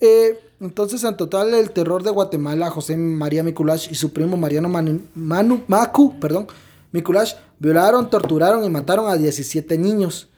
Eh, 0.00 0.38
entonces, 0.60 1.04
en 1.04 1.16
total, 1.16 1.54
el 1.54 1.70
terror 1.70 2.02
de 2.02 2.10
Guatemala, 2.10 2.70
José 2.70 2.96
María 2.96 3.42
Mikulash 3.42 3.88
y 3.90 3.94
su 3.94 4.12
primo 4.12 4.36
Mariano 4.36 4.68
Manu, 4.68 5.62
Macu, 5.66 6.18
perdón, 6.20 6.48
Mikulash, 6.92 7.34
violaron, 7.58 8.10
torturaron 8.10 8.64
y 8.64 8.70
mataron 8.70 9.08
a 9.08 9.16
17 9.16 9.78
niños 9.78 10.28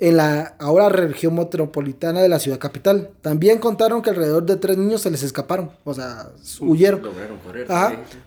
en 0.00 0.16
la 0.16 0.54
ahora 0.60 0.88
región 0.88 1.34
metropolitana 1.34 2.22
de 2.22 2.28
la 2.28 2.38
ciudad 2.38 2.58
capital. 2.58 3.10
También 3.20 3.58
contaron 3.58 4.00
que 4.00 4.10
alrededor 4.10 4.44
de 4.44 4.56
tres 4.56 4.78
niños 4.78 5.02
se 5.02 5.10
les 5.10 5.22
escaparon, 5.22 5.70
o 5.84 5.92
sea, 5.92 6.30
huyeron. 6.60 7.02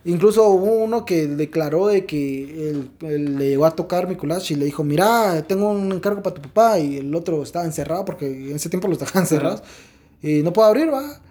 Incluso 0.04 0.48
hubo 0.50 0.84
uno 0.84 1.06
que 1.06 1.28
declaró 1.28 1.88
de 1.88 2.06
que 2.06 2.70
él, 2.70 2.90
le 3.00 3.50
llegó 3.50 3.66
a 3.66 3.72
tocar 3.72 4.08
Mikulash 4.08 4.52
y 4.52 4.56
le 4.56 4.66
dijo, 4.66 4.84
mira, 4.84 5.42
tengo 5.48 5.72
un 5.72 5.92
encargo 5.92 6.22
para 6.22 6.36
tu 6.36 6.42
papá 6.42 6.80
y 6.80 6.98
el 6.98 7.16
otro 7.16 7.42
estaba 7.42 7.66
encerrado 7.66 8.04
porque 8.04 8.28
en 8.28 8.56
ese 8.56 8.70
tiempo 8.70 8.88
los 8.88 9.00
dejaban 9.00 9.24
encerrados 9.24 9.64
y 10.22 10.42
no 10.44 10.52
puedo 10.52 10.68
abrir, 10.68 10.94
va. 10.94 11.22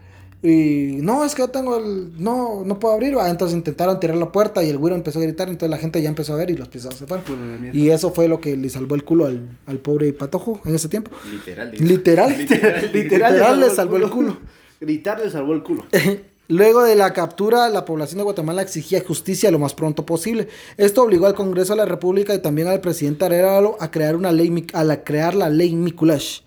Y 0.42 0.96
no, 1.02 1.24
es 1.24 1.34
que 1.34 1.42
yo 1.42 1.48
tengo 1.48 1.76
el. 1.76 2.12
No, 2.22 2.62
no 2.64 2.78
puedo 2.78 2.94
abrir. 2.94 3.14
Entonces 3.26 3.54
intentaron 3.54 4.00
tirar 4.00 4.16
la 4.16 4.32
puerta 4.32 4.62
y 4.62 4.70
el 4.70 4.78
güiro 4.78 4.96
empezó 4.96 5.18
a 5.18 5.22
gritar. 5.22 5.48
Entonces 5.48 5.70
la 5.70 5.76
gente 5.76 6.00
ya 6.00 6.08
empezó 6.08 6.32
a 6.32 6.36
ver 6.36 6.50
y 6.50 6.56
los 6.56 6.68
pisados 6.68 6.96
se 6.96 7.06
fueron. 7.06 7.70
Y 7.74 7.90
eso 7.90 8.10
fue 8.10 8.26
lo 8.26 8.40
que 8.40 8.56
le 8.56 8.70
salvó 8.70 8.94
el 8.94 9.04
culo 9.04 9.26
al, 9.26 9.58
al 9.66 9.78
pobre 9.78 10.12
patojo 10.14 10.60
en 10.64 10.74
ese 10.74 10.88
tiempo. 10.88 11.10
Literal. 11.30 11.72
Literal. 11.78 12.30
Literal, 12.38 12.92
literal, 12.92 13.60
le 13.60 13.70
salvó 13.70 13.96
el 13.98 14.08
culo. 14.08 14.38
Gritar 14.80 15.20
le 15.20 15.30
salvó 15.30 15.52
el 15.52 15.62
culo. 15.62 15.84
Luego 16.48 16.82
de 16.82 16.96
la 16.96 17.12
captura, 17.12 17.68
la 17.68 17.84
población 17.84 18.18
de 18.18 18.24
Guatemala 18.24 18.62
exigía 18.62 19.04
justicia 19.06 19.52
lo 19.52 19.60
más 19.60 19.74
pronto 19.74 20.04
posible. 20.04 20.48
Esto 20.78 21.02
obligó 21.02 21.26
al 21.26 21.34
Congreso 21.34 21.74
de 21.74 21.76
la 21.76 21.84
República 21.84 22.34
y 22.34 22.40
también 22.40 22.66
al 22.66 22.80
presidente 22.80 23.24
Arevalo 23.24 23.76
a 23.78 23.92
crear 23.92 24.16
una 24.16 24.32
ley, 24.32 24.66
a 24.72 24.82
la, 24.82 25.04
crear 25.04 25.36
la 25.36 25.48
ley 25.48 25.76
Mikulash 25.76 26.40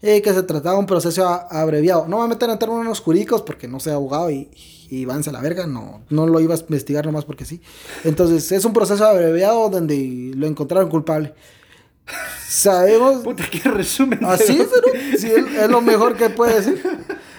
eh, 0.00 0.22
que 0.22 0.32
se 0.32 0.42
trataba 0.44 0.74
de 0.74 0.80
un 0.80 0.86
proceso 0.86 1.26
abreviado. 1.26 2.02
No 2.02 2.10
me 2.10 2.16
voy 2.16 2.24
a 2.26 2.28
meter 2.28 2.50
en 2.50 2.58
términos 2.58 3.00
jurídicos 3.00 3.42
porque 3.42 3.66
no 3.66 3.80
soy 3.80 3.92
abogado 3.92 4.30
y, 4.30 4.48
y 4.90 5.04
a 5.08 5.32
la 5.32 5.40
verga, 5.40 5.66
no, 5.66 6.02
no 6.08 6.26
lo 6.26 6.40
iba 6.40 6.54
a 6.54 6.58
investigar 6.58 7.04
nomás 7.04 7.24
porque 7.24 7.44
sí. 7.44 7.60
Entonces, 8.04 8.50
es 8.52 8.64
un 8.64 8.72
proceso 8.72 9.04
abreviado 9.04 9.68
donde 9.68 10.32
lo 10.34 10.46
encontraron 10.46 10.88
culpable. 10.88 11.34
Sabemos. 12.46 13.16
Puta, 13.24 13.44
qué 13.50 13.68
resumen. 13.68 14.24
Así 14.24 14.58
es, 14.60 15.20
sí, 15.20 15.30
es, 15.30 15.68
lo 15.68 15.80
mejor 15.80 16.16
que 16.16 16.30
puede 16.30 16.54
decir. 16.54 16.82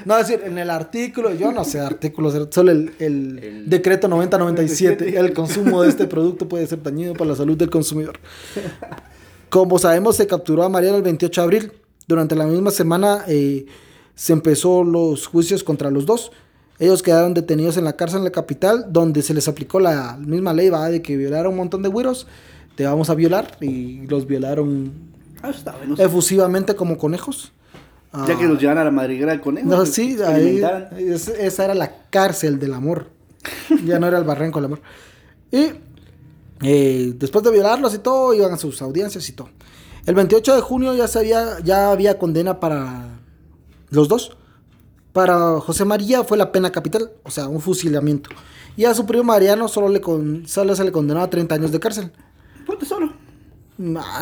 No, 0.05 0.17
decir, 0.17 0.41
en 0.45 0.57
el 0.57 0.69
artículo, 0.69 1.33
yo 1.33 1.51
no 1.51 1.65
sé 1.65 1.79
artículos, 1.79 2.33
solo 2.51 2.71
el, 2.71 2.93
el, 2.99 3.39
el 3.39 3.69
decreto 3.69 4.07
9097, 4.07 5.17
el 5.17 5.33
consumo 5.33 5.81
de 5.81 5.89
este 5.89 6.07
producto 6.07 6.47
puede 6.47 6.67
ser 6.67 6.81
dañino 6.81 7.13
para 7.13 7.31
la 7.31 7.35
salud 7.35 7.57
del 7.57 7.69
consumidor. 7.69 8.17
Como 9.49 9.77
sabemos, 9.77 10.15
se 10.15 10.25
capturó 10.25 10.63
a 10.63 10.69
Mariana 10.69 10.97
el 10.97 11.03
28 11.03 11.41
de 11.41 11.43
abril 11.43 11.71
durante 12.09 12.35
la 12.35 12.47
misma 12.47 12.71
semana 12.71 13.23
eh, 13.27 13.67
se 14.15 14.33
empezó 14.33 14.83
los 14.83 15.27
juicios 15.27 15.63
contra 15.63 15.91
los 15.91 16.07
dos. 16.07 16.31
Ellos 16.79 17.03
quedaron 17.03 17.35
detenidos 17.35 17.77
en 17.77 17.83
la 17.83 17.93
cárcel 17.93 18.19
en 18.19 18.23
la 18.23 18.31
capital, 18.31 18.87
donde 18.89 19.21
se 19.21 19.33
les 19.33 19.47
aplicó 19.47 19.79
la 19.79 20.17
misma 20.17 20.51
ley, 20.53 20.69
¿va? 20.69 20.89
De 20.89 21.03
que 21.03 21.15
violaron 21.15 21.51
un 21.51 21.59
montón 21.59 21.83
de 21.83 21.89
güiros, 21.89 22.25
te 22.75 22.85
vamos 22.85 23.11
a 23.11 23.15
violar, 23.15 23.57
y 23.61 24.07
los 24.07 24.25
violaron 24.25 24.91
ah, 25.43 25.51
efusivamente 25.99 26.75
como 26.75 26.97
conejos. 26.97 27.51
Ya 28.27 28.35
que 28.35 28.47
los 28.47 28.59
llevan 28.59 28.79
a 28.79 28.83
la 28.83 28.91
madriguera 28.91 29.33
de 29.33 29.41
conejos. 29.41 29.69
No, 29.69 29.85
sí, 29.85 30.17
ahí, 30.25 30.63
esa 31.37 31.65
era 31.65 31.75
la 31.75 31.91
cárcel 32.09 32.57
del 32.57 32.73
amor. 32.73 33.05
ya 33.85 33.99
no 33.99 34.07
era 34.07 34.17
el 34.17 34.23
barranco 34.23 34.57
del 34.59 34.65
amor. 34.65 34.81
Y 35.51 35.73
eh, 36.63 37.13
después 37.17 37.43
de 37.43 37.51
violarlos 37.51 37.93
y 37.93 37.99
todo, 37.99 38.33
iban 38.33 38.51
a 38.51 38.57
sus 38.57 38.81
audiencias 38.81 39.29
y 39.29 39.33
todo. 39.33 39.49
El 40.09 40.15
28 40.15 40.55
de 40.55 40.61
junio 40.61 40.95
ya, 40.95 41.07
sabía, 41.07 41.59
ya 41.63 41.91
había 41.91 42.17
condena 42.17 42.59
para 42.59 43.19
los 43.91 44.07
dos. 44.07 44.35
Para 45.13 45.59
José 45.59 45.85
María 45.85 46.23
fue 46.23 46.35
la 46.35 46.51
pena 46.51 46.71
capital, 46.71 47.11
o 47.21 47.29
sea, 47.29 47.47
un 47.47 47.61
fusilamiento. 47.61 48.31
Y 48.75 48.85
a 48.85 48.95
su 48.95 49.05
primo 49.05 49.23
Mariano 49.23 49.67
solo, 49.67 49.87
le 49.87 50.01
con, 50.01 50.47
solo 50.47 50.75
se 50.75 50.83
le 50.83 50.91
condenó 50.91 51.21
a 51.21 51.29
30 51.29 51.53
años 51.53 51.71
de 51.71 51.79
cárcel. 51.79 52.11
¿Por 52.65 52.79
qué 52.79 52.87
solo? 52.87 53.13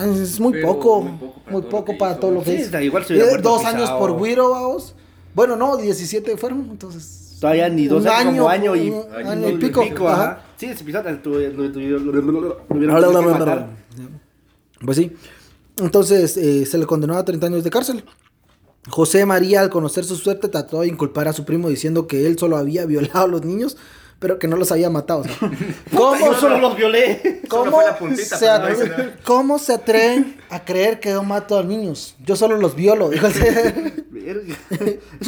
es 0.03 0.41
muy 0.41 0.61
poco, 0.61 1.03
muy 1.49 1.61
poco 1.61 1.97
para 1.97 2.19
todo 2.19 2.31
lo 2.31 2.43
que, 2.43 2.55
hizo. 2.55 2.81
Igual 2.81 3.05
eh, 3.07 3.37
dos 3.41 3.63
años 3.63 3.89
por 3.91 4.21
Guiro, 4.21 4.49
vamos. 4.49 4.93
Bueno, 5.33 5.55
no, 5.55 5.77
17 5.77 6.35
fueron, 6.35 6.67
entonces. 6.69 7.37
Todavía 7.39 7.69
ni 7.69 7.87
dos 7.87 8.05
años, 8.05 8.35
como 8.35 8.49
año 8.49 8.75
y, 8.75 8.93
año, 9.25 9.49
y 9.51 9.55
pico. 9.55 9.85
Sí, 10.57 10.75
si 10.75 10.83
lo 10.91 12.11
Pues 14.83 14.97
sí. 14.97 15.15
Entonces 15.79 16.37
eh, 16.37 16.65
se 16.65 16.77
le 16.77 16.85
condenó 16.85 17.17
a 17.17 17.25
30 17.25 17.47
años 17.47 17.63
de 17.63 17.69
cárcel. 17.69 18.03
José 18.89 19.25
María, 19.25 19.61
al 19.61 19.69
conocer 19.69 20.05
su 20.05 20.15
suerte, 20.15 20.47
trató 20.47 20.81
de 20.81 20.87
inculpar 20.87 21.27
a 21.27 21.33
su 21.33 21.45
primo 21.45 21.69
diciendo 21.69 22.07
que 22.07 22.25
él 22.25 22.39
solo 22.39 22.57
había 22.57 22.85
violado 22.85 23.25
a 23.25 23.27
los 23.27 23.43
niños, 23.43 23.75
pero 24.19 24.39
que 24.39 24.47
no 24.47 24.55
los 24.55 24.71
había 24.71 24.89
matado. 24.89 25.23
¿Cómo 25.95 26.25
Yo 26.25 26.33
solo 26.35 26.57
los 26.59 26.75
violé? 26.75 27.41
¿Cómo, 27.49 27.81
se, 28.15 28.47
¿Cómo 29.23 29.59
se 29.59 29.73
atreven 29.73 30.37
a 30.49 30.63
creer 30.63 30.99
que 30.99 31.09
yo 31.09 31.21
mato 31.23 31.57
a 31.57 31.63
niños? 31.63 32.15
Yo 32.25 32.35
solo 32.35 32.57
los 32.57 32.75
violo. 32.75 33.11
Eso 33.11 33.29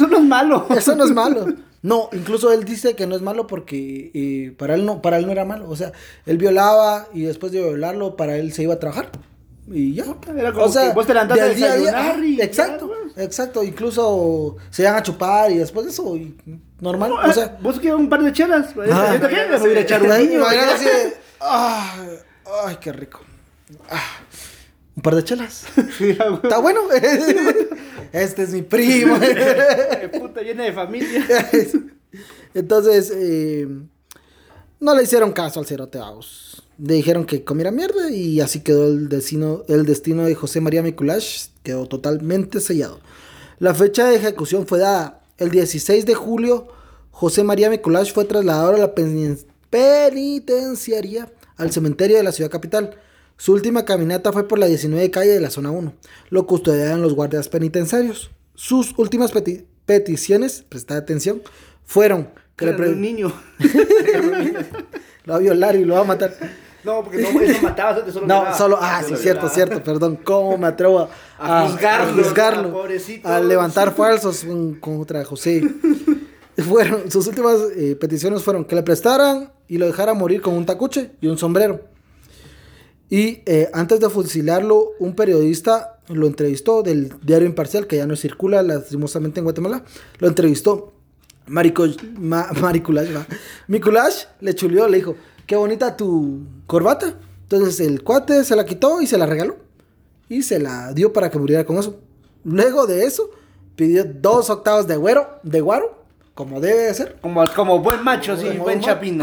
no 0.08 0.16
es 0.16 0.24
malo. 0.24 0.66
Eso 0.70 0.96
no 0.96 1.04
es 1.04 1.10
malo. 1.12 1.46
No, 1.82 2.10
incluso 2.12 2.52
él 2.52 2.64
dice 2.64 2.94
que 2.94 3.06
no 3.06 3.16
es 3.16 3.22
malo 3.22 3.46
porque 3.46 4.10
eh, 4.12 4.54
para 4.58 4.74
él 4.74 4.84
no, 4.84 5.00
para 5.00 5.18
él 5.18 5.26
no 5.26 5.32
era 5.32 5.44
malo. 5.44 5.68
O 5.68 5.76
sea, 5.76 5.92
él 6.26 6.38
violaba 6.38 7.08
y 7.14 7.22
después 7.22 7.52
de 7.52 7.60
violarlo, 7.60 8.16
para 8.16 8.36
él 8.36 8.52
se 8.52 8.62
iba 8.64 8.74
a 8.74 8.78
trabajar 8.78 9.10
y 9.72 9.94
ya. 9.94 10.04
Era 10.36 10.52
como 10.52 10.66
o 10.66 10.68
sea, 10.68 10.88
que 10.88 10.94
vos 10.94 11.06
te 11.06 11.14
levantaste 11.14 11.42
a 11.42 11.46
desayunar 11.46 12.24
y 12.24 12.40
Exacto, 12.40 12.90
exacto. 13.16 13.62
Incluso 13.62 14.56
se 14.70 14.82
iban 14.82 14.96
a 14.96 15.02
chupar 15.02 15.50
y 15.52 15.58
después 15.58 15.86
de 15.86 15.92
eso, 15.92 16.18
normal. 16.80 17.12
o 17.12 17.32
sea, 17.32 17.58
vos 17.60 17.78
quieres 17.78 17.98
un 17.98 18.08
par 18.08 18.22
de 18.22 18.32
chelas. 18.32 18.74
Ah, 18.92 19.12
yo 19.14 19.20
también 19.20 19.50
me 19.50 19.58
voy 19.58 19.70
a 19.70 19.80
echar 19.80 20.02
un 20.02 20.08
niño. 20.08 20.44
Así 20.44 20.86
ay, 21.40 22.76
qué 22.80 22.92
rico. 22.92 23.20
Ah, 23.88 24.18
un 24.96 25.02
par 25.02 25.14
de 25.14 25.24
chelas. 25.24 25.66
Está 25.76 26.58
bueno. 26.58 26.80
este 28.12 28.42
es 28.42 28.52
mi 28.52 28.62
primo. 28.62 29.16
Puta, 30.18 30.42
llena 30.42 30.64
de 30.64 30.72
familia. 30.72 31.48
Entonces, 32.54 33.12
eh, 33.14 33.68
no 34.80 34.94
le 34.94 35.04
hicieron 35.04 35.32
caso 35.32 35.60
al 35.60 35.66
cerote 35.66 35.98
Vagos 35.98 36.49
le 36.82 36.94
dijeron 36.94 37.26
que 37.26 37.44
comiera 37.44 37.70
mierda 37.70 38.10
y 38.10 38.40
así 38.40 38.60
quedó 38.60 38.86
el 38.86 39.08
destino, 39.08 39.62
el 39.68 39.84
destino 39.84 40.24
de 40.24 40.34
José 40.34 40.60
María 40.60 40.82
Mikulash, 40.82 41.48
quedó 41.62 41.86
totalmente 41.86 42.60
sellado. 42.60 43.00
La 43.58 43.74
fecha 43.74 44.08
de 44.08 44.16
ejecución 44.16 44.66
fue 44.66 44.78
dada 44.78 45.22
el 45.36 45.50
16 45.50 46.06
de 46.06 46.14
julio. 46.14 46.68
José 47.10 47.44
María 47.44 47.68
Mikulash 47.68 48.14
fue 48.14 48.24
trasladado 48.24 48.74
a 48.74 48.78
la 48.78 48.94
penitenciaria 48.94 51.30
al 51.56 51.70
cementerio 51.70 52.16
de 52.16 52.22
la 52.22 52.32
ciudad 52.32 52.50
capital. 52.50 52.96
Su 53.36 53.52
última 53.52 53.84
caminata 53.84 54.32
fue 54.32 54.48
por 54.48 54.58
la 54.58 54.64
19 54.66 55.10
calle 55.10 55.32
de 55.32 55.40
la 55.40 55.50
zona 55.50 55.70
1. 55.70 55.92
Lo 56.30 56.46
custodiaban 56.46 57.02
los 57.02 57.14
guardias 57.14 57.48
penitenciarios. 57.48 58.30
Sus 58.54 58.98
últimas 58.98 59.32
peticiones, 59.86 60.64
presta 60.68 60.96
atención, 60.96 61.42
fueron 61.84 62.28
Que 62.56 62.66
le 62.66 62.90
un 62.90 63.00
niño. 63.00 63.32
lo 65.24 65.32
va 65.32 65.36
a 65.36 65.40
violar 65.40 65.76
y 65.76 65.84
lo 65.84 65.94
va 65.94 66.00
a 66.00 66.04
matar. 66.04 66.36
No, 66.84 67.02
porque 67.02 67.18
no, 67.18 67.40
eso 67.40 67.62
mataba, 67.62 68.10
solo 68.10 68.26
No, 68.26 68.54
solo, 68.56 68.78
ah, 68.80 69.02
sí, 69.06 69.14
cierto, 69.16 69.48
cierto, 69.48 69.82
perdón. 69.82 70.18
¿Cómo 70.22 70.56
me 70.56 70.66
atrevo 70.66 71.08
a, 71.38 71.68
juzgarlo? 71.68 72.20
A, 72.20 72.24
juzgarlo, 72.24 72.84
a 73.24 73.40
levantar 73.40 73.94
falsos 73.94 74.46
contra 74.80 75.24
José. 75.24 75.62
Fueron, 76.56 77.10
sus 77.10 77.26
últimas 77.26 77.56
eh, 77.74 77.96
peticiones 77.96 78.42
fueron 78.42 78.66
que 78.66 78.74
le 78.74 78.82
prestaran 78.82 79.50
y 79.66 79.78
lo 79.78 79.86
dejara 79.86 80.12
morir 80.12 80.42
con 80.42 80.54
un 80.54 80.66
tacuche 80.66 81.12
y 81.20 81.26
un 81.26 81.38
sombrero. 81.38 81.80
Y 83.08 83.42
eh, 83.46 83.70
antes 83.72 83.98
de 83.98 84.10
fusilarlo, 84.10 84.92
un 84.98 85.14
periodista 85.14 85.98
lo 86.08 86.26
entrevistó 86.26 86.82
del 86.82 87.12
diario 87.22 87.48
Imparcial, 87.48 87.86
que 87.86 87.96
ya 87.96 88.06
no 88.06 88.14
circula 88.14 88.62
lastimosamente 88.62 89.40
en 89.40 89.44
Guatemala. 89.44 89.84
Lo 90.18 90.28
entrevistó. 90.28 90.92
Marico, 91.46 91.86
ma, 92.18 92.48
le 94.40 94.54
chulió, 94.54 94.86
le 94.86 94.98
dijo, 94.98 95.16
qué 95.50 95.56
bonita 95.56 95.96
tu 95.96 96.46
corbata. 96.68 97.12
Entonces 97.42 97.80
el 97.80 98.04
cuate 98.04 98.44
se 98.44 98.54
la 98.54 98.64
quitó 98.64 99.00
y 99.00 99.08
se 99.08 99.18
la 99.18 99.26
regaló. 99.26 99.56
Y 100.28 100.42
se 100.42 100.60
la 100.60 100.92
dio 100.92 101.12
para 101.12 101.28
que 101.28 101.40
muriera 101.40 101.64
con 101.64 101.76
eso. 101.76 101.98
Luego 102.44 102.86
de 102.86 103.02
eso, 103.02 103.28
pidió 103.74 104.04
dos 104.04 104.48
octavos 104.48 104.86
de 104.86 104.96
güero, 104.96 105.40
de 105.42 105.60
guaro, 105.60 106.04
como 106.34 106.60
debe 106.60 106.84
de 106.84 106.94
ser. 106.94 107.16
Como, 107.20 107.44
como 107.56 107.80
buen 107.80 108.04
macho, 108.04 108.36
sí, 108.36 108.46
buen 108.58 108.80
chapín. 108.80 109.20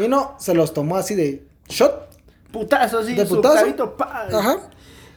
Y 0.00 0.06
no, 0.06 0.36
se 0.38 0.54
los 0.54 0.72
tomó 0.72 0.96
así 0.96 1.16
de 1.16 1.44
shot. 1.68 2.08
Putazo, 2.52 3.00
así, 3.00 3.14
de 3.14 3.26
putazo. 3.26 3.96
Ajá. 3.98 4.70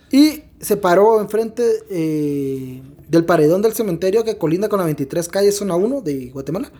Y 0.09 0.41
se 0.59 0.75
paró 0.75 1.21
enfrente 1.21 1.83
eh, 1.87 2.81
del 3.07 3.25
paredón 3.25 3.61
del 3.61 3.73
cementerio 3.73 4.23
que 4.23 4.39
colinda 4.39 4.69
con 4.69 4.79
la 4.79 4.85
23 4.85 5.29
calle 5.29 5.51
zona 5.51 5.75
1 5.75 6.01
de 6.01 6.31
Guatemala 6.31 6.71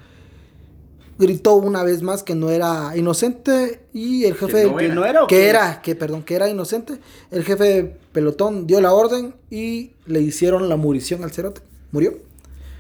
gritó 1.19 1.55
una 1.55 1.83
vez 1.83 2.01
más 2.01 2.23
que 2.23 2.33
no 2.33 2.49
era 2.49 2.95
inocente 2.95 3.81
y 3.93 4.23
el 4.23 4.35
jefe 4.35 4.73
que 4.77 4.87
no 4.89 5.05
era, 5.05 5.27
que, 5.27 5.49
era 5.49 5.81
que 5.81 5.93
perdón 5.93 6.23
que 6.23 6.35
era 6.35 6.49
inocente. 6.49 6.97
El 7.29 7.43
jefe 7.43 7.63
de 7.63 7.83
pelotón 8.13 8.65
dio 8.65 8.79
la 8.79 8.93
orden 8.93 9.35
y 9.51 9.91
le 10.05 10.21
hicieron 10.21 10.69
la 10.69 10.77
murición 10.77 11.23
al 11.23 11.31
cerote. 11.31 11.61
Murió. 11.91 12.13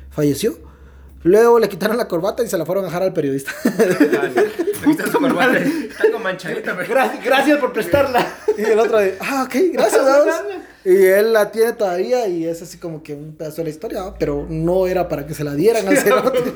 Falleció. 0.09 0.57
Luego 1.23 1.59
le 1.59 1.67
quitaron 1.67 1.97
la 1.97 2.07
corbata 2.07 2.41
y 2.43 2.47
se 2.47 2.57
la 2.57 2.65
fueron 2.65 2.85
a 2.85 2.87
dejar 2.87 3.03
al 3.03 3.13
periodista. 3.13 3.51
Gracias, 6.87 7.23
gracias 7.23 7.59
por 7.59 7.73
prestarla. 7.73 8.25
Y 8.57 8.61
el 8.61 8.79
otro 8.79 8.99
ah 9.19 9.43
ok 9.45 9.55
gracias 9.73 10.01
y 10.85 10.95
él 10.95 11.33
la 11.33 11.51
tiene 11.51 11.73
todavía 11.73 12.27
y 12.27 12.45
es 12.45 12.61
así 12.61 12.77
como 12.77 13.03
que 13.03 13.13
un 13.13 13.35
pedazo 13.35 13.57
de 13.57 13.63
la 13.65 13.69
historia 13.69 14.13
pero 14.17 14.45
no 14.49 14.87
era 14.87 15.07
para 15.07 15.25
que 15.25 15.33
se 15.33 15.43
la 15.43 15.53
dieran 15.53 15.87
al 15.87 15.97
cerote 16.03 16.53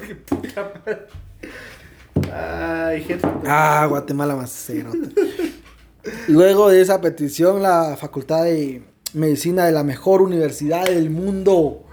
Ay, 2.31 3.03
gente. 3.03 3.27
Ah, 3.45 3.85
Guatemala 3.89 4.35
más 4.35 4.51
cero. 4.51 4.91
Luego 6.27 6.69
de 6.69 6.81
esa 6.81 7.01
petición, 7.01 7.61
la 7.61 7.97
Facultad 7.97 8.43
de 8.43 8.83
Medicina 9.13 9.65
de 9.65 9.71
la 9.71 9.83
mejor 9.83 10.21
universidad 10.21 10.85
del 10.85 11.09
mundo, 11.09 11.83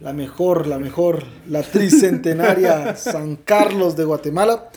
la 0.00 0.12
mejor, 0.12 0.66
la 0.66 0.78
mejor, 0.78 1.24
la 1.48 1.62
tricentenaria 1.62 2.96
San 2.96 3.36
Carlos 3.36 3.96
de 3.96 4.04
Guatemala, 4.04 4.70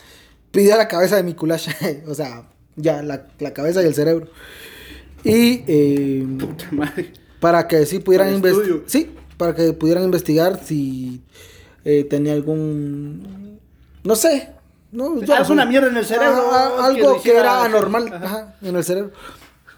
pidió 0.52 0.78
la 0.78 0.88
cabeza 0.88 1.18
de 1.18 1.24
Mikulash, 1.24 1.70
o 2.08 2.16
sea, 2.16 2.48
ya, 2.76 3.02
la, 3.04 3.28
cabeza 3.54 3.84
y 3.84 3.88
el 3.88 3.94
cerebro. 3.94 4.28
Y 5.24 5.64
eh, 5.68 6.26
para 7.40 7.68
que 7.68 7.86
sí 7.86 8.00
pudieran 8.00 8.34
investigar, 8.34 8.82
sí, 8.86 9.12
para 9.38 9.56
que 9.56 9.74
pudieran 9.74 10.04
investigar 10.04 10.62
si 10.64 11.22
eh, 11.84 12.04
tenía 12.04 12.34
algún, 12.34 13.60
no 14.04 14.16
sé, 14.16 14.50
no, 14.96 15.22
ya, 15.22 15.40
es 15.40 15.50
una 15.50 15.66
mierda 15.66 15.90
en 15.90 15.98
el 15.98 16.06
cerebro. 16.06 16.52
algo 16.80 17.22
que, 17.22 17.38
era 17.38 17.64
anormal 17.66 18.12
ajá. 18.14 18.56
en 18.62 18.76
el 18.76 18.84
cerebro. 18.84 19.12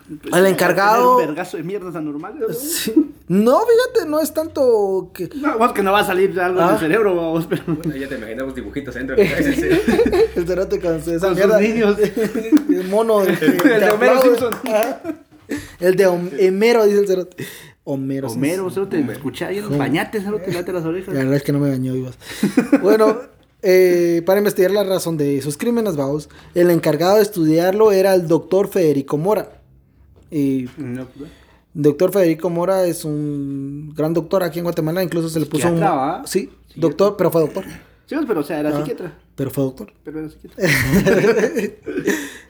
Pues, 0.08 0.34
el 0.34 0.46
encargado. 0.46 1.18
Un 1.18 1.26
vergazo 1.26 1.58
de 1.58 1.64
mierdas 1.64 1.96
anormales. 1.96 2.92
¿no? 3.28 3.60
fíjate, 3.60 4.10
no 4.10 4.22
es 4.22 4.34
tanto 4.34 5.12
que. 5.14 5.30
No, 5.36 5.58
vos 5.58 5.74
que 5.74 5.84
no 5.84 5.92
va 5.92 6.00
a 6.00 6.06
salir 6.06 6.40
algo 6.40 6.62
en 6.62 6.68
el 6.68 6.76
ah. 6.76 6.80
cerebro, 6.80 7.14
vos, 7.14 7.46
pero. 7.50 7.64
Bueno, 7.68 7.96
ya 7.96 8.08
te 8.08 8.16
imaginamos 8.16 8.56
dibujitos 8.56 8.96
dentro 8.96 9.16
el 9.18 10.48
cerote 10.48 10.80
con 10.80 10.96
esa 10.96 11.32
mierda. 11.32 11.60
niños. 11.60 11.98
el 12.70 12.88
mono. 12.88 13.20
De, 13.26 13.34
el 13.34 13.80
de 13.82 13.90
Homero 13.90 14.22
Simpson. 14.22 14.56
El 15.80 15.96
de 15.96 16.08
Homero, 16.08 16.86
dice 16.86 17.00
el 17.00 17.08
cerote. 17.08 17.46
Homero. 17.84 18.30
Homero, 18.30 18.70
cerote, 18.70 19.04
me 19.04 19.14
escuché 19.14 19.46
ahí 19.46 19.58
en 19.58 19.78
bañate, 19.78 20.22
cerote, 20.22 20.52
late 20.54 20.72
las 20.72 20.86
orejas. 20.86 21.14
La 21.14 21.22
verdad 21.22 21.36
es 21.36 21.44
que 21.44 21.52
no 21.52 21.60
me 21.60 21.70
bañó, 21.70 21.94
ibas. 21.96 22.18
Bueno. 22.82 23.37
Eh, 23.70 24.22
para 24.26 24.40
investigar 24.40 24.72
la 24.72 24.86
razón 24.86 25.18
de 25.18 25.38
esos 25.38 25.58
crímenes, 25.58 25.98
vamos, 25.98 26.30
el 26.56 26.72
encargado 26.72 27.18
de 27.18 27.22
estudiarlo 27.22 27.92
era 27.92 28.16
el 28.16 28.26
doctor 28.26 28.70
Federico 28.70 29.18
Mora. 29.18 29.60
Y 30.32 30.70
no, 30.78 31.06
pues, 31.06 31.30
doctor 31.74 32.14
Federico 32.14 32.50
Mora 32.50 32.86
es 32.86 33.04
un 33.04 33.94
gran 33.94 34.14
doctor 34.14 34.42
aquí 34.42 34.60
en 34.60 34.64
Guatemala, 34.64 35.04
incluso 35.04 35.28
se 35.28 35.42
le 35.42 35.48
puso 35.48 35.68
un... 35.68 35.84
Sí, 36.24 36.50
doctor, 36.78 37.18
pero 37.18 37.30
fue 37.30 37.42
doctor. 37.42 37.66
Sí, 38.06 38.16
pues, 38.16 38.26
pero 38.26 38.40
o 38.40 38.44
sea, 38.44 38.62
era 38.62 38.70
ah, 38.70 38.78
psiquiatra. 38.78 39.20
Pero 39.36 39.52
fue 39.52 39.66
doctor. 39.66 39.92
Pero 40.02 40.20
era 40.20 40.30
psiquiatra. 40.30 40.64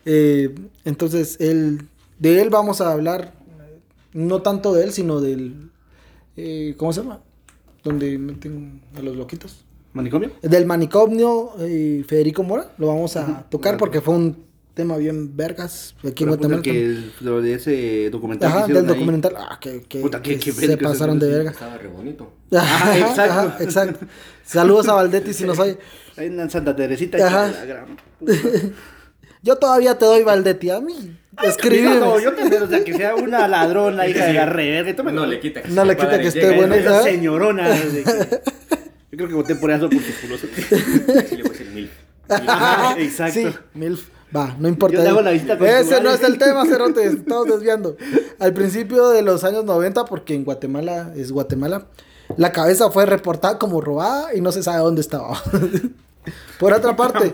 eh, 0.05 0.53
entonces, 0.85 1.37
él, 1.39 1.87
de 2.19 2.41
él 2.41 2.51
vamos 2.51 2.79
a 2.79 2.91
hablar, 2.91 3.33
no 4.13 4.43
tanto 4.43 4.71
de 4.71 4.83
él, 4.83 4.91
sino 4.91 5.19
del... 5.19 5.71
Eh, 6.35 6.75
¿Cómo 6.77 6.93
se 6.93 7.01
llama? 7.01 7.21
Donde 7.83 8.19
meten 8.19 8.83
a 8.95 9.01
los 9.01 9.15
loquitos. 9.15 9.63
¿Manicomio? 9.97 10.31
Del 10.41 10.65
manicomio 10.65 11.53
y 11.67 12.03
Federico 12.03 12.43
Mora, 12.43 12.71
lo 12.77 12.87
vamos 12.87 13.17
a 13.17 13.43
tocar 13.49 13.77
porque 13.77 13.99
fue 14.01 14.15
un 14.15 14.47
tema 14.77 14.95
bien 14.95 15.35
vergas 15.35 15.95
aquí 16.07 16.23
en 16.23 16.29
Guatemala. 16.29 16.61
Que 16.61 16.99
lo 17.21 17.41
de 17.41 17.55
ese 17.55 18.09
documental. 18.11 18.51
Ajá, 18.51 18.67
del 18.67 18.85
documental. 18.85 19.33
Ah, 19.35 19.59
que, 19.59 19.81
que, 19.81 19.99
se 20.51 20.77
pasaron 20.77 21.17
de 21.17 21.27
verga. 21.27 21.51
Estaba 21.51 21.77
re 21.77 21.87
bonito. 21.87 22.31
Ah, 22.53 22.95
exacto. 22.97 23.63
exacto. 23.63 24.05
Saludos 24.45 24.87
a 24.87 24.93
Valdetti 24.93 25.33
si 25.33 25.45
nos 25.45 25.57
oye. 25.65 25.77
Ahí 26.15 26.27
en 26.27 26.49
Santa 26.49 26.75
Teresita. 26.75 27.17
Ajá. 27.25 27.51
Yo 29.41 29.55
todavía 29.55 29.97
te 29.97 30.05
doy 30.05 30.23
Valdetti 30.23 30.69
a 30.69 30.79
mí. 30.79 31.17
Escribe. 31.43 31.99
No, 31.99 32.19
yo 32.19 32.33
te 32.33 32.43
o 32.43 32.67
sea, 32.67 32.83
que 32.83 32.93
sea 32.93 33.15
una 33.15 33.47
ladrona, 33.47 34.07
hija 34.07 34.25
de 34.25 34.33
la 34.33 34.45
reverga. 34.45 35.03
No 35.11 35.25
le 35.25 35.39
quita 35.39 35.63
que, 35.63 35.69
no 35.69 35.85
le 35.85 35.97
quita 35.97 36.19
que 36.19 36.27
esté 36.27 36.55
buena. 36.55 36.75
Esa 36.75 37.01
señorona. 37.03 37.67
Yo 39.11 39.17
creo 39.17 39.29
que 39.29 39.35
voté 39.35 39.55
por 39.55 39.71
eso 39.71 39.89
por 39.89 40.01
su 40.01 40.21
culoso. 40.21 40.47
Sí, 41.29 41.37
le 41.37 41.43
voy 41.43 41.51
a 41.51 41.57
decir 41.57 41.71
MILF. 41.73 41.91
Exacto. 42.97 43.39
Sí, 43.39 43.47
MILF. 43.73 44.09
Va, 44.35 44.55
no 44.59 44.67
importa. 44.67 45.03
Yo 45.03 45.21
la 45.21 45.31
visita 45.31 45.53
Ese 45.53 46.01
no 46.01 46.09
es 46.09 46.21
el 46.23 46.37
tema, 46.37 46.65
Cerote. 46.65 47.05
Estamos 47.05 47.47
desviando. 47.47 47.95
Al 48.39 48.53
principio 48.53 49.09
de 49.09 49.21
los 49.21 49.43
años 49.45 49.63
90, 49.63 50.05
porque 50.05 50.35
en 50.35 50.43
Guatemala 50.43 51.13
es 51.15 51.31
Guatemala, 51.31 51.87
la 52.35 52.51
cabeza 52.51 52.91
fue 52.91 53.05
reportada 53.05 53.57
como 53.57 53.79
robada 53.79 54.35
y 54.35 54.41
no 54.41 54.51
se 54.51 54.63
sabe 54.63 54.79
dónde 54.79 55.01
estaba. 55.01 55.41
Por 56.59 56.73
otra 56.73 56.97
parte, 56.97 57.33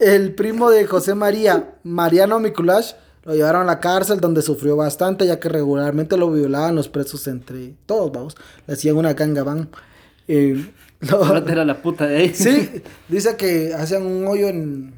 el 0.00 0.34
primo 0.34 0.70
de 0.70 0.86
José 0.86 1.14
María, 1.14 1.74
Mariano 1.84 2.40
Miculash, 2.40 2.94
lo 3.22 3.34
llevaron 3.34 3.62
a 3.62 3.66
la 3.66 3.80
cárcel 3.80 4.18
donde 4.18 4.42
sufrió 4.42 4.74
bastante, 4.74 5.26
ya 5.26 5.38
que 5.38 5.48
regularmente 5.48 6.16
lo 6.16 6.30
violaban 6.32 6.74
los 6.74 6.88
presos 6.88 7.28
entre 7.28 7.74
todos, 7.86 8.10
vamos. 8.10 8.36
Le 8.66 8.74
hacían 8.74 8.96
una 8.96 9.14
cangabán. 9.14 9.70
Eh, 10.32 10.64
era 11.48 11.64
la 11.64 11.82
puta 11.82 12.06
de 12.06 12.16
ahí. 12.16 12.32
Sí, 12.32 12.70
dice 13.08 13.36
que 13.36 13.74
hacían 13.74 14.06
un 14.06 14.26
hoyo 14.28 14.48
en, 14.48 14.94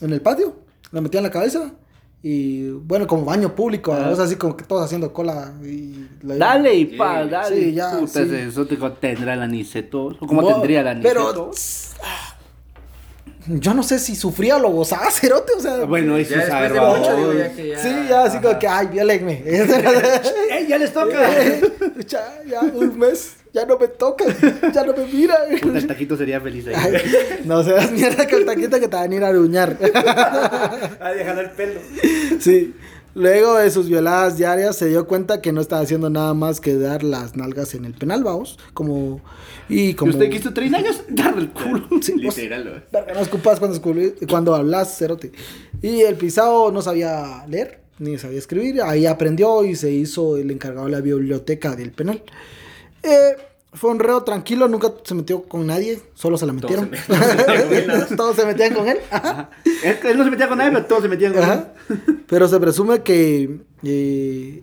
en 0.00 0.12
el 0.12 0.20
patio, 0.20 0.56
le 0.90 1.00
metían 1.00 1.22
la 1.22 1.30
cabeza 1.30 1.72
y 2.20 2.70
bueno, 2.70 3.06
como 3.06 3.24
baño 3.24 3.54
público, 3.54 3.92
ah. 3.92 4.12
así 4.18 4.34
como 4.34 4.56
que 4.56 4.64
todos 4.64 4.84
haciendo 4.84 5.12
cola 5.12 5.52
y 5.64 6.08
Dale 6.22 6.74
y 6.74 6.84
pa, 6.86 7.24
dale. 7.26 7.56
Sí, 7.56 7.74
ya. 7.74 7.98
Puta, 7.98 8.24
sí. 8.24 8.34
Eso 8.34 8.66
tendrá 8.66 9.34
el 9.34 9.42
aniceto. 9.42 10.06
¿O 10.18 10.26
cómo 10.26 10.46
tendría 10.46 10.80
el 10.80 10.88
aniceto? 10.88 11.14
Pero 11.14 11.50
yo 13.60 13.74
no 13.74 13.82
sé 13.82 13.98
si 13.98 14.14
sufría 14.14 14.56
o 14.56 14.60
lo 14.60 14.70
gozaba 14.70 15.10
cerote, 15.10 15.52
o 15.56 15.60
sea. 15.60 15.84
Bueno, 15.84 16.16
eso 16.16 16.34
es 16.36 16.46
Sí, 17.82 17.88
ya 18.08 18.24
así 18.24 18.38
como 18.38 18.58
que, 18.58 18.68
ay, 18.68 18.86
violenme. 18.88 19.42
ya 20.68 20.78
les 20.78 20.92
toca. 20.92 21.28
ya, 22.06 22.40
ya, 22.48 22.60
un 22.60 22.98
mes 22.98 23.41
ya 23.52 23.66
no 23.66 23.78
me 23.78 23.88
toca, 23.88 24.24
ya 24.72 24.84
no 24.84 24.94
me 24.94 25.06
mira. 25.06 25.36
el 25.50 25.86
taquito 25.86 26.16
sería 26.16 26.40
feliz 26.40 26.66
ahí. 26.68 26.94
no 27.44 27.62
seas 27.62 27.90
mierda 27.92 28.28
con 28.28 28.40
el 28.40 28.46
taquito 28.46 28.80
que 28.80 28.88
te 28.88 28.96
van 28.96 29.12
a 29.12 29.14
ir 29.14 29.24
a 29.24 29.28
aruñar. 29.28 29.76
a 31.00 31.12
dejar 31.12 31.38
el 31.38 31.50
pelo. 31.50 31.80
Sí. 32.40 32.74
Luego 33.14 33.58
de 33.58 33.70
sus 33.70 33.90
violadas 33.90 34.38
diarias 34.38 34.74
se 34.76 34.86
dio 34.86 35.06
cuenta 35.06 35.42
que 35.42 35.52
no 35.52 35.60
estaba 35.60 35.82
haciendo 35.82 36.08
nada 36.08 36.32
más 36.32 36.60
que 36.60 36.76
dar 36.76 37.02
las 37.02 37.36
nalgas 37.36 37.74
en 37.74 37.84
el 37.84 37.92
penal, 37.92 38.24
vamos, 38.24 38.58
como 38.72 39.20
y 39.68 39.92
como 39.94 40.12
usted 40.12 40.30
quiso 40.30 40.54
30 40.54 40.78
años 40.78 41.02
darle 41.08 41.42
el 41.42 41.50
culo. 41.50 41.86
Sí, 42.00 42.14
pues, 42.22 42.38
Literal, 42.38 42.84
no 43.14 43.20
escupas 43.20 43.58
cuando 43.60 43.80
cuando 44.28 44.54
hablas, 44.54 44.96
cerote. 44.96 45.30
Y 45.82 46.00
el 46.00 46.14
pisado 46.16 46.72
no 46.72 46.80
sabía 46.80 47.44
leer 47.48 47.82
ni 47.98 48.18
sabía 48.18 48.38
escribir, 48.38 48.82
ahí 48.82 49.06
aprendió 49.06 49.62
y 49.64 49.76
se 49.76 49.92
hizo 49.92 50.36
el 50.36 50.50
encargado 50.50 50.86
de 50.86 50.92
la 50.92 51.00
biblioteca 51.00 51.76
del 51.76 51.92
penal. 51.92 52.22
Eh, 53.02 53.36
fue 53.74 53.90
un 53.90 53.98
reo 53.98 54.22
tranquilo, 54.22 54.68
nunca 54.68 54.92
se 55.02 55.14
metió 55.14 55.44
con 55.44 55.66
nadie, 55.66 56.00
solo 56.14 56.36
se 56.36 56.44
la 56.44 56.52
metieron. 56.52 56.90
Todos 58.16 58.36
se, 58.36 58.44
metían 58.44 58.74
con 58.74 58.86
él. 58.86 58.98
Él, 59.82 60.18
no 60.18 60.24
se 60.24 60.30
metía 60.30 60.48
con 60.48 60.58
nadie, 60.58 60.72
pero 60.72 60.86
todos 60.86 61.02
se 61.02 61.08
metían 61.08 61.32
con 61.32 61.42
él. 61.42 61.64
Pero 62.26 62.48
se 62.48 62.60
presume 62.60 63.02
que 63.02 63.60
eh, 63.82 64.62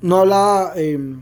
no 0.00 0.18
hablaba. 0.18 0.72
Em, 0.76 1.20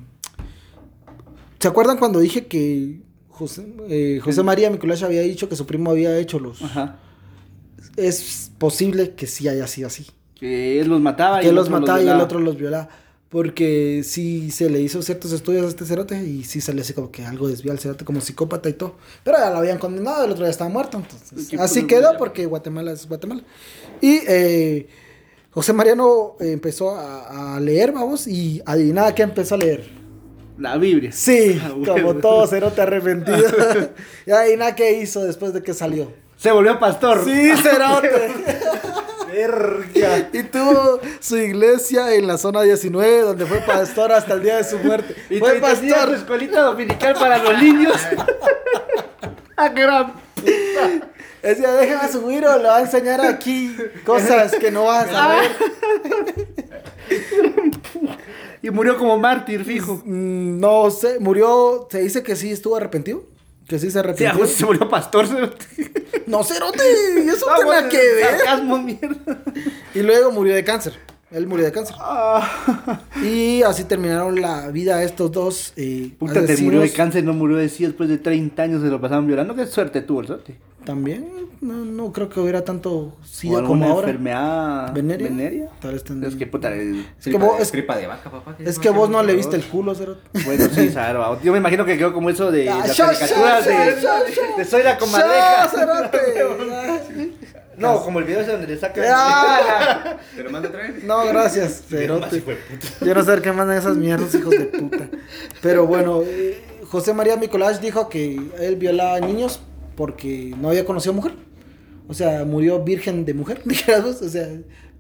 ¿Se 1.59 1.68
acuerdan 1.68 1.97
cuando 1.97 2.20
dije 2.20 2.47
que 2.47 3.01
José, 3.30 3.66
eh, 3.88 4.20
José 4.22 4.42
María 4.42 4.70
Miculach 4.70 5.03
había 5.03 5.22
dicho 5.22 5.49
que 5.49 5.57
su 5.57 5.66
primo 5.66 5.90
había 5.90 6.16
hecho 6.18 6.38
los. 6.38 6.62
Ajá. 6.62 6.97
Es 7.97 8.53
posible 8.59 9.14
que 9.14 9.26
sí 9.26 9.49
haya 9.49 9.66
sido 9.66 9.86
así. 9.86 10.07
Que 10.34 10.80
él 10.80 10.88
los 10.88 11.01
mataba 11.01 11.40
que 11.40 11.47
y 11.47 11.49
él 11.49 11.55
los 11.55 11.70
mataba 11.70 12.03
y 12.03 12.09
el 12.09 12.20
otro 12.20 12.40
los 12.40 12.59
violaba. 12.59 12.90
Porque 13.37 14.01
sí 14.03 14.51
se 14.51 14.70
le 14.70 14.80
hizo 14.80 15.03
ciertos 15.03 15.30
estudios 15.30 15.66
a 15.66 15.68
este 15.68 15.84
cerote 15.84 16.16
y 16.22 16.43
sí 16.45 16.62
sale 16.62 16.80
así 16.80 16.95
como 16.95 17.11
que 17.11 17.22
algo 17.22 17.49
desvió 17.49 17.70
al 17.70 17.78
cerote 17.78 18.03
como 18.03 18.22
psicópata 18.22 18.70
y 18.70 18.72
todo. 18.72 18.95
Pero 19.22 19.37
ya 19.37 19.51
lo 19.51 19.59
habían 19.59 19.76
condenado, 19.76 20.24
el 20.24 20.30
otro 20.30 20.47
ya 20.47 20.51
estaba 20.51 20.70
muerto. 20.70 20.97
Entonces, 20.97 21.61
así 21.61 21.87
quedó 21.87 22.16
porque 22.16 22.47
Guatemala 22.47 22.93
es 22.93 23.07
Guatemala. 23.07 23.43
Y 24.01 24.20
eh, 24.26 24.89
José 25.51 25.74
Mariano 25.74 26.37
empezó 26.41 26.97
a, 26.99 27.61
leer, 27.61 27.93
vamos, 27.93 28.26
y 28.26 28.62
adivinaba 28.64 29.14
qué 29.14 29.24
empezó 29.24 29.57
a 29.57 29.59
leer. 29.59 29.84
La 30.57 30.78
Biblia. 30.78 31.12
Sí, 31.12 31.61
ah, 31.62 31.74
como 31.87 32.14
todo 32.14 32.47
cerote 32.47 32.80
arrepentido. 32.80 33.39
y 34.26 34.30
adivina 34.30 34.74
qué 34.74 34.99
hizo 34.99 35.22
después 35.22 35.53
de 35.53 35.62
que 35.62 35.74
salió. 35.74 36.11
Se 36.39 36.51
volvió 36.53 36.78
pastor. 36.78 37.22
Sí, 37.22 37.51
cerote. 37.62 38.09
Y 40.32 40.43
tuvo 40.45 41.01
su 41.20 41.37
iglesia 41.37 42.14
en 42.14 42.26
la 42.26 42.39
zona 42.39 42.62
19, 42.62 43.20
donde 43.20 43.45
fue 43.45 43.59
pastor 43.59 44.12
hasta 44.12 44.34
el 44.34 44.43
día 44.43 44.57
de 44.57 44.64
su 44.64 44.78
muerte. 44.78 45.14
Y 45.30 45.39
fue 45.39 45.55
pastor. 45.57 46.09
su 46.09 46.14
escuelita 46.14 46.62
dominical 46.62 47.14
para 47.14 47.39
los 47.39 47.62
niños. 47.62 47.97
¡Ah, 49.57 49.68
gran 49.68 50.14
Decía, 51.43 51.72
déjame 51.74 52.09
subir 52.11 52.45
o 52.45 52.59
le 52.59 52.64
va 52.64 52.78
a 52.78 52.80
enseñar 52.80 53.20
aquí 53.20 53.76
cosas 54.05 54.55
que 54.57 54.70
no 54.70 54.84
vas 54.84 55.09
a 55.09 55.12
saber. 55.12 55.51
y 58.62 58.70
murió 58.70 58.97
como 58.97 59.18
mártir, 59.18 59.64
fijo. 59.64 60.03
Mm, 60.05 60.59
no 60.59 60.91
sé, 60.91 61.20
murió, 61.20 61.87
se 61.91 62.01
dice 62.01 62.22
que 62.22 62.37
sí 62.37 62.51
estuvo 62.51 62.74
arrepentido. 62.76 63.22
Que 63.67 63.79
sí 63.79 63.91
se 63.91 63.99
arrepintió. 63.99 64.47
Sí, 64.47 64.55
se 64.55 64.64
murió 64.64 64.89
pastor. 64.89 65.27
No, 66.27 66.45
cerote, 66.45 66.83
eso 67.29 67.47
no, 67.64 67.73
tiene 67.73 67.89
que 67.89 67.97
ver. 67.97 68.39
Sarcasmo, 68.39 68.79
mierda. 68.79 69.43
Y 69.95 70.01
luego 70.01 70.31
murió 70.33 70.55
de 70.55 70.64
cáncer. 70.64 70.95
Él 71.31 71.47
murió 71.47 71.64
de 71.64 71.73
cáncer. 71.73 71.97
Ah. 71.99 73.01
Y 73.23 73.62
así 73.62 73.85
terminaron 73.85 74.41
la 74.41 74.69
vida 74.69 75.03
estos 75.03 75.33
dos. 75.33 75.73
Eh, 75.77 76.12
Puta, 76.19 76.47
te 76.47 76.57
murió 76.59 76.81
de 76.81 76.93
cáncer, 76.93 77.25
no 77.25 77.33
murió 77.33 77.57
de 77.57 77.69
sí 77.69 77.85
después 77.85 78.09
de 78.09 78.19
30 78.19 78.62
años 78.62 78.83
se 78.83 78.89
lo 78.89 79.01
pasaban 79.01 79.27
violando. 79.27 79.55
Qué 79.55 79.67
suerte 79.67 80.03
tuvo 80.03 80.21
el 80.21 80.27
suerte. 80.29 80.57
También, 80.87 81.49
no, 81.61 81.84
no 81.84 82.12
creo 82.12 82.28
que 82.28 82.39
hubiera 82.39 82.64
tanto 82.64 83.16
SIDA 83.24 83.64
como 83.64 83.84
ahora. 83.84 84.07
enfermedad 84.07 84.95
veneria? 84.95 85.28
veneria? 85.28 85.68
Tal 85.80 85.95
vez 85.95 86.05
Es 86.32 86.37
que 86.37 86.47
puta, 86.47 86.72
es, 86.72 87.05
es 87.18 87.24
que 87.24 87.37
vos, 87.37 87.61
es, 87.61 87.72
gripa 87.72 87.97
de 87.97 88.07
vaca, 88.07 88.30
papá. 88.30 88.55
Es 88.61 88.78
que 88.78 88.89
vos 88.91 89.11
no 89.11 89.20
le 89.24 89.34
viste 89.34 89.57
el 89.57 89.64
culo, 89.64 89.97
cero. 89.97 90.16
Bueno, 90.45 90.68
sí, 90.72 90.89
claro. 90.93 91.43
Yo 91.43 91.51
me 91.51 91.59
imagino 91.59 91.84
que 91.84 91.99
quedó 91.99 92.12
como 92.12 92.30
eso 92.30 92.53
de 92.53 92.70
ah, 92.70 92.84
las 92.87 92.97
caricaturas 92.97 93.64
de, 93.64 93.74
de, 94.59 94.64
Soy 94.64 94.84
la 94.84 94.97
comadreja. 94.97 95.70
No, 97.78 98.03
como 98.03 98.20
el 98.20 98.24
video 98.24 98.41
ese 98.41 98.53
donde 98.53 98.68
le 98.68 98.78
saca. 98.78 99.03
Ah. 99.07 100.16
¿Te 100.34 100.43
lo 100.43 100.51
mando 100.51 100.68
otra 100.68 100.82
vez? 100.82 101.05
No, 101.05 101.26
gracias. 101.26 101.82
Pero 101.91 102.20
Yo 103.03 103.14
no 103.14 103.22
sé 103.22 103.43
qué 103.43 103.53
mandan 103.53 103.76
esas 103.76 103.99
mierdas, 103.99 104.34
hijos 104.34 104.51
de 104.51 104.64
puta. 104.64 105.11
Pero 105.61 105.87
bueno, 105.87 106.22
eh, 106.24 106.64
José 106.91 107.12
María 107.12 107.37
Micolás 107.37 107.82
dijo 107.82 108.09
que 108.09 108.41
él 108.61 108.76
violaba 108.76 109.16
a 109.16 109.20
niños 109.20 109.61
porque 109.97 110.55
no 110.59 110.68
había 110.68 110.84
conocido 110.84 111.12
mujer. 111.12 111.34
O 112.09 112.14
sea, 112.14 112.44
murió 112.44 112.82
virgen 112.84 113.24
de 113.24 113.34
mujer, 113.34 113.62
dijéramos. 113.64 114.22
O 114.22 114.28
sea, 114.28 114.49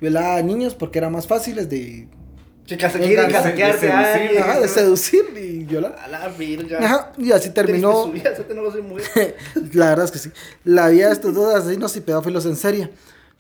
violaba 0.00 0.36
a 0.36 0.42
niños 0.42 0.74
porque 0.74 0.98
eran 0.98 1.12
más 1.12 1.26
fáciles 1.26 1.68
de 1.68 2.08
casaquearse 2.74 3.90
a 3.90 4.14
alguien. 4.14 4.42
Ajá, 4.42 4.60
de 4.60 4.68
seducir 4.68 5.24
y 5.36 5.64
violar. 5.64 5.96
A 6.02 6.08
la 6.08 6.28
virga. 6.28 6.78
Ajá, 6.82 7.12
y 7.16 7.30
así 7.30 7.50
terminó. 7.50 8.12
la 9.72 9.90
verdad 9.90 10.04
es 10.06 10.10
que 10.10 10.18
sí. 10.18 10.30
La 10.64 10.88
vida 10.88 11.06
de 11.06 11.12
estos 11.12 11.34
dos 11.34 11.54
asesinos 11.54 11.96
y 11.96 12.00
pedófilos 12.00 12.44
en 12.46 12.56
serie. 12.56 12.90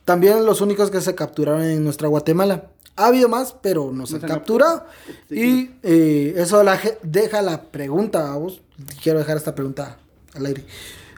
También 0.04 0.46
los 0.46 0.60
únicos 0.60 0.90
que 0.90 1.00
se 1.00 1.14
capturaron 1.16 1.62
en 1.62 1.82
nuestra 1.82 2.06
Guatemala. 2.06 2.66
Ha 2.94 3.08
habido 3.08 3.28
más, 3.28 3.54
pero 3.60 3.90
no 3.92 4.06
se 4.06 4.16
han 4.16 4.22
capturado. 4.22 4.86
Y 5.28 5.72
eh, 5.82 6.34
eso 6.36 6.62
la, 6.62 6.80
deja 7.02 7.42
la 7.42 7.62
pregunta 7.62 8.32
a 8.32 8.36
vos. 8.36 8.62
Quiero 9.02 9.18
dejar 9.18 9.36
esta 9.36 9.54
pregunta 9.54 9.98
al 10.34 10.46
aire. 10.46 10.64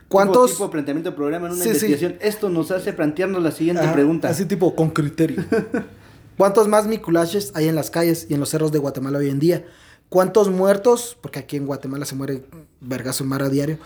¿Cuántos? 0.09 0.51
tipo 0.51 0.65
de 0.65 0.71
planteamiento 0.71 1.11
de 1.11 1.15
programa 1.15 1.47
en 1.47 1.53
una 1.53 1.63
investigación. 1.63 2.17
Esto 2.19 2.49
nos 2.49 2.71
hace 2.71 2.91
plantearnos 2.93 3.41
la 3.41 3.51
siguiente 3.51 3.87
pregunta. 3.93 4.27
Así 4.27 4.45
tipo, 4.45 4.75
con 4.75 4.89
criterio. 4.89 5.45
¿Cuántos 6.37 6.67
más 6.67 6.87
miculaches 6.87 7.51
hay 7.53 7.67
en 7.67 7.75
las 7.75 7.91
calles 7.91 8.25
y 8.29 8.33
en 8.33 8.39
los 8.39 8.49
cerros 8.49 8.71
de 8.71 8.79
Guatemala 8.79 9.19
hoy 9.19 9.29
en 9.29 9.39
día? 9.39 9.65
¿Cuántos 10.09 10.49
muertos, 10.49 11.15
porque 11.21 11.39
aquí 11.39 11.57
en 11.57 11.67
Guatemala 11.67 12.05
se 12.05 12.15
muere 12.15 12.43
vergazo 12.81 13.23
en 13.23 13.29
mar 13.29 13.43
a 13.43 13.49
diario, 13.49 13.77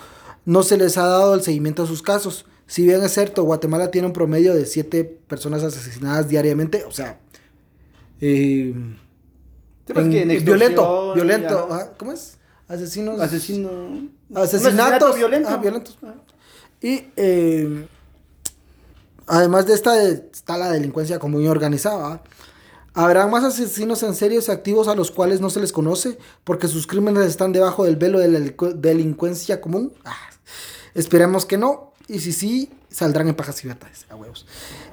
no 0.46 0.64
se 0.64 0.78
les 0.78 0.98
ha 0.98 1.06
dado 1.06 1.34
el 1.34 1.42
seguimiento 1.42 1.84
a 1.84 1.88
sus 1.88 2.02
casos? 2.02 2.46
Si 2.66 2.84
bien 2.84 3.04
es 3.04 3.14
cierto, 3.14 3.44
Guatemala 3.44 3.92
tiene 3.92 4.08
un 4.08 4.14
promedio 4.14 4.54
de 4.54 4.66
siete 4.66 5.04
personas 5.04 5.64
asesinadas 5.64 6.30
diariamente, 6.30 6.86
o 6.86 6.92
sea, 6.92 7.20
eh, 8.22 8.74
violento, 10.44 11.14
violento, 11.14 11.68
¿cómo 11.98 12.14
es? 12.14 12.38
Asesinos. 12.74 13.20
Asesino. 13.20 13.70
Asesinatos. 14.34 15.16
Violento. 15.16 15.60
violentos. 15.60 15.98
Y 16.82 17.06
eh, 17.16 17.88
además 19.28 19.68
de 19.68 19.74
esta 19.74 20.02
está 20.04 20.58
la 20.58 20.72
delincuencia 20.72 21.20
como 21.20 21.38
muy 21.38 21.48
organizada. 21.48 22.22
Habrá 22.96 23.26
más 23.28 23.44
asesinos 23.44 24.04
en 24.04 24.14
serio 24.14 24.40
activos 24.48 24.88
a 24.88 24.96
los 24.96 25.10
cuales 25.10 25.42
no 25.42 25.50
se 25.50 25.60
les 25.60 25.72
conoce 25.72 26.18
porque 26.44 26.68
sus 26.68 26.86
crímenes 26.86 27.26
están 27.26 27.52
debajo 27.52 27.86
del 27.86 27.96
velo 27.96 28.20
de 28.20 28.28
la 28.28 28.40
delincuencia 28.76 29.62
común. 29.62 29.94
Ah, 30.06 30.30
esperemos 30.94 31.46
que 31.46 31.58
no. 31.58 31.94
Y 32.08 32.20
si 32.20 32.34
sí, 32.34 32.70
saldrán 32.90 33.28
en 33.28 33.36
pajas 33.36 33.64
y 33.64 33.68
verdades, 33.68 34.06
a 34.10 34.16
huevos. 34.16 34.46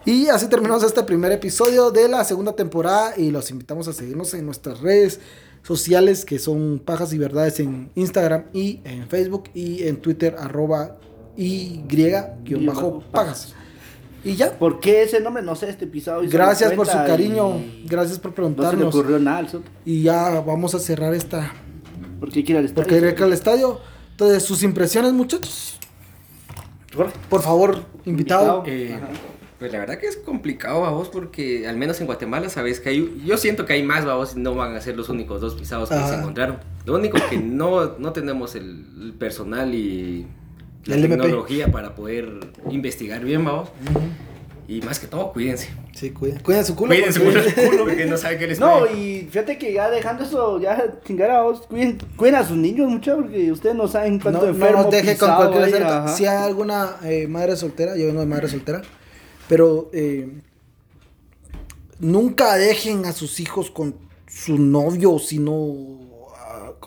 Y 0.07 0.29
así 0.29 0.47
terminamos 0.47 0.83
este 0.83 1.03
primer 1.03 1.33
episodio 1.33 1.91
de 1.91 2.09
la 2.09 2.25
segunda 2.25 2.55
temporada 2.55 3.15
y 3.17 3.31
los 3.31 3.51
invitamos 3.51 3.89
a 3.89 3.93
seguirnos 3.93 4.33
en 4.35 4.47
nuestras 4.47 4.81
redes 4.81 5.21
sociales 5.63 6.25
que 6.25 6.39
son 6.39 6.81
pajas 6.85 7.13
y 7.13 7.19
verdades 7.19 7.61
en 7.61 7.91
Instagram 7.95 8.45
y 8.53 8.81
en 8.85 9.09
Facebook 9.09 9.51
y 9.55 9.87
en 9.87 9.97
Twitter 9.97 10.37
arroba 10.39 10.97
y-pajas. 11.37 13.55
Y 14.23 14.37
ya. 14.37 14.59
¿Por 14.59 14.81
qué 14.81 15.03
ese 15.03 15.21
nombre? 15.21 15.43
No 15.43 15.55
sé, 15.55 15.71
este 15.71 15.87
pisado. 15.87 16.23
Gracias 16.25 16.73
por 16.73 16.87
su 16.87 16.97
cariño. 16.97 17.63
Gracias 17.87 18.19
por 18.19 18.35
preguntarnos. 18.35 18.75
No 18.75 18.79
se 18.79 18.99
le 18.99 19.03
ocurrió 19.03 19.19
nada. 19.19 19.47
Y 19.85 20.03
ya 20.03 20.41
vamos 20.41 20.75
a 20.75 20.79
cerrar 20.79 21.15
esta. 21.15 21.55
¿Por 22.19 22.31
qué 22.31 22.45
quiere 22.45 22.59
al 22.59 22.65
estadio? 22.67 22.87
Porque 22.87 23.01
quiere 23.01 23.25
al 23.25 23.33
estadio. 23.33 23.81
Entonces, 24.11 24.43
sus 24.43 24.63
impresiones, 24.63 25.15
muchachos. 25.15 25.79
Por 27.31 27.41
favor, 27.41 27.83
invitado. 28.05 28.63
Eh, 28.67 28.99
pues 29.61 29.71
la 29.73 29.79
verdad 29.79 29.99
que 29.99 30.07
es 30.07 30.17
complicado, 30.17 30.81
vos, 30.91 31.11
porque 31.11 31.69
al 31.69 31.77
menos 31.77 32.01
en 32.01 32.07
Guatemala 32.07 32.49
sabes 32.49 32.81
que 32.81 32.89
hay. 32.89 33.23
Yo 33.25 33.37
siento 33.37 33.67
que 33.67 33.75
hay 33.75 33.83
más, 33.83 34.07
vos, 34.07 34.35
no 34.35 34.55
van 34.55 34.75
a 34.75 34.81
ser 34.81 34.97
los 34.97 35.11
únicos 35.11 35.43
dos 35.43 35.55
pisados 35.55 35.91
que 35.91 35.97
se 35.97 36.15
encontraron. 36.15 36.59
Lo 36.87 36.95
único 36.95 37.19
que 37.29 37.37
no, 37.37 37.99
no 37.99 38.13
tenemos 38.13 38.55
el 38.55 39.15
personal 39.19 39.75
y 39.75 40.27
la 40.87 40.97
tecnología 40.97 41.71
para 41.71 41.95
poder 41.95 42.41
investigar 42.71 43.23
bien, 43.23 43.45
vamos. 43.45 43.69
Y 44.67 44.81
más 44.83 44.99
que 44.99 45.09
todo, 45.09 45.33
cuídense. 45.33 45.69
Sí, 45.93 46.11
cuiden, 46.11 46.39
cuiden 46.39 46.65
su 46.65 46.77
culo. 46.77 46.95
Cuiden 46.95 47.13
su 47.13 47.21
culo, 47.21 47.43
porque 47.81 48.07
no 48.07 48.17
saben 48.17 48.39
qué 48.39 48.47
les 48.47 48.61
No, 48.61 48.87
y 48.87 49.29
fíjate 49.31 49.59
que 49.59 49.75
ya 49.75 49.91
dejando 49.91 50.25
eso, 50.25 50.59
ya 50.61 51.01
chingar 51.05 51.33
a 51.33 51.43
vos, 51.43 51.67
cuiden, 51.67 51.99
cuiden 52.17 52.37
a 52.37 52.47
sus 52.47 52.57
niños 52.57 52.89
mucho, 52.89 53.17
porque 53.17 53.53
ustedes 53.53 53.75
no 53.75 53.89
saben 53.89 54.21
cuánto 54.21 54.43
no, 54.43 54.49
enfermo 54.49 54.79
No 54.79 54.83
nos 54.85 54.93
deje 54.93 55.19
con 55.19 55.35
cualquier 55.35 55.85
Si 56.17 56.25
hay 56.25 56.45
alguna 56.45 56.97
eh, 57.03 57.27
madre 57.27 57.57
soltera, 57.57 57.97
yo 57.97 58.07
vengo 58.07 58.21
de 58.21 58.27
madre 58.27 58.49
soltera, 58.49 58.81
pero 59.51 59.91
eh, 59.93 60.29
nunca 61.99 62.55
dejen 62.55 63.05
a 63.05 63.11
sus 63.11 63.41
hijos 63.41 63.69
con 63.69 63.97
su 64.29 64.59
novio, 64.59 65.19
sino 65.19 65.99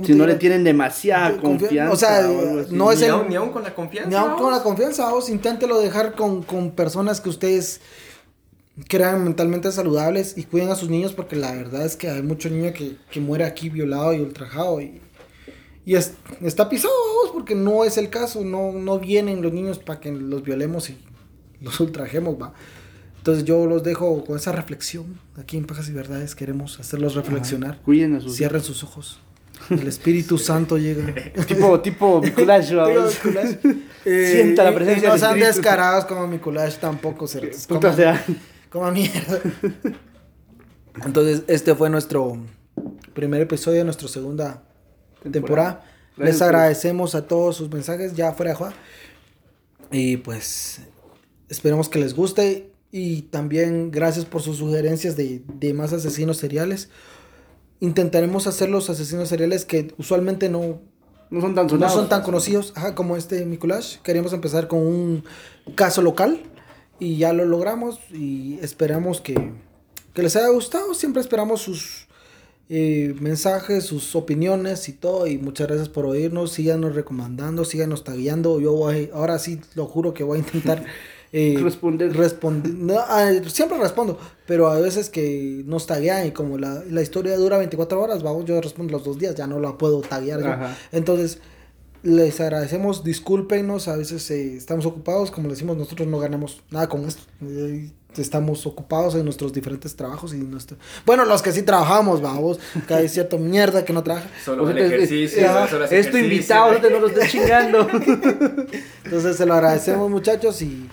si 0.01 0.16
no 0.16 0.26
le 0.26 0.36
tienen 0.36 0.64
demasiada 0.64 1.41
confianza. 1.41 1.91
O 1.91 1.97
sea, 1.97 2.22
no 2.70 2.89
es 2.89 3.01
ni, 3.01 3.05
el, 3.07 3.28
ni 3.28 3.36
aún 3.36 3.49
con 3.49 3.64
la 3.64 3.76
confianza. 3.76 4.09
Ni 4.09 4.16
aún 4.16 4.41
con 4.41 4.49
la 4.49 4.64
confianza, 4.64 5.09
vos 5.09 5.28
inténtelo 5.28 5.78
dejar 5.82 6.16
con, 6.16 6.41
con 6.41 6.72
personas 6.72 7.20
que 7.20 7.28
ustedes 7.28 7.82
crean 8.88 9.26
mentalmente 9.26 9.70
saludables 9.70 10.38
y 10.38 10.45
cuiden 10.45 10.70
a 10.70 10.76
sus 10.76 10.89
niños 10.89 11.11
porque 11.11 11.36
la 11.36 11.51
verdad 11.51 11.86
es 11.86 11.97
que 11.97 12.09
hay 12.09 12.22
mucho 12.22 12.49
niño 12.49 12.72
que, 12.72 12.95
que 13.11 13.20
muere 13.20 13.43
aquí 13.43 13.68
violado 13.68 14.14
y 14.14 14.22
ultrajado 14.22 14.80
y, 14.80 15.01
y 15.84 15.95
es, 15.95 16.14
está 16.41 16.70
pisado 16.70 16.93
vos 17.22 17.32
porque 17.34 17.55
no 17.55 17.84
es 17.84 17.97
el 17.97 18.09
caso, 18.09 18.41
no, 18.41 18.72
no 18.72 18.99
vienen 18.99 19.41
los 19.41 19.51
niños 19.51 19.80
para 19.80 19.99
que 19.99 20.14
los 20.14 20.43
violemos 20.43 20.89
y 20.89 20.97
los 21.64 21.80
ultrajemos, 21.80 22.36
va. 22.39 22.53
Entonces 23.18 23.45
yo 23.45 23.66
los 23.66 23.84
dejo 23.84 24.26
con 24.26 24.36
esa 24.36 24.51
reflexión. 24.51 25.18
Aquí 25.38 25.55
en 25.55 25.66
Pajas 25.66 25.88
y 25.88 25.93
Verdades 25.93 26.36
queremos 26.36 26.78
hacerlos 26.80 27.16
reflexionar. 27.16 27.80
Cuiden 27.84 28.16
a 28.16 28.20
sus 28.20 28.36
Cierren 28.36 28.61
sus 28.61 28.84
ojos. 28.84 29.22
El 29.70 29.88
Espíritu 29.88 30.38
Santo 30.49 30.78
llega. 30.78 31.05
tipo, 31.47 31.80
tipo 31.80 32.22
vamos. 32.22 33.18
Eh, 34.05 34.32
Sienta 34.34 34.66
la 34.66 34.76
presencia 34.76 35.07
No 35.07 35.18
sean 35.18 35.39
descarados 35.39 36.03
como 36.03 36.28
Mikulash 36.28 36.76
tampoco. 36.76 37.26
Se, 37.26 37.51
como, 37.70 37.93
sea. 37.93 38.22
como 38.70 38.91
mierda. 38.91 39.39
Entonces, 41.05 41.43
este 41.47 41.74
fue 41.74 41.89
nuestro 41.89 42.38
primer 43.14 43.39
episodio 43.39 43.78
de 43.78 43.86
nuestra 43.86 44.09
segunda 44.09 44.61
temporada. 45.32 45.86
Les 46.18 46.41
agradecemos 46.41 47.16
a 47.16 47.26
todos 47.26 47.55
sus 47.55 47.72
mensajes, 47.72 48.14
ya 48.14 48.34
fuera 48.34 48.51
de 48.51 48.57
Juan. 48.57 48.74
Y 49.89 50.18
pues 50.18 50.82
esperemos 51.54 51.88
que 51.89 51.99
les 51.99 52.16
guste. 52.16 52.70
Y 52.91 53.24
también 53.24 53.89
gracias 53.89 54.26
por 54.26 54.41
sus 54.41 54.58
sugerencias 54.58 55.16
de, 55.16 55.41
de 55.47 55.74
más 55.74 55.93
asesinos 55.93 56.38
seriales. 56.38 56.89
Intentaremos 57.80 58.45
hacer 58.45 58.70
los 58.70 58.89
asesinos 58.89 59.30
seriales 59.30 59.66
que 59.66 59.93
usualmente 59.97 60.49
no, 60.49 60.80
no 61.30 61.41
son 61.41 61.56
tan, 61.56 61.68
no 61.68 61.89
son 61.89 62.10
tan 62.10 62.22
conocidos 62.22 62.74
ajá, 62.76 62.93
como 62.93 63.18
este 63.18 63.45
Mikulash. 63.45 63.97
Queríamos 64.04 64.34
empezar 64.34 64.68
con 64.68 64.80
un 64.80 65.24
caso 65.76 66.01
local 66.01 66.39
y 66.99 67.18
ya 67.18 67.34
lo 67.34 67.45
logramos 67.45 67.99
y 68.12 68.60
esperamos 68.62 69.22
que, 69.22 69.51
que 70.14 70.22
les 70.22 70.36
haya 70.36 70.49
gustado. 70.49 70.93
Siempre 70.93 71.22
esperamos 71.22 71.62
sus 71.62 72.08
eh, 72.70 73.16
mensajes, 73.20 73.86
sus 73.86 74.16
opiniones 74.16 74.88
y 74.89 74.93
todo. 74.93 75.26
Y 75.26 75.39
muchas 75.39 75.68
gracias 75.68 75.89
por 75.89 76.06
oírnos. 76.06 76.51
Síganos 76.51 76.93
recomendando, 76.95 77.66
síganos 77.66 78.04
tagueando. 78.04 78.60
Yo 78.60 78.74
voy, 78.74 79.10
ahora 79.14 79.39
sí, 79.39 79.60
lo 79.76 79.86
juro 79.88 80.14
que 80.14 80.24
voy 80.24 80.38
a 80.38 80.41
intentar 80.41 80.86
eh, 81.36 81.57
responder. 81.59 82.11
Ah, 83.09 83.31
siempre 83.47 83.79
respondo, 83.79 84.19
pero 84.45 84.67
a 84.67 84.79
veces 84.79 85.09
que 85.09 85.63
nos 85.65 85.88
taguean 85.88 86.27
y 86.27 86.31
como 86.31 86.59
la, 86.59 86.84
la, 86.88 87.01
historia 87.01 87.36
dura 87.38 87.57
24 87.57 87.99
horas, 87.99 88.21
vamos, 88.21 88.45
yo 88.45 88.61
respondo 88.61 88.91
los 88.91 89.03
dos 89.03 89.17
días, 89.17 89.34
ya 89.34 89.47
no 89.47 89.59
la 89.59 89.75
puedo 89.75 90.01
taguear. 90.01 90.75
Entonces, 90.91 91.39
les 92.03 92.39
agradecemos, 92.39 93.03
discúlpenos, 93.03 93.88
a 93.88 93.95
veces 93.95 94.29
eh, 94.29 94.55
estamos 94.57 94.86
ocupados, 94.86 95.31
como 95.31 95.49
decimos, 95.49 95.75
nosotros 95.75 96.07
no 96.07 96.19
ganamos 96.19 96.61
nada 96.69 96.88
con 96.88 97.03
esto. 97.05 97.23
Eh, 97.41 97.89
estamos 98.15 98.67
ocupados 98.67 99.15
en 99.15 99.25
nuestros 99.25 99.53
diferentes 99.53 99.95
trabajos 99.95 100.36
y 100.36 100.38
nuestro... 100.38 100.77
Bueno, 101.03 101.25
los 101.25 101.41
que 101.41 101.51
sí 101.51 101.63
trabajamos, 101.63 102.21
vamos, 102.21 102.59
que 102.88 102.93
hay 102.93 103.09
cierta 103.09 103.38
mierda 103.38 103.84
que 103.84 103.91
no 103.91 104.03
trabaja. 104.03 104.29
Solo 104.45 104.69
el 104.69 104.77
ejercicio, 104.77 105.47
Esto 105.89 106.19
invitado, 106.19 106.77
no 106.91 106.99
lo 106.99 107.07
estoy 107.07 107.27
chingando. 107.27 107.88
Entonces 109.03 109.36
se 109.36 109.47
lo 109.47 109.55
agradecemos 109.55 110.11
muchachos 110.11 110.61
y 110.61 110.88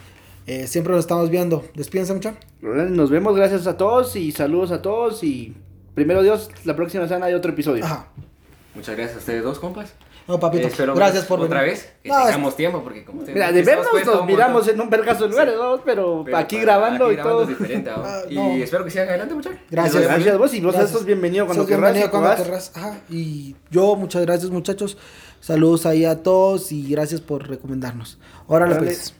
eh, 0.50 0.66
siempre 0.66 0.92
nos 0.92 1.04
estamos 1.04 1.30
viendo. 1.30 1.64
Despídense 1.74 2.12
mucho. 2.12 2.34
Nos 2.60 3.08
vemos, 3.08 3.36
gracias 3.36 3.68
a 3.68 3.76
todos 3.76 4.16
y 4.16 4.32
saludos 4.32 4.72
a 4.72 4.82
todos 4.82 5.22
y 5.22 5.54
primero 5.94 6.24
Dios, 6.24 6.50
la 6.64 6.74
próxima 6.74 7.06
semana 7.06 7.26
hay 7.26 7.34
otro 7.34 7.52
episodio. 7.52 7.84
Muchas 8.74 8.96
gracias 8.96 9.18
a 9.18 9.20
ustedes 9.20 9.44
dos, 9.44 9.60
compas. 9.60 9.94
No, 10.26 10.40
papito, 10.40 10.66
eh, 10.66 10.92
gracias 10.96 11.24
por 11.26 11.38
otra 11.38 11.62
vez. 11.62 11.92
Que 12.02 12.10
tengamos 12.10 12.56
tiempo, 12.56 12.82
porque 12.82 13.04
como 13.04 13.20
ustedes. 13.20 13.36
Mira, 13.36 13.52
de 13.52 13.62
vernos 13.62 13.86
nos 14.04 14.26
miramos 14.26 14.66
en 14.66 14.80
un 14.80 14.90
vergazo 14.90 15.24
de 15.24 15.30
lugares, 15.30 15.54
pero, 15.84 16.24
aquí 16.34 16.58
grabando 16.58 17.06
aquí 17.06 17.20
y 17.20 17.22
todo. 17.22 17.42
Es 17.42 17.48
diferente, 17.48 17.90
ah, 17.90 18.22
y 18.28 18.62
espero 18.62 18.84
que 18.84 18.90
sigan 18.90 19.08
adelante, 19.08 19.34
muchachos. 19.34 19.60
Gracias. 19.70 20.02
Gracias 20.02 20.34
a 20.34 20.36
vos 20.36 20.52
y 20.52 20.60
vos 20.60 20.74
sos 20.74 21.04
bienvenido 21.04 21.46
cuando 21.46 21.64
querrás. 21.64 21.92
Bienvenido 21.92 22.10
cuando 22.10 22.42
querrás. 22.42 22.72
Y 23.08 23.54
yo, 23.70 23.94
muchas 23.94 24.22
gracias, 24.22 24.50
muchachos. 24.50 24.98
Saludos 25.38 25.86
ahí 25.86 26.04
a 26.04 26.24
todos 26.24 26.72
y 26.72 26.90
gracias 26.90 27.20
por 27.20 27.48
recomendarnos. 27.48 28.18
Ahora 28.48 28.76
pues. 28.76 29.14